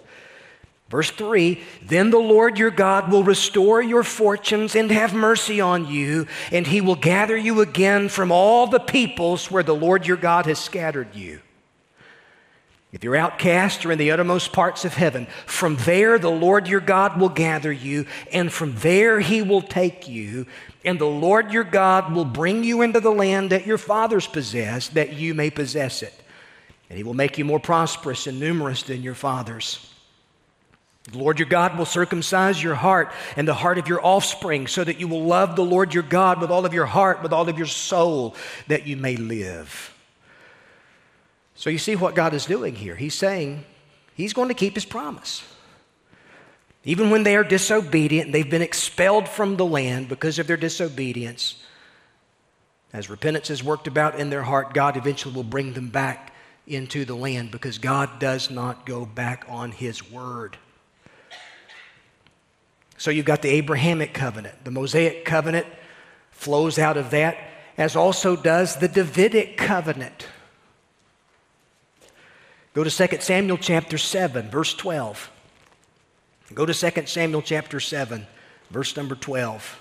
Verse 0.89 1.11
3 1.11 1.61
Then 1.83 2.11
the 2.11 2.19
Lord 2.19 2.59
your 2.59 2.71
God 2.71 3.11
will 3.11 3.25
restore 3.25 3.83
your 3.83 4.05
fortunes 4.05 4.77
and 4.77 4.91
have 4.91 5.13
mercy 5.13 5.61
on 5.61 5.87
you, 5.87 6.27
and 6.53 6.67
he 6.67 6.81
will 6.81 6.97
gather 6.97 7.37
you 7.37 7.61
again 7.61 8.09
from 8.09 8.31
all 8.31 8.67
the 8.67 8.81
peoples 8.81 9.51
where 9.51 9.65
the 9.65 9.75
Lord 9.75 10.07
your 10.07 10.17
God 10.17 10.47
has 10.47 10.59
scattered 10.59 11.15
you. 11.15 11.41
If 12.93 13.05
you're 13.05 13.17
outcast 13.17 13.85
or 13.85 13.93
in 13.93 13.99
the 13.99 14.13
uttermost 14.13 14.53
parts 14.53 14.85
of 14.85 14.95
heaven, 14.95 15.27
from 15.45 15.77
there 15.77 16.19
the 16.19 16.31
Lord 16.31 16.69
your 16.69 16.81
God 16.81 17.21
will 17.21 17.29
gather 17.29 17.73
you, 17.73 18.07
and 18.33 18.51
from 18.51 18.77
there 18.77 19.21
he 19.21 19.43
will 19.43 19.63
take 19.63 20.09
you. 20.09 20.47
And 20.85 20.99
the 20.99 21.05
Lord 21.05 21.53
your 21.53 21.65
God 21.65 22.15
will 22.15 22.25
bring 22.25 22.63
you 22.63 22.83
into 22.83 23.01
the 23.01 23.11
land 23.11 23.51
that 23.51 23.67
your 23.67 23.77
fathers 23.77 24.27
possessed, 24.27 24.95
that 24.95 25.15
you 25.15 25.35
may 25.35 25.51
possess 25.51 26.03
it. 26.03 26.15
And 26.89 26.97
he 26.97 27.03
will 27.03 27.13
make 27.13 27.39
you 27.39 27.45
more 27.45 27.59
prosperous 27.59 28.29
and 28.29 28.39
numerous 28.39 28.85
than 28.85 29.03
your 29.03 29.17
fathers. 29.17 29.93
The 31.11 31.19
Lord 31.19 31.41
your 31.41 31.49
God 31.49 31.77
will 31.77 31.87
circumcise 31.87 32.63
your 32.63 32.77
heart 32.77 33.13
and 33.37 33.47
the 33.47 33.55
heart 33.55 33.79
of 33.79 33.89
your 33.89 34.05
offspring, 34.05 34.69
so 34.69 34.85
that 34.85 35.01
you 35.01 35.09
will 35.09 35.25
love 35.25 35.57
the 35.57 35.65
Lord 35.65 35.93
your 35.93 36.05
God 36.05 36.41
with 36.41 36.51
all 36.51 36.65
of 36.65 36.73
your 36.73 36.87
heart, 36.87 37.23
with 37.23 37.33
all 37.33 37.49
of 37.49 37.59
your 37.59 37.67
soul, 37.67 38.37
that 38.69 38.87
you 38.87 38.97
may 38.97 39.17
live. 39.17 39.93
So 41.57 41.71
you 41.71 41.79
see 41.79 41.97
what 41.97 42.15
God 42.15 42.35
is 42.35 42.47
doing 42.47 42.75
here. 42.75 42.95
He's 42.95 43.15
saying 43.15 43.65
He's 44.15 44.33
going 44.33 44.49
to 44.49 44.55
keep 44.55 44.75
His 44.75 44.85
promise. 44.85 45.43
Even 46.85 47.11
when 47.11 47.25
they 47.25 47.35
are 47.35 47.43
disobedient, 47.43 48.31
they've 48.31 48.49
been 48.49 48.63
expelled 48.63 49.29
from 49.29 49.57
the 49.57 49.67
land 49.67 50.09
because 50.09 50.39
of 50.39 50.47
their 50.47 50.57
disobedience. 50.57 51.57
As 52.93 53.11
repentance 53.11 53.51
is 53.51 53.65
worked 53.65 53.89
about 53.89 54.21
in 54.21 54.31
their 54.31 54.45
heart, 54.45 54.73
God 54.73 54.97
eventually 54.97 55.35
will 55.35 55.43
bring 55.43 55.73
them 55.73 55.89
back 55.89 56.33
into 56.67 57.05
the 57.05 57.17
land 57.17 57.51
because 57.51 57.79
God 57.79 58.21
does 58.21 58.51
not 58.51 58.87
go 58.87 59.05
back 59.05 59.45
on 59.49 59.73
His 59.73 60.09
word. 60.11 60.57
So 62.99 63.11
you've 63.11 63.27
got 63.27 63.43
the 63.43 63.51
Abrahamic 63.51 64.15
covenant. 64.15 64.65
The 64.65 64.71
Mosaic 64.71 65.25
covenant 65.25 65.67
flows 66.31 66.79
out 66.79 66.97
of 66.97 67.11
that, 67.11 67.37
as 67.77 67.97
also 67.97 68.37
does 68.37 68.77
the 68.77 68.89
Davidic 68.89 69.57
covenant. 69.57 70.27
Go 72.77 72.85
to 72.85 72.91
2 72.91 73.21
Samuel 73.21 73.57
chapter 73.57 73.97
7, 73.97 74.51
verse 74.51 74.75
12. 74.75 75.31
Go 76.53 76.67
to 76.67 76.75
2 76.75 77.07
Samuel 77.07 77.41
chapter 77.41 77.81
7, 77.81 78.27
verse 78.71 78.95
number 78.99 79.15
12. 79.15 79.81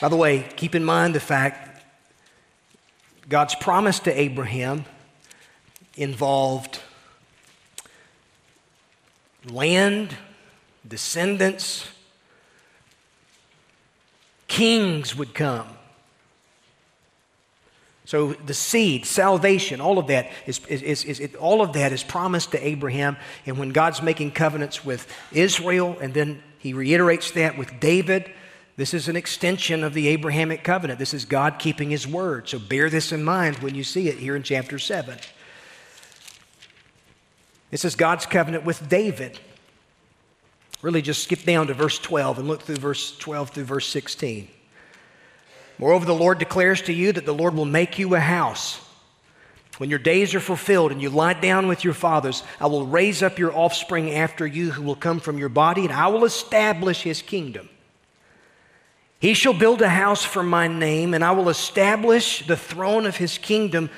By 0.00 0.08
the 0.08 0.16
way, 0.16 0.48
keep 0.56 0.74
in 0.74 0.84
mind 0.84 1.14
the 1.14 1.20
fact 1.20 1.84
God's 3.28 3.54
promise 3.54 4.00
to 4.00 4.20
Abraham 4.20 4.86
involved 5.96 6.80
land, 9.48 10.16
descendants, 10.88 11.86
kings 14.48 15.14
would 15.14 15.32
come. 15.32 15.68
So 18.12 18.34
the 18.34 18.52
seed, 18.52 19.06
salvation, 19.06 19.80
all 19.80 19.98
of 19.98 20.08
that 20.08 20.30
is, 20.44 20.60
is, 20.66 20.82
is, 20.82 21.18
is, 21.18 21.34
all 21.36 21.62
of 21.62 21.72
that 21.72 21.92
is 21.92 22.02
promised 22.02 22.50
to 22.50 22.62
Abraham. 22.62 23.16
And 23.46 23.56
when 23.56 23.70
God's 23.70 24.02
making 24.02 24.32
covenants 24.32 24.84
with 24.84 25.10
Israel, 25.32 25.96
and 25.98 26.12
then 26.12 26.42
he 26.58 26.74
reiterates 26.74 27.30
that 27.30 27.56
with 27.56 27.80
David, 27.80 28.30
this 28.76 28.92
is 28.92 29.08
an 29.08 29.16
extension 29.16 29.82
of 29.82 29.94
the 29.94 30.08
Abrahamic 30.08 30.62
covenant. 30.62 30.98
This 30.98 31.14
is 31.14 31.24
God 31.24 31.58
keeping 31.58 31.88
his 31.88 32.06
word. 32.06 32.50
So 32.50 32.58
bear 32.58 32.90
this 32.90 33.12
in 33.12 33.24
mind 33.24 33.60
when 33.60 33.74
you 33.74 33.82
see 33.82 34.08
it 34.08 34.18
here 34.18 34.36
in 34.36 34.42
chapter 34.42 34.78
7. 34.78 35.16
This 37.70 37.82
is 37.82 37.96
God's 37.96 38.26
covenant 38.26 38.66
with 38.66 38.90
David. 38.90 39.40
Really, 40.82 41.00
just 41.00 41.24
skip 41.24 41.44
down 41.44 41.68
to 41.68 41.72
verse 41.72 41.98
12 41.98 42.40
and 42.40 42.46
look 42.46 42.60
through 42.60 42.76
verse 42.76 43.16
12 43.16 43.48
through 43.48 43.64
verse 43.64 43.88
16. 43.88 44.48
Moreover, 45.82 46.04
the 46.04 46.14
Lord 46.14 46.38
declares 46.38 46.80
to 46.82 46.92
you 46.92 47.10
that 47.10 47.26
the 47.26 47.34
Lord 47.34 47.54
will 47.54 47.64
make 47.64 47.98
you 47.98 48.14
a 48.14 48.20
house. 48.20 48.80
When 49.78 49.90
your 49.90 49.98
days 49.98 50.32
are 50.32 50.38
fulfilled 50.38 50.92
and 50.92 51.02
you 51.02 51.10
lie 51.10 51.32
down 51.32 51.66
with 51.66 51.82
your 51.82 51.92
fathers, 51.92 52.44
I 52.60 52.68
will 52.68 52.86
raise 52.86 53.20
up 53.20 53.36
your 53.36 53.52
offspring 53.52 54.12
after 54.12 54.46
you 54.46 54.70
who 54.70 54.82
will 54.82 54.94
come 54.94 55.18
from 55.18 55.38
your 55.38 55.48
body, 55.48 55.82
and 55.82 55.92
I 55.92 56.06
will 56.06 56.24
establish 56.24 57.02
his 57.02 57.20
kingdom. 57.20 57.68
He 59.18 59.34
shall 59.34 59.54
build 59.54 59.82
a 59.82 59.88
house 59.88 60.22
for 60.22 60.44
my 60.44 60.68
name, 60.68 61.14
and 61.14 61.24
I 61.24 61.32
will 61.32 61.48
establish 61.48 62.46
the 62.46 62.56
throne 62.56 63.04
of 63.04 63.16
his 63.16 63.36
kingdom. 63.36 63.90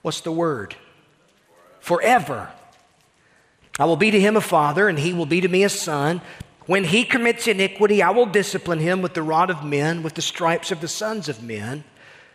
What's 0.00 0.22
the 0.22 0.32
word? 0.32 0.74
Forever. 1.80 2.50
I 3.78 3.84
will 3.84 3.96
be 3.96 4.10
to 4.10 4.18
him 4.18 4.38
a 4.38 4.40
father, 4.40 4.88
and 4.88 4.98
he 4.98 5.12
will 5.12 5.26
be 5.26 5.42
to 5.42 5.48
me 5.48 5.64
a 5.64 5.68
son. 5.68 6.22
When 6.66 6.84
he 6.84 7.04
commits 7.04 7.46
iniquity, 7.46 8.02
I 8.02 8.10
will 8.10 8.26
discipline 8.26 8.78
him 8.78 9.02
with 9.02 9.12
the 9.14 9.22
rod 9.22 9.50
of 9.50 9.64
men, 9.64 10.02
with 10.02 10.14
the 10.14 10.22
stripes 10.22 10.70
of 10.70 10.80
the 10.80 10.88
sons 10.88 11.28
of 11.28 11.42
men. 11.42 11.84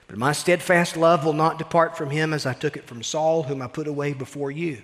But 0.08 0.18
my 0.18 0.34
steadfast 0.34 0.98
love 0.98 1.26
will 1.26 1.34
not 1.34 1.58
depart 1.58 1.98
from 1.98 2.12
him 2.12 2.34
as 2.34 2.46
I 2.46 2.54
took 2.54 2.78
it 2.78 2.86
from 2.86 3.02
Saul, 3.02 3.44
whom 3.44 3.62
I 3.62 3.68
put 3.68 3.88
away 3.88 4.14
before 4.14 4.52
you. 4.52 4.82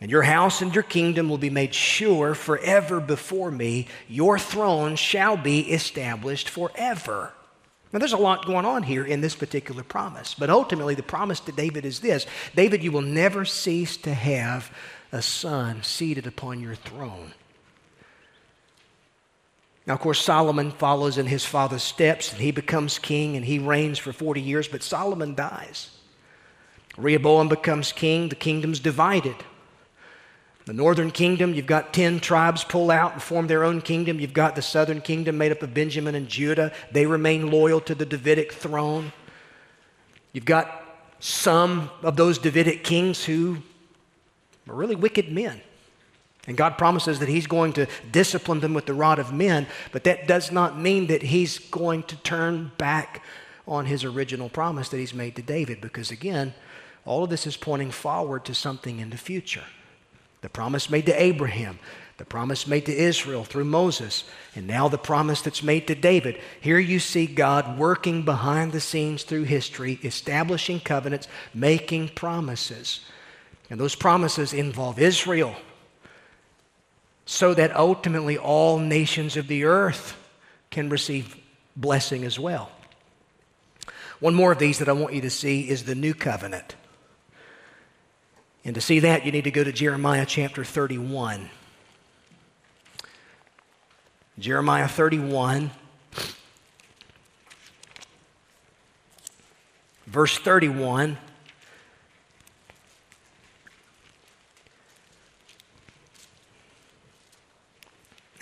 And 0.00 0.10
your 0.10 0.22
house 0.22 0.60
and 0.60 0.74
your 0.74 0.82
kingdom 0.82 1.30
will 1.30 1.38
be 1.38 1.50
made 1.50 1.74
sure 1.74 2.34
forever 2.34 3.00
before 3.00 3.50
me. 3.50 3.86
Your 4.08 4.38
throne 4.38 4.96
shall 4.96 5.36
be 5.36 5.72
established 5.72 6.50
forever. 6.50 7.32
Now, 7.92 8.00
there's 8.00 8.12
a 8.12 8.18
lot 8.18 8.44
going 8.44 8.66
on 8.66 8.82
here 8.82 9.04
in 9.04 9.20
this 9.20 9.36
particular 9.36 9.84
promise, 9.84 10.34
but 10.34 10.50
ultimately, 10.50 10.94
the 10.94 11.02
promise 11.02 11.40
to 11.40 11.52
David 11.52 11.86
is 11.86 12.00
this 12.00 12.26
David, 12.54 12.82
you 12.82 12.92
will 12.92 13.02
never 13.02 13.44
cease 13.44 13.96
to 13.98 14.12
have 14.12 14.70
a 15.12 15.22
son 15.22 15.82
seated 15.82 16.26
upon 16.26 16.60
your 16.60 16.74
throne. 16.74 17.32
Now, 19.86 19.94
of 19.94 20.00
course, 20.00 20.20
Solomon 20.20 20.70
follows 20.70 21.18
in 21.18 21.26
his 21.26 21.44
father's 21.44 21.82
steps 21.82 22.32
and 22.32 22.40
he 22.40 22.50
becomes 22.50 22.98
king 22.98 23.36
and 23.36 23.44
he 23.44 23.58
reigns 23.58 23.98
for 23.98 24.12
40 24.12 24.40
years, 24.40 24.66
but 24.66 24.82
Solomon 24.82 25.34
dies. 25.34 25.90
Rehoboam 26.96 27.48
becomes 27.48 27.92
king, 27.92 28.28
the 28.28 28.34
kingdom's 28.34 28.80
divided. 28.80 29.36
The 30.66 30.72
northern 30.72 31.10
kingdom, 31.10 31.52
you've 31.52 31.66
got 31.66 31.92
10 31.92 32.20
tribes 32.20 32.64
pull 32.64 32.90
out 32.90 33.12
and 33.12 33.22
form 33.22 33.46
their 33.46 33.64
own 33.64 33.82
kingdom. 33.82 34.18
You've 34.18 34.32
got 34.32 34.56
the 34.56 34.62
southern 34.62 35.02
kingdom 35.02 35.36
made 35.36 35.52
up 35.52 35.62
of 35.62 35.74
Benjamin 35.74 36.14
and 36.14 36.26
Judah. 36.28 36.72
They 36.90 37.04
remain 37.04 37.50
loyal 37.50 37.80
to 37.82 37.94
the 37.94 38.06
Davidic 38.06 38.52
throne. 38.52 39.12
You've 40.32 40.46
got 40.46 40.82
some 41.20 41.90
of 42.02 42.16
those 42.16 42.38
Davidic 42.38 42.82
kings 42.82 43.24
who 43.24 43.58
are 44.66 44.74
really 44.74 44.96
wicked 44.96 45.30
men. 45.30 45.60
And 46.46 46.56
God 46.56 46.76
promises 46.76 47.20
that 47.20 47.28
He's 47.28 47.46
going 47.46 47.72
to 47.74 47.86
discipline 48.10 48.60
them 48.60 48.74
with 48.74 48.86
the 48.86 48.94
rod 48.94 49.18
of 49.18 49.32
men, 49.32 49.66
but 49.92 50.04
that 50.04 50.26
does 50.26 50.52
not 50.52 50.78
mean 50.78 51.06
that 51.06 51.22
He's 51.22 51.58
going 51.58 52.02
to 52.04 52.16
turn 52.16 52.72
back 52.76 53.22
on 53.66 53.86
His 53.86 54.04
original 54.04 54.48
promise 54.48 54.90
that 54.90 54.98
He's 54.98 55.14
made 55.14 55.36
to 55.36 55.42
David, 55.42 55.80
because 55.80 56.10
again, 56.10 56.54
all 57.06 57.24
of 57.24 57.30
this 57.30 57.46
is 57.46 57.56
pointing 57.56 57.90
forward 57.90 58.44
to 58.44 58.54
something 58.54 58.98
in 58.98 59.10
the 59.10 59.16
future. 59.16 59.64
The 60.42 60.48
promise 60.50 60.90
made 60.90 61.06
to 61.06 61.22
Abraham, 61.22 61.78
the 62.18 62.24
promise 62.26 62.66
made 62.66 62.86
to 62.86 62.94
Israel 62.94 63.44
through 63.44 63.64
Moses, 63.64 64.24
and 64.54 64.66
now 64.66 64.88
the 64.88 64.98
promise 64.98 65.40
that's 65.40 65.62
made 65.62 65.86
to 65.86 65.94
David. 65.94 66.38
Here 66.60 66.78
you 66.78 66.98
see 67.00 67.26
God 67.26 67.78
working 67.78 68.24
behind 68.24 68.72
the 68.72 68.80
scenes 68.80 69.22
through 69.22 69.44
history, 69.44 69.98
establishing 70.04 70.80
covenants, 70.80 71.26
making 71.54 72.10
promises. 72.10 73.00
And 73.70 73.80
those 73.80 73.94
promises 73.94 74.52
involve 74.52 74.98
Israel, 74.98 75.56
so 77.26 77.54
that 77.54 77.74
ultimately 77.74 78.36
all 78.36 78.78
nations 78.78 79.36
of 79.36 79.48
the 79.48 79.64
earth 79.64 80.16
can 80.70 80.88
receive 80.88 81.36
blessing 81.76 82.24
as 82.24 82.38
well. 82.38 82.70
One 84.20 84.34
more 84.34 84.52
of 84.52 84.58
these 84.58 84.78
that 84.78 84.88
I 84.88 84.92
want 84.92 85.14
you 85.14 85.22
to 85.22 85.30
see 85.30 85.68
is 85.68 85.84
the 85.84 85.94
new 85.94 86.14
covenant. 86.14 86.76
And 88.64 88.74
to 88.74 88.80
see 88.80 89.00
that, 89.00 89.26
you 89.26 89.32
need 89.32 89.44
to 89.44 89.50
go 89.50 89.62
to 89.62 89.72
Jeremiah 89.72 90.24
chapter 90.26 90.64
31. 90.64 91.50
Jeremiah 94.38 94.88
31, 94.88 95.70
verse 100.06 100.36
31. 100.38 101.18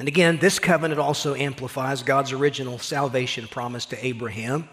And 0.03 0.09
again, 0.09 0.39
this 0.39 0.59
covenant 0.59 0.99
also 0.99 1.37
amplifies 1.37 2.03
God's 2.03 2.33
original 2.33 2.81
salvation 2.81 3.47
promise 3.47 3.87
to 3.87 4.05
Abraham. 4.05 4.69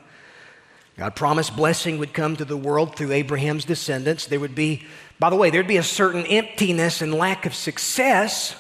God 0.98 1.16
promised 1.16 1.56
blessing 1.56 2.00
would 2.00 2.16
come 2.16 2.36
to 2.38 2.46
the 2.46 2.58
world 2.58 2.96
through 2.96 3.12
Abraham's 3.12 3.64
descendants. 3.64 4.26
There 4.26 4.40
would 4.40 4.56
be, 4.56 4.88
by 5.20 5.30
the 5.30 5.36
way, 5.36 5.52
there'd 5.52 5.68
be 5.68 5.78
a 5.78 5.84
certain 5.84 6.26
emptiness 6.26 7.04
and 7.04 7.14
lack 7.14 7.46
of 7.46 7.54
success 7.54 8.56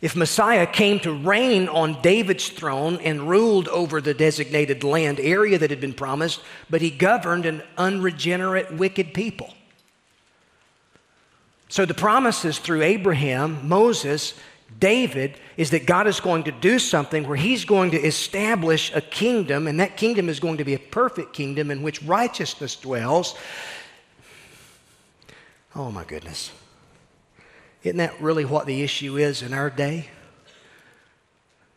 if 0.00 0.16
Messiah 0.16 0.66
came 0.66 0.98
to 1.00 1.12
reign 1.12 1.68
on 1.68 2.00
David's 2.00 2.48
throne 2.48 2.98
and 3.02 3.28
ruled 3.28 3.68
over 3.68 4.00
the 4.00 4.14
designated 4.14 4.84
land 4.84 5.20
area 5.20 5.58
that 5.58 5.68
had 5.68 5.82
been 5.82 5.92
promised, 5.92 6.40
but 6.70 6.80
he 6.80 6.88
governed 6.88 7.44
an 7.44 7.62
unregenerate, 7.76 8.72
wicked 8.72 9.12
people. 9.12 9.52
So 11.68 11.84
the 11.84 11.92
promises 11.92 12.58
through 12.58 12.80
Abraham, 12.80 13.68
Moses, 13.68 14.32
David 14.78 15.34
is 15.56 15.70
that 15.70 15.86
God 15.86 16.06
is 16.06 16.20
going 16.20 16.44
to 16.44 16.52
do 16.52 16.78
something 16.78 17.26
where 17.26 17.36
he's 17.36 17.64
going 17.64 17.90
to 17.92 18.00
establish 18.00 18.92
a 18.94 19.00
kingdom, 19.00 19.66
and 19.66 19.80
that 19.80 19.96
kingdom 19.96 20.28
is 20.28 20.40
going 20.40 20.58
to 20.58 20.64
be 20.64 20.74
a 20.74 20.78
perfect 20.78 21.32
kingdom 21.32 21.70
in 21.70 21.82
which 21.82 22.02
righteousness 22.02 22.76
dwells. 22.76 23.34
Oh 25.74 25.90
my 25.90 26.04
goodness. 26.04 26.52
Isn't 27.82 27.98
that 27.98 28.20
really 28.20 28.44
what 28.44 28.66
the 28.66 28.82
issue 28.82 29.16
is 29.16 29.42
in 29.42 29.52
our 29.52 29.70
day? 29.70 30.08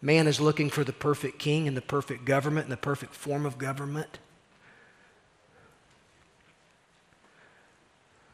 Man 0.02 0.28
is 0.28 0.40
looking 0.40 0.70
for 0.70 0.84
the 0.84 0.94
perfect 0.94 1.40
king 1.40 1.68
and 1.68 1.76
the 1.76 1.82
perfect 1.82 2.26
government 2.26 2.66
and 2.66 2.72
the 2.72 2.78
perfect 2.78 3.16
form 3.16 3.46
of 3.46 3.58
government. 3.58 4.20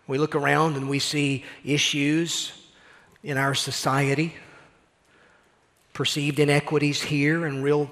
We 0.08 0.18
look 0.18 0.36
around 0.36 0.76
and 0.76 0.90
we 0.90 1.00
see 1.00 1.46
issues 1.64 2.52
in 3.24 3.38
our 3.38 3.56
society 3.56 4.36
perceived 5.94 6.40
inequities 6.40 7.02
here 7.02 7.46
and 7.46 7.64
real, 7.64 7.92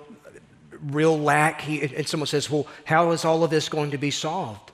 real 0.82 1.18
lack. 1.18 1.68
and 1.68 2.08
someone 2.08 2.28
says, 2.28 2.50
Well, 2.50 2.68
how 2.86 3.12
is 3.12 3.26
all 3.26 3.44
of 3.44 3.50
this 3.50 3.70
going 3.70 3.92
to 3.92 3.98
be 3.98 4.12
solved? 4.12 4.72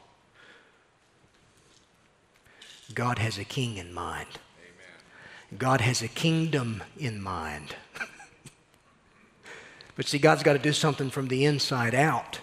God 2.93 3.19
has 3.19 3.37
a 3.37 3.43
king 3.43 3.77
in 3.77 3.93
mind. 3.93 4.27
Amen. 4.57 5.57
God 5.57 5.81
has 5.81 6.01
a 6.01 6.07
kingdom 6.07 6.83
in 6.97 7.21
mind. 7.21 7.75
but 9.95 10.05
see, 10.05 10.19
God's 10.19 10.43
got 10.43 10.53
to 10.53 10.59
do 10.59 10.71
something 10.71 11.09
from 11.09 11.27
the 11.27 11.45
inside 11.45 11.95
out. 11.95 12.39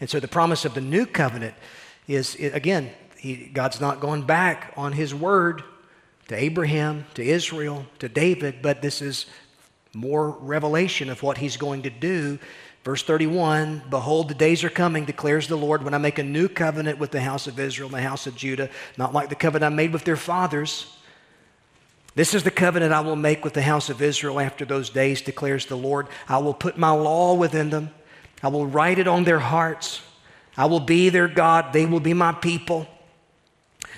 And 0.00 0.10
so 0.10 0.20
the 0.20 0.28
promise 0.28 0.64
of 0.64 0.74
the 0.74 0.80
new 0.80 1.06
covenant 1.06 1.54
is, 2.06 2.36
again, 2.36 2.90
he, 3.18 3.46
God's 3.46 3.80
not 3.80 4.00
going 4.00 4.22
back 4.22 4.72
on 4.76 4.92
his 4.92 5.14
word 5.14 5.64
to 6.28 6.36
Abraham, 6.36 7.06
to 7.14 7.24
Israel, 7.24 7.86
to 7.98 8.08
David, 8.08 8.56
but 8.60 8.82
this 8.82 9.00
is 9.00 9.26
more 9.96 10.30
revelation 10.30 11.10
of 11.10 11.22
what 11.22 11.38
he's 11.38 11.56
going 11.56 11.82
to 11.82 11.90
do. 11.90 12.38
Verse 12.84 13.02
31 13.02 13.82
Behold, 13.90 14.28
the 14.28 14.34
days 14.34 14.62
are 14.62 14.70
coming, 14.70 15.04
declares 15.04 15.48
the 15.48 15.56
Lord, 15.56 15.82
when 15.82 15.94
I 15.94 15.98
make 15.98 16.18
a 16.18 16.24
new 16.24 16.48
covenant 16.48 16.98
with 16.98 17.10
the 17.10 17.20
house 17.20 17.46
of 17.46 17.58
Israel 17.58 17.88
and 17.88 17.96
the 17.96 18.02
house 18.02 18.26
of 18.26 18.36
Judah, 18.36 18.70
not 18.96 19.12
like 19.12 19.28
the 19.28 19.34
covenant 19.34 19.72
I 19.72 19.76
made 19.76 19.92
with 19.92 20.04
their 20.04 20.16
fathers. 20.16 20.92
This 22.14 22.34
is 22.34 22.44
the 22.44 22.50
covenant 22.50 22.92
I 22.92 23.00
will 23.00 23.16
make 23.16 23.44
with 23.44 23.52
the 23.52 23.62
house 23.62 23.90
of 23.90 24.00
Israel 24.00 24.40
after 24.40 24.64
those 24.64 24.88
days, 24.88 25.20
declares 25.20 25.66
the 25.66 25.76
Lord. 25.76 26.06
I 26.28 26.38
will 26.38 26.54
put 26.54 26.78
my 26.78 26.90
law 26.90 27.34
within 27.34 27.70
them 27.70 27.90
I 28.42 28.48
will 28.48 28.66
write 28.66 28.98
it 28.98 29.08
on 29.08 29.24
their 29.24 29.38
hearts. 29.38 30.02
I 30.56 30.66
will 30.66 30.80
be 30.80 31.08
their 31.08 31.28
God. 31.28 31.72
They 31.72 31.86
will 31.86 32.00
be 32.00 32.14
my 32.14 32.32
people. 32.32 32.86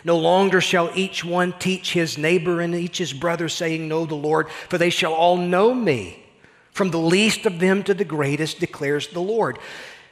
No 0.04 0.16
longer 0.16 0.60
shall 0.60 0.90
each 0.94 1.24
one 1.24 1.52
teach 1.58 1.92
his 1.92 2.16
neighbor 2.18 2.60
and 2.60 2.74
each 2.74 2.98
his 2.98 3.12
brother, 3.12 3.48
saying, 3.48 3.88
Know 3.88 4.06
the 4.06 4.14
Lord, 4.14 4.50
for 4.68 4.78
they 4.78 4.90
shall 4.90 5.12
all 5.12 5.36
know 5.36 5.74
me, 5.74 6.24
from 6.70 6.90
the 6.90 6.98
least 6.98 7.46
of 7.46 7.58
them 7.58 7.82
to 7.84 7.94
the 7.94 8.04
greatest, 8.04 8.60
declares 8.60 9.08
the 9.08 9.20
Lord. 9.20 9.58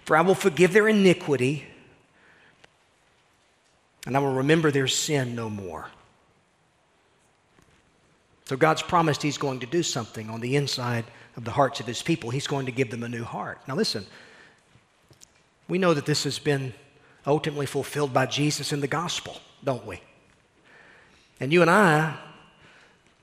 For 0.04 0.16
I 0.16 0.20
will 0.20 0.34
forgive 0.34 0.72
their 0.72 0.88
iniquity, 0.88 1.64
and 4.06 4.16
I 4.16 4.20
will 4.20 4.34
remember 4.34 4.70
their 4.70 4.88
sin 4.88 5.34
no 5.34 5.50
more. 5.50 5.88
So 8.46 8.56
God's 8.56 8.82
promised 8.82 9.22
He's 9.22 9.38
going 9.38 9.60
to 9.60 9.66
do 9.66 9.82
something 9.82 10.30
on 10.30 10.40
the 10.40 10.56
inside 10.56 11.04
of 11.36 11.44
the 11.44 11.50
hearts 11.50 11.80
of 11.80 11.86
His 11.86 12.02
people. 12.02 12.30
He's 12.30 12.46
going 12.46 12.66
to 12.66 12.72
give 12.72 12.90
them 12.90 13.02
a 13.02 13.08
new 13.08 13.24
heart. 13.24 13.60
Now, 13.66 13.74
listen, 13.74 14.06
we 15.68 15.78
know 15.78 15.94
that 15.94 16.06
this 16.06 16.24
has 16.24 16.38
been 16.38 16.72
ultimately 17.26 17.66
fulfilled 17.66 18.12
by 18.12 18.26
Jesus 18.26 18.72
in 18.72 18.80
the 18.80 18.86
gospel, 18.86 19.40
don't 19.66 19.84
we? 19.84 20.00
And 21.40 21.52
you 21.52 21.60
and 21.60 21.70
I, 21.70 22.16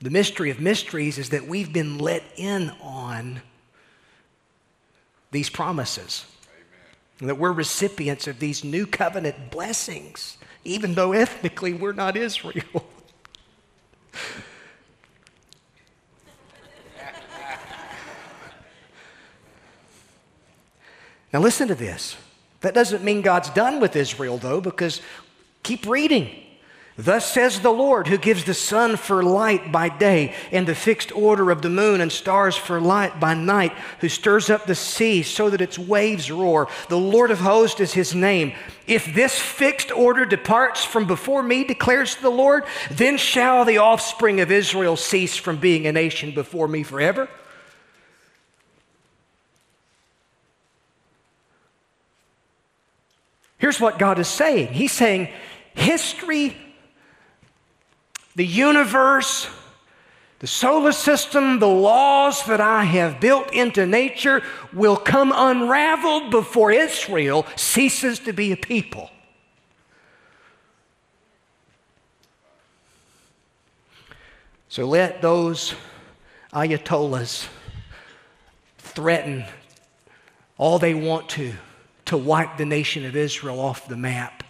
the 0.00 0.10
mystery 0.10 0.50
of 0.50 0.60
mysteries 0.60 1.16
is 1.18 1.30
that 1.30 1.48
we've 1.48 1.72
been 1.72 1.96
let 1.98 2.22
in 2.36 2.70
on 2.82 3.40
these 5.30 5.48
promises. 5.48 6.26
And 7.18 7.30
that 7.30 7.36
we're 7.36 7.52
recipients 7.52 8.26
of 8.26 8.38
these 8.40 8.62
new 8.62 8.86
covenant 8.86 9.50
blessings, 9.50 10.36
even 10.64 10.92
though 10.94 11.12
ethnically 11.12 11.72
we're 11.72 11.92
not 11.92 12.14
Israel. 12.16 12.62
now, 21.32 21.40
listen 21.40 21.68
to 21.68 21.74
this. 21.74 22.18
That 22.60 22.74
doesn't 22.74 23.02
mean 23.02 23.22
God's 23.22 23.48
done 23.50 23.80
with 23.80 23.96
Israel, 23.96 24.36
though, 24.36 24.60
because 24.60 25.00
keep 25.64 25.86
reading. 25.86 26.30
Thus 26.96 27.32
says 27.32 27.58
the 27.58 27.72
Lord, 27.72 28.06
who 28.06 28.16
gives 28.16 28.44
the 28.44 28.54
sun 28.54 28.96
for 28.96 29.20
light 29.20 29.72
by 29.72 29.88
day, 29.88 30.32
and 30.52 30.64
the 30.64 30.76
fixed 30.76 31.10
order 31.10 31.50
of 31.50 31.60
the 31.60 31.68
moon 31.68 32.00
and 32.00 32.12
stars 32.12 32.56
for 32.56 32.80
light 32.80 33.18
by 33.18 33.34
night, 33.34 33.72
who 33.98 34.08
stirs 34.08 34.48
up 34.48 34.66
the 34.66 34.76
sea 34.76 35.24
so 35.24 35.50
that 35.50 35.60
its 35.60 35.76
waves 35.76 36.30
roar. 36.30 36.68
The 36.88 36.98
Lord 36.98 37.32
of 37.32 37.40
hosts 37.40 37.80
is 37.80 37.94
his 37.94 38.14
name. 38.14 38.52
If 38.86 39.12
this 39.12 39.36
fixed 39.36 39.90
order 39.90 40.24
departs 40.24 40.84
from 40.84 41.08
before 41.08 41.42
me, 41.42 41.64
declares 41.64 42.14
the 42.14 42.30
Lord, 42.30 42.62
then 42.92 43.16
shall 43.16 43.64
the 43.64 43.78
offspring 43.78 44.40
of 44.40 44.52
Israel 44.52 44.96
cease 44.96 45.34
from 45.34 45.56
being 45.56 45.88
a 45.88 45.92
nation 45.92 46.30
before 46.32 46.68
me 46.68 46.84
forever. 46.84 47.28
Here's 53.58 53.80
what 53.80 53.98
God 53.98 54.18
is 54.18 54.28
saying 54.28 54.74
He's 54.74 54.92
saying, 54.92 55.28
history, 55.74 56.56
the 58.36 58.46
universe, 58.46 59.48
the 60.40 60.46
solar 60.46 60.92
system, 60.92 61.58
the 61.58 61.68
laws 61.68 62.44
that 62.46 62.60
I 62.60 62.84
have 62.84 63.20
built 63.20 63.52
into 63.52 63.86
nature 63.86 64.42
will 64.72 64.96
come 64.96 65.32
unraveled 65.34 66.30
before 66.30 66.70
Israel 66.70 67.46
ceases 67.56 68.18
to 68.20 68.32
be 68.32 68.52
a 68.52 68.56
people. 68.56 69.10
So 74.68 74.86
let 74.86 75.22
those 75.22 75.74
ayatollahs 76.52 77.48
threaten 78.78 79.44
all 80.58 80.78
they 80.78 80.94
want 80.94 81.28
to 81.30 81.54
to 82.06 82.16
wipe 82.16 82.56
the 82.58 82.66
nation 82.66 83.04
of 83.06 83.16
Israel 83.16 83.60
off 83.60 83.88
the 83.88 83.96
map. 83.96 84.43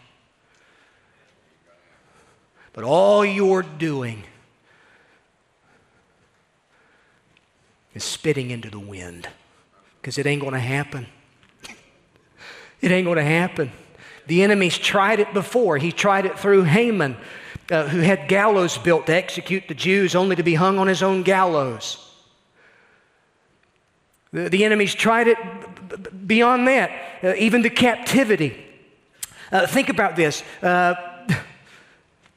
But 2.75 2.83
all 2.83 3.25
you're 3.25 3.63
doing 3.63 4.25
is 7.95 8.03
spitting 8.05 8.51
into 8.51 8.69
the 8.69 8.81
wind 8.81 9.29
because 10.01 10.19
it 10.19 10.27
ain't 10.27 10.43
going 10.43 10.55
to 10.55 10.61
happen. 10.61 11.07
It 12.81 12.91
ain't 12.91 13.07
going 13.07 13.17
to 13.17 13.25
happen. 13.25 13.73
The 14.27 14.43
enemy's 14.43 14.77
tried 14.77 15.21
it 15.21 15.33
before. 15.33 15.79
He 15.79 15.93
tried 15.93 16.27
it 16.27 16.39
through 16.39 16.65
Haman, 16.65 17.17
uh, 17.71 17.89
who 17.89 18.01
had 18.01 18.29
gallows 18.29 18.77
built 18.77 19.07
to 19.07 19.15
execute 19.15 19.69
the 19.69 19.75
Jews, 19.75 20.15
only 20.15 20.35
to 20.37 20.43
be 20.43 20.55
hung 20.55 20.79
on 20.79 20.89
his 20.89 21.03
own 21.03 21.23
gallows. 21.23 22.01
The, 24.33 24.49
the 24.49 24.65
enemy's 24.65 24.95
tried 24.95 25.29
it 25.29 25.39
beyond 26.27 26.67
that, 26.67 26.91
uh, 27.23 27.35
even 27.37 27.63
to 27.63 27.71
captivity. 27.71 28.61
Uh, 29.53 29.67
think 29.67 29.89
about 29.89 30.17
this 30.17 30.43
uh, 30.61 30.95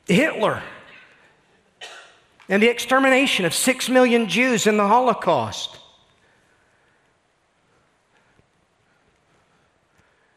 Hitler 0.07 0.61
and 2.49 2.63
the 2.63 2.67
extermination 2.67 3.45
of 3.45 3.53
six 3.53 3.89
million 3.89 4.27
Jews 4.27 4.67
in 4.67 4.77
the 4.77 4.87
Holocaust. 4.87 5.77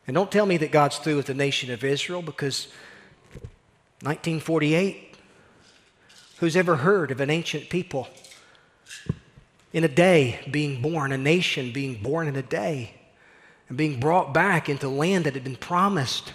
And 0.06 0.14
don't 0.14 0.30
tell 0.30 0.46
me 0.46 0.56
that 0.56 0.72
God's 0.72 0.98
through 0.98 1.16
with 1.16 1.26
the 1.26 1.34
nation 1.34 1.70
of 1.70 1.84
Israel 1.84 2.20
because 2.20 2.66
1948, 4.02 5.14
who's 6.38 6.56
ever 6.56 6.76
heard 6.76 7.10
of 7.12 7.20
an 7.20 7.30
ancient 7.30 7.70
people 7.70 8.08
in 9.72 9.84
a 9.84 9.88
day 9.88 10.40
being 10.50 10.82
born, 10.82 11.12
a 11.12 11.18
nation 11.18 11.72
being 11.72 12.02
born 12.02 12.26
in 12.26 12.34
a 12.34 12.42
day? 12.42 12.94
and 13.70 13.78
being 13.78 13.98
brought 13.98 14.34
back 14.34 14.68
into 14.68 14.88
land 14.88 15.24
that 15.24 15.34
had 15.34 15.44
been 15.44 15.56
promised 15.56 16.34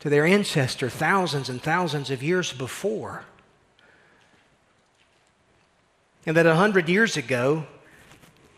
to 0.00 0.08
their 0.08 0.24
ancestor 0.24 0.88
thousands 0.88 1.48
and 1.48 1.60
thousands 1.60 2.10
of 2.10 2.22
years 2.22 2.52
before. 2.52 3.24
And 6.24 6.36
that 6.36 6.46
a 6.46 6.54
hundred 6.54 6.88
years 6.88 7.16
ago, 7.16 7.66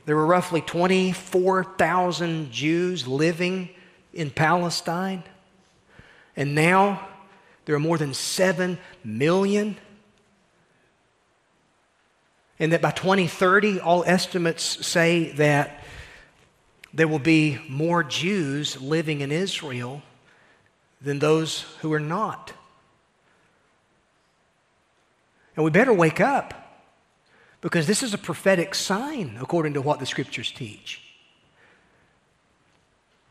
there 0.05 0.17
were 0.17 0.27
roughly 0.27 0.61
24,000 0.61 2.51
Jews 2.51 3.07
living 3.07 3.71
in 4.13 4.31
Palestine. 4.31 5.23
And 6.37 6.55
now 6.55 7.09
there 7.65 7.75
are 7.75 7.81
more 7.81 7.99
than 7.99 8.13
7 8.13 8.79
million. 9.05 9.77
And 12.59 12.73
that 12.73 12.83
by 12.83 12.91
2030, 12.91 13.81
all 13.81 14.05
estimates 14.05 14.87
say 14.87 15.33
that 15.33 15.83
there 16.93 17.09
will 17.09 17.21
be 17.21 17.59
more 17.69 18.03
Jews 18.03 18.81
living 18.81 19.21
in 19.21 19.31
Israel 19.31 20.03
than 21.01 21.19
those 21.19 21.63
who 21.81 21.93
are 21.93 22.01
not. 22.01 22.53
And 25.57 25.65
we 25.65 25.71
better 25.71 25.93
wake 25.93 26.21
up 26.21 26.55
because 27.61 27.87
this 27.87 28.03
is 28.03 28.15
a 28.15 28.19
prophetic 28.19 28.75
sign 28.75 29.37
according 29.41 29.75
to 29.75 29.83
what 29.83 29.99
the 29.99 30.07
scriptures 30.07 30.51
teach. 30.51 31.03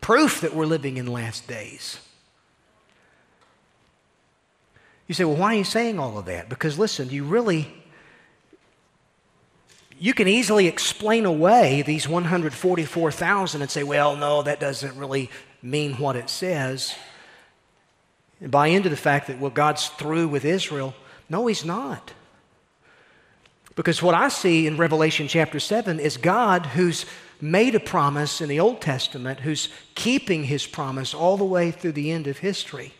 Proof 0.01 0.41
that 0.41 0.55
we're 0.55 0.65
living 0.65 0.97
in 0.97 1.07
last 1.07 1.47
days. 1.47 1.99
You 5.07 5.15
say, 5.15 5.23
well, 5.23 5.37
why 5.37 5.55
are 5.55 5.57
you 5.57 5.63
saying 5.63 5.99
all 5.99 6.17
of 6.17 6.25
that? 6.25 6.49
Because 6.49 6.77
listen, 6.77 7.09
you 7.09 7.23
really 7.23 7.73
you 10.01 10.13
can 10.13 10.29
easily 10.29 10.67
explain 10.67 11.25
away 11.25 11.81
these 11.81 12.07
144,000 12.07 13.61
and 13.61 13.69
say, 13.69 13.83
well, 13.83 14.15
no, 14.15 14.41
that 14.43 14.61
doesn't 14.61 14.97
really 14.97 15.29
mean 15.61 15.93
what 15.95 16.15
it 16.15 16.29
says. 16.29 16.95
And 18.41 18.51
buy 18.51 18.67
into 18.67 18.89
the 18.89 18.97
fact 18.97 19.27
that, 19.27 19.39
well, 19.39 19.51
God's 19.51 19.87
through 19.87 20.27
with 20.27 20.45
Israel. 20.45 20.93
No, 21.29 21.47
He's 21.47 21.65
not. 21.65 22.13
Because 23.75 24.01
what 24.01 24.15
I 24.15 24.27
see 24.29 24.67
in 24.67 24.77
Revelation 24.77 25.27
chapter 25.27 25.59
7 25.59 25.99
is 25.99 26.17
God 26.17 26.65
who's 26.65 27.05
made 27.41 27.75
a 27.75 27.79
promise 27.79 28.41
in 28.41 28.49
the 28.49 28.59
Old 28.59 28.81
Testament, 28.81 29.39
who's 29.39 29.69
keeping 29.95 30.43
His 30.43 30.67
promise 30.67 31.13
all 31.13 31.37
the 31.37 31.45
way 31.45 31.71
through 31.71 31.93
the 31.93 32.11
end 32.11 32.27
of 32.27 32.39
history. 32.39 32.93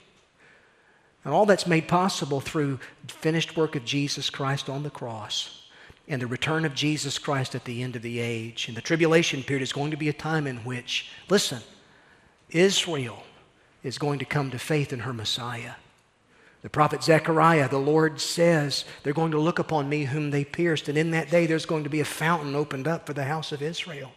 And 1.26 1.34
all 1.34 1.46
that's 1.46 1.68
made 1.68 1.88
possible 1.88 2.40
through 2.40 2.80
the 3.06 3.14
finished 3.14 3.58
work 3.58 3.76
of 3.76 3.84
Jesus 3.84 4.30
Christ 4.30 4.70
on 4.70 4.84
the 4.84 4.90
cross 4.90 5.68
and 6.08 6.22
the 6.22 6.28
return 6.28 6.66
of 6.66 6.74
Jesus 6.74 7.18
Christ 7.20 7.56
at 7.56 7.66
the 7.66 7.84
end 7.84 7.96
of 7.96 8.02
the 8.02 8.20
age. 8.20 8.68
And 8.68 8.76
the 8.76 8.82
tribulation 8.82 9.44
period 9.44 9.64
is 9.64 9.74
going 9.74 9.92
to 9.92 9.98
be 9.98 10.10
a 10.10 10.14
time 10.14 10.48
in 10.48 10.58
which, 10.60 11.10
listen, 11.30 11.60
Israel 12.50 13.22
is 13.84 13.98
going 13.98 14.20
to 14.20 14.26
come 14.26 14.52
to 14.52 14.60
faith 14.60 14.92
in 14.94 15.00
her 15.00 15.14
Messiah. 15.14 15.74
The 16.62 16.70
prophet 16.70 17.04
Zechariah, 17.04 17.70
the 17.70 17.78
Lord 17.78 18.20
says, 18.20 18.84
They're 19.04 19.14
going 19.14 19.32
to 19.32 19.40
look 19.40 19.60
upon 19.60 19.88
me 19.88 20.04
whom 20.04 20.32
they 20.32 20.44
pierced, 20.44 20.90
and 20.90 20.98
in 20.98 21.12
that 21.12 21.30
day 21.30 21.46
there's 21.46 21.66
going 21.66 21.86
to 21.86 21.90
be 21.90 22.02
a 22.02 22.06
fountain 22.06 22.56
opened 22.56 22.88
up 22.88 23.06
for 23.06 23.14
the 23.14 23.24
house 23.24 23.52
of 23.52 23.62
Israel. 23.62 24.12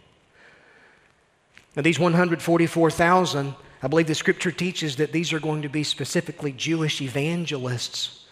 Now, 1.77 1.83
these 1.83 1.99
144,000, 1.99 3.55
I 3.83 3.89
believe 3.89 4.09
the 4.09 4.15
scripture 4.15 4.51
teaches 4.51 4.97
that 4.97 5.13
these 5.13 5.33
are 5.33 5.41
going 5.41 5.63
to 5.63 5.69
be 5.69 5.85
specifically 5.85 6.53
Jewish 6.53 7.01
evangelists 7.01 8.23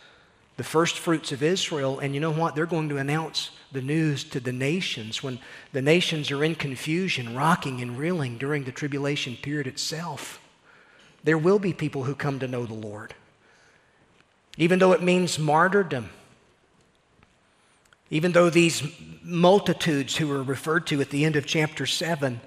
the 0.61 0.64
first 0.64 0.99
fruits 0.99 1.33
of 1.33 1.43
Israel. 1.43 2.01
And 2.01 2.12
you 2.12 2.20
know 2.20 2.31
what? 2.31 2.55
They're 2.55 2.66
going 2.66 2.91
to 2.91 2.99
announce 2.99 3.49
the 3.72 3.81
news 3.81 4.24
to 4.24 4.41
the 4.41 4.53
nations 4.53 5.22
when 5.22 5.39
the 5.72 5.81
nations 5.81 6.31
are 6.31 6.45
in 6.45 6.55
confusion, 6.55 7.35
rocking 7.35 7.81
and 7.81 7.97
reeling 7.97 8.37
during 8.37 8.64
the 8.64 8.70
tribulation 8.70 9.37
period 9.37 9.66
itself. 9.66 10.39
There 11.24 11.38
will 11.38 11.58
be 11.58 11.72
people 11.72 12.04
who 12.04 12.14
come 12.14 12.38
to 12.38 12.48
know 12.48 12.66
the 12.66 12.74
Lord. 12.74 13.14
Even 14.56 14.78
though 14.78 14.92
it 14.92 15.02
means 15.02 15.38
martyrdom, 15.38 16.10
even 18.10 18.32
though 18.32 18.50
these 18.50 18.82
multitudes 19.22 20.16
who 20.16 20.30
are 20.32 20.42
referred 20.42 20.86
to 20.88 21.00
at 21.00 21.10
the 21.10 21.24
end 21.24 21.36
of 21.36 21.46
chapter 21.46 21.86
7, 21.86 22.40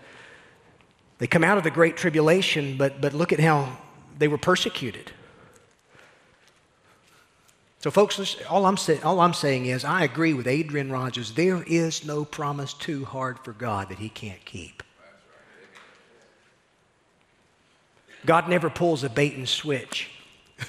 they 1.20 1.28
come 1.28 1.44
out 1.44 1.58
of 1.58 1.64
the 1.64 1.72
Great 1.72 1.96
Tribulation, 1.96 2.76
but, 2.78 3.00
but 3.00 3.14
look 3.14 3.32
at 3.32 3.40
how 3.40 3.78
they 4.18 4.28
were 4.28 4.38
persecuted. 4.38 5.12
So, 7.80 7.92
folks, 7.92 8.38
all 8.50 8.66
I'm, 8.66 8.78
say, 8.78 9.02
all 9.02 9.20
I'm 9.20 9.34
saying 9.34 9.66
is 9.66 9.84
I 9.84 10.04
agree 10.04 10.34
with 10.34 10.48
Adrian 10.48 10.92
Rogers. 10.92 11.34
There 11.34 11.64
is 11.64 12.06
no 12.06 12.24
promise 12.24 12.74
too 12.74 13.06
hard 13.06 13.40
for 13.40 13.52
God 13.52 13.90
that 13.90 14.00
He 14.00 14.10
can't 14.10 14.44
keep. 14.46 14.84
God 18.26 18.48
never 18.50 18.70
pulls 18.70 19.04
a 19.04 19.10
bait 19.10 19.36
and 19.36 19.48
switch. 19.48 20.10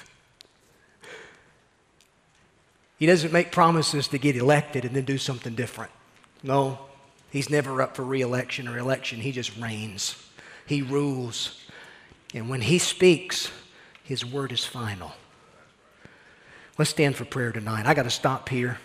he 2.97 3.05
doesn't 3.05 3.31
make 3.31 3.51
promises 3.51 4.07
to 4.09 4.17
get 4.17 4.35
elected 4.35 4.85
and 4.85 4.95
then 4.95 5.05
do 5.05 5.17
something 5.17 5.55
different. 5.55 5.91
No, 6.43 6.79
He's 7.31 7.49
never 7.49 7.81
up 7.81 7.97
for 7.97 8.03
reelection 8.03 8.65
or 8.65 8.77
election. 8.77 9.19
He 9.19 9.33
just 9.33 9.57
reigns, 9.57 10.15
He 10.65 10.81
rules. 10.81 11.61
And 12.33 12.49
when 12.49 12.61
He 12.61 12.77
speaks, 12.77 13.51
His 14.03 14.25
word 14.25 14.51
is 14.51 14.63
final. 14.63 15.11
Let's 16.77 16.91
stand 16.91 17.15
for 17.15 17.25
prayer 17.25 17.51
tonight. 17.51 17.85
I 17.85 17.93
got 17.93 18.03
to 18.03 18.09
stop 18.09 18.49
here. 18.49 18.77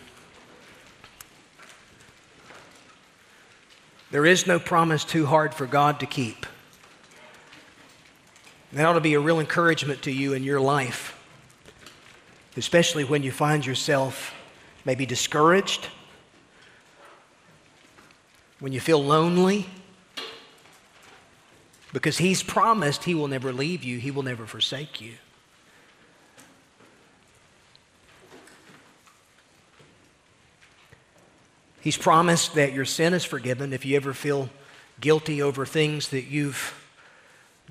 There 4.11 4.25
is 4.25 4.45
no 4.45 4.59
promise 4.59 5.05
too 5.05 5.25
hard 5.25 5.53
for 5.53 5.65
God 5.65 6.01
to 6.01 6.05
keep. 6.05 6.45
That 8.73 8.85
ought 8.85 8.93
to 8.93 9.01
be 9.01 9.15
a 9.15 9.19
real 9.19 9.39
encouragement 9.39 10.03
to 10.03 10.11
you 10.11 10.33
in 10.33 10.43
your 10.43 10.61
life, 10.61 11.17
especially 12.55 13.03
when 13.03 13.21
you 13.21 13.31
find 13.31 13.65
yourself 13.65 14.33
maybe 14.85 15.05
discouraged, 15.05 15.89
when 18.59 18.71
you 18.71 18.79
feel 18.79 19.03
lonely, 19.03 19.67
because 21.91 22.17
He's 22.17 22.43
promised 22.43 23.03
He 23.03 23.13
will 23.13 23.27
never 23.27 23.51
leave 23.51 23.83
you, 23.83 23.97
He 23.97 24.09
will 24.09 24.23
never 24.23 24.45
forsake 24.45 25.01
you. 25.01 25.15
He's 31.81 31.97
promised 31.97 32.53
that 32.53 32.73
your 32.73 32.85
sin 32.85 33.13
is 33.13 33.25
forgiven 33.25 33.73
if 33.73 33.85
you 33.85 33.97
ever 33.97 34.13
feel 34.13 34.49
guilty 35.01 35.41
over 35.41 35.65
things 35.65 36.09
that 36.09 36.25
you've 36.25 36.80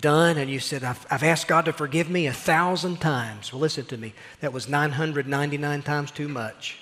done 0.01 0.39
and 0.39 0.51
you 0.51 0.61
said, 0.61 0.83
I've, 0.83 1.07
I've, 1.11 1.23
asked 1.23 1.49
God 1.49 1.67
to 1.67 1.73
forgive 1.73 2.11
me 2.11 2.27
a 2.27 2.33
thousand 2.33 3.01
times. 3.01 3.53
Well, 3.53 3.61
listen 3.61 3.85
to 3.87 3.97
me. 3.97 4.15
That 4.41 4.53
was 4.53 4.69
999 4.69 5.83
times 5.83 6.11
too 6.11 6.29
much. 6.29 6.79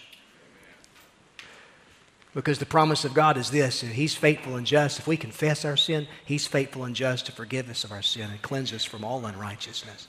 Because 2.34 2.58
the 2.58 2.66
promise 2.66 3.04
of 3.04 3.14
God 3.14 3.36
is 3.36 3.50
this 3.50 3.82
and 3.82 3.92
He's 3.92 4.14
faithful 4.14 4.56
and 4.56 4.66
just. 4.66 4.98
If 4.98 5.06
we 5.06 5.16
confess 5.16 5.64
our 5.64 5.76
sin, 5.76 6.06
He's 6.24 6.46
faithful 6.46 6.84
and 6.84 6.94
just 6.94 7.26
to 7.26 7.32
forgive 7.32 7.68
us 7.68 7.84
of 7.84 7.92
our 7.92 8.02
sin 8.02 8.30
and 8.30 8.40
cleanse 8.42 8.72
us 8.72 8.84
from 8.84 9.04
all 9.04 9.26
unrighteousness 9.26 10.08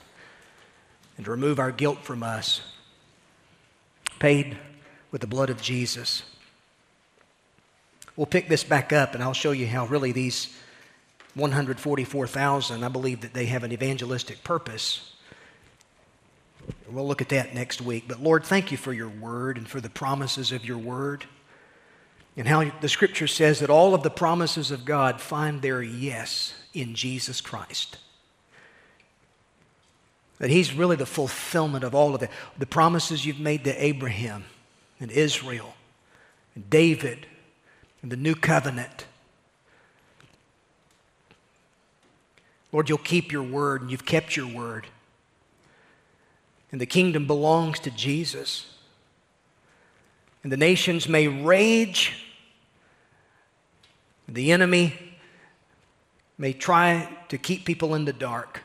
and 1.18 1.26
to 1.26 1.32
remove 1.32 1.60
our 1.60 1.72
guilt 1.72 2.00
from 2.04 2.24
us. 2.24 2.62
Paid 4.20 4.58
with 5.12 5.22
the 5.22 5.28
blood 5.28 5.50
of 5.50 5.62
Jesus. 5.62 6.24
We'll 8.16 8.26
pick 8.26 8.50
this 8.50 8.64
back 8.64 8.94
up 8.94 9.16
and 9.16 9.24
I'll 9.24 9.34
show 9.34 9.52
you 9.52 9.66
how 9.66 9.86
really 9.86 10.12
these 10.12 10.54
144,000, 11.36 12.84
I 12.84 12.88
believe 12.88 13.22
that 13.22 13.34
they 13.34 13.46
have 13.46 13.64
an 13.64 13.72
evangelistic 13.72 14.44
purpose. 14.44 15.14
We'll 16.90 17.08
look 17.08 17.22
at 17.22 17.30
that 17.30 17.54
next 17.54 17.82
week. 17.82 18.06
But 18.08 18.22
Lord, 18.22 18.44
thank 18.44 18.72
you 18.72 18.78
for 18.78 18.94
your 18.94 19.10
word 19.10 19.58
and 19.58 19.68
for 19.68 19.80
the 19.80 19.90
promises 19.90 20.52
of 20.52 20.66
your 20.66 20.78
word. 20.78 21.26
And 22.36 22.48
how 22.48 22.72
the 22.82 22.90
scripture 22.90 23.28
says 23.28 23.60
that 23.60 23.70
all 23.70 23.94
of 23.94 24.04
the 24.04 24.10
promises 24.10 24.72
of 24.72 24.86
God 24.86 25.20
find 25.20 25.62
their 25.62 25.82
yes 25.82 26.54
in 26.74 26.96
Jesus 26.96 27.42
Christ. 27.42 27.98
That 30.38 30.50
he's 30.50 30.74
really 30.74 30.96
the 30.96 31.06
fulfillment 31.06 31.84
of 31.84 31.94
all 31.94 32.16
of 32.16 32.24
it. 32.24 32.30
The 32.58 32.66
promises 32.66 33.26
you've 33.26 33.40
made 33.40 33.66
to 33.66 33.84
Abraham 33.84 34.46
and 35.00 35.12
Israel 35.12 35.74
and 36.56 36.70
David 36.70 37.28
and 38.02 38.12
the 38.12 38.18
new 38.18 38.36
covenant. 38.36 39.06
Lord, 42.72 42.90
you'll 42.90 42.98
keep 43.00 43.32
your 43.32 43.44
word, 43.44 43.82
and 43.82 43.90
you've 43.90 44.06
kept 44.06 44.36
your 44.36 44.48
word. 44.48 44.88
And 46.72 46.80
the 46.80 46.86
kingdom 46.86 47.26
belongs 47.26 47.80
to 47.80 47.92
Jesus. 47.92 48.76
And 50.44 50.52
the 50.52 50.58
nations 50.58 51.10
may 51.10 51.28
rage, 51.28 52.26
the 54.28 54.52
enemy 54.52 54.94
may 56.38 56.54
try 56.54 57.10
to 57.30 57.38
keep 57.38 57.66
people 57.66 57.96
in 57.96 58.06
the 58.06 58.14
dark. 58.14 58.64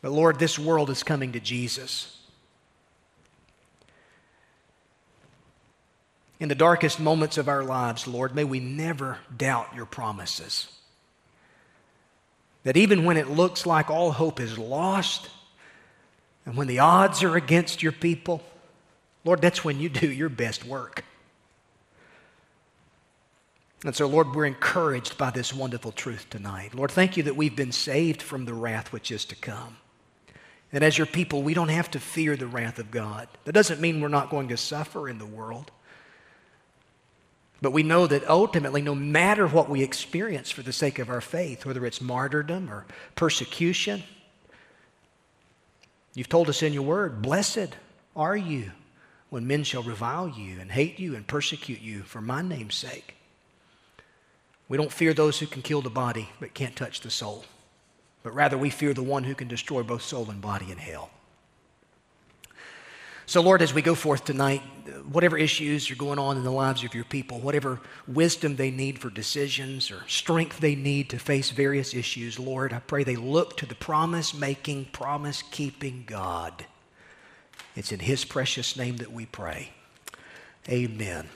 But 0.00 0.12
Lord, 0.12 0.38
this 0.38 0.58
world 0.58 0.88
is 0.88 1.02
coming 1.02 1.32
to 1.32 1.40
Jesus. 1.40 2.16
In 6.38 6.48
the 6.48 6.54
darkest 6.54 7.00
moments 7.00 7.38
of 7.38 7.48
our 7.48 7.64
lives, 7.64 8.06
Lord, 8.06 8.34
may 8.34 8.44
we 8.44 8.60
never 8.60 9.18
doubt 9.36 9.74
your 9.74 9.86
promises. 9.86 10.68
That 12.66 12.76
even 12.76 13.04
when 13.04 13.16
it 13.16 13.30
looks 13.30 13.64
like 13.64 13.90
all 13.90 14.10
hope 14.10 14.40
is 14.40 14.58
lost, 14.58 15.30
and 16.44 16.56
when 16.56 16.66
the 16.66 16.80
odds 16.80 17.22
are 17.22 17.36
against 17.36 17.80
your 17.80 17.92
people, 17.92 18.42
Lord, 19.24 19.40
that's 19.40 19.64
when 19.64 19.78
you 19.78 19.88
do 19.88 20.10
your 20.10 20.28
best 20.28 20.64
work. 20.64 21.04
And 23.84 23.94
so, 23.94 24.08
Lord, 24.08 24.34
we're 24.34 24.46
encouraged 24.46 25.16
by 25.16 25.30
this 25.30 25.54
wonderful 25.54 25.92
truth 25.92 26.28
tonight. 26.28 26.74
Lord, 26.74 26.90
thank 26.90 27.16
you 27.16 27.22
that 27.22 27.36
we've 27.36 27.54
been 27.54 27.70
saved 27.70 28.20
from 28.20 28.46
the 28.46 28.54
wrath 28.54 28.92
which 28.92 29.12
is 29.12 29.24
to 29.26 29.36
come. 29.36 29.76
And 30.72 30.82
as 30.82 30.98
your 30.98 31.06
people, 31.06 31.44
we 31.44 31.54
don't 31.54 31.68
have 31.68 31.92
to 31.92 32.00
fear 32.00 32.36
the 32.36 32.48
wrath 32.48 32.80
of 32.80 32.90
God. 32.90 33.28
That 33.44 33.52
doesn't 33.52 33.80
mean 33.80 34.00
we're 34.00 34.08
not 34.08 34.28
going 34.28 34.48
to 34.48 34.56
suffer 34.56 35.08
in 35.08 35.18
the 35.18 35.24
world. 35.24 35.70
But 37.62 37.72
we 37.72 37.82
know 37.82 38.06
that 38.06 38.28
ultimately, 38.28 38.82
no 38.82 38.94
matter 38.94 39.46
what 39.46 39.70
we 39.70 39.82
experience 39.82 40.50
for 40.50 40.62
the 40.62 40.72
sake 40.72 40.98
of 40.98 41.08
our 41.08 41.22
faith, 41.22 41.64
whether 41.64 41.86
it's 41.86 42.00
martyrdom 42.00 42.70
or 42.70 42.84
persecution, 43.14 44.02
you've 46.14 46.28
told 46.28 46.48
us 46.48 46.62
in 46.62 46.74
your 46.74 46.82
word, 46.82 47.22
blessed 47.22 47.70
are 48.14 48.36
you 48.36 48.72
when 49.30 49.46
men 49.46 49.64
shall 49.64 49.82
revile 49.82 50.28
you 50.28 50.60
and 50.60 50.70
hate 50.72 50.98
you 50.98 51.14
and 51.14 51.26
persecute 51.26 51.80
you 51.80 52.02
for 52.02 52.20
my 52.20 52.42
name's 52.42 52.74
sake. 52.74 53.14
We 54.68 54.76
don't 54.76 54.92
fear 54.92 55.14
those 55.14 55.38
who 55.38 55.46
can 55.46 55.62
kill 55.62 55.80
the 55.80 55.90
body 55.90 56.28
but 56.40 56.54
can't 56.54 56.76
touch 56.76 57.00
the 57.00 57.10
soul, 57.10 57.44
but 58.22 58.34
rather 58.34 58.58
we 58.58 58.70
fear 58.70 58.92
the 58.92 59.02
one 59.02 59.24
who 59.24 59.34
can 59.34 59.48
destroy 59.48 59.82
both 59.82 60.02
soul 60.02 60.30
and 60.30 60.40
body 60.40 60.70
in 60.70 60.78
hell. 60.78 61.10
So, 63.28 63.40
Lord, 63.40 63.60
as 63.60 63.74
we 63.74 63.82
go 63.82 63.96
forth 63.96 64.24
tonight, 64.24 64.62
whatever 65.10 65.36
issues 65.36 65.90
are 65.90 65.96
going 65.96 66.20
on 66.20 66.36
in 66.36 66.44
the 66.44 66.52
lives 66.52 66.84
of 66.84 66.94
your 66.94 67.04
people, 67.04 67.40
whatever 67.40 67.80
wisdom 68.06 68.54
they 68.54 68.70
need 68.70 69.00
for 69.00 69.10
decisions 69.10 69.90
or 69.90 70.02
strength 70.06 70.60
they 70.60 70.76
need 70.76 71.10
to 71.10 71.18
face 71.18 71.50
various 71.50 71.92
issues, 71.92 72.38
Lord, 72.38 72.72
I 72.72 72.78
pray 72.78 73.02
they 73.02 73.16
look 73.16 73.56
to 73.56 73.66
the 73.66 73.74
promise 73.74 74.32
making, 74.32 74.86
promise 74.86 75.42
keeping 75.42 76.04
God. 76.06 76.66
It's 77.74 77.90
in 77.90 77.98
His 77.98 78.24
precious 78.24 78.76
name 78.76 78.98
that 78.98 79.12
we 79.12 79.26
pray. 79.26 79.70
Amen. 80.68 81.28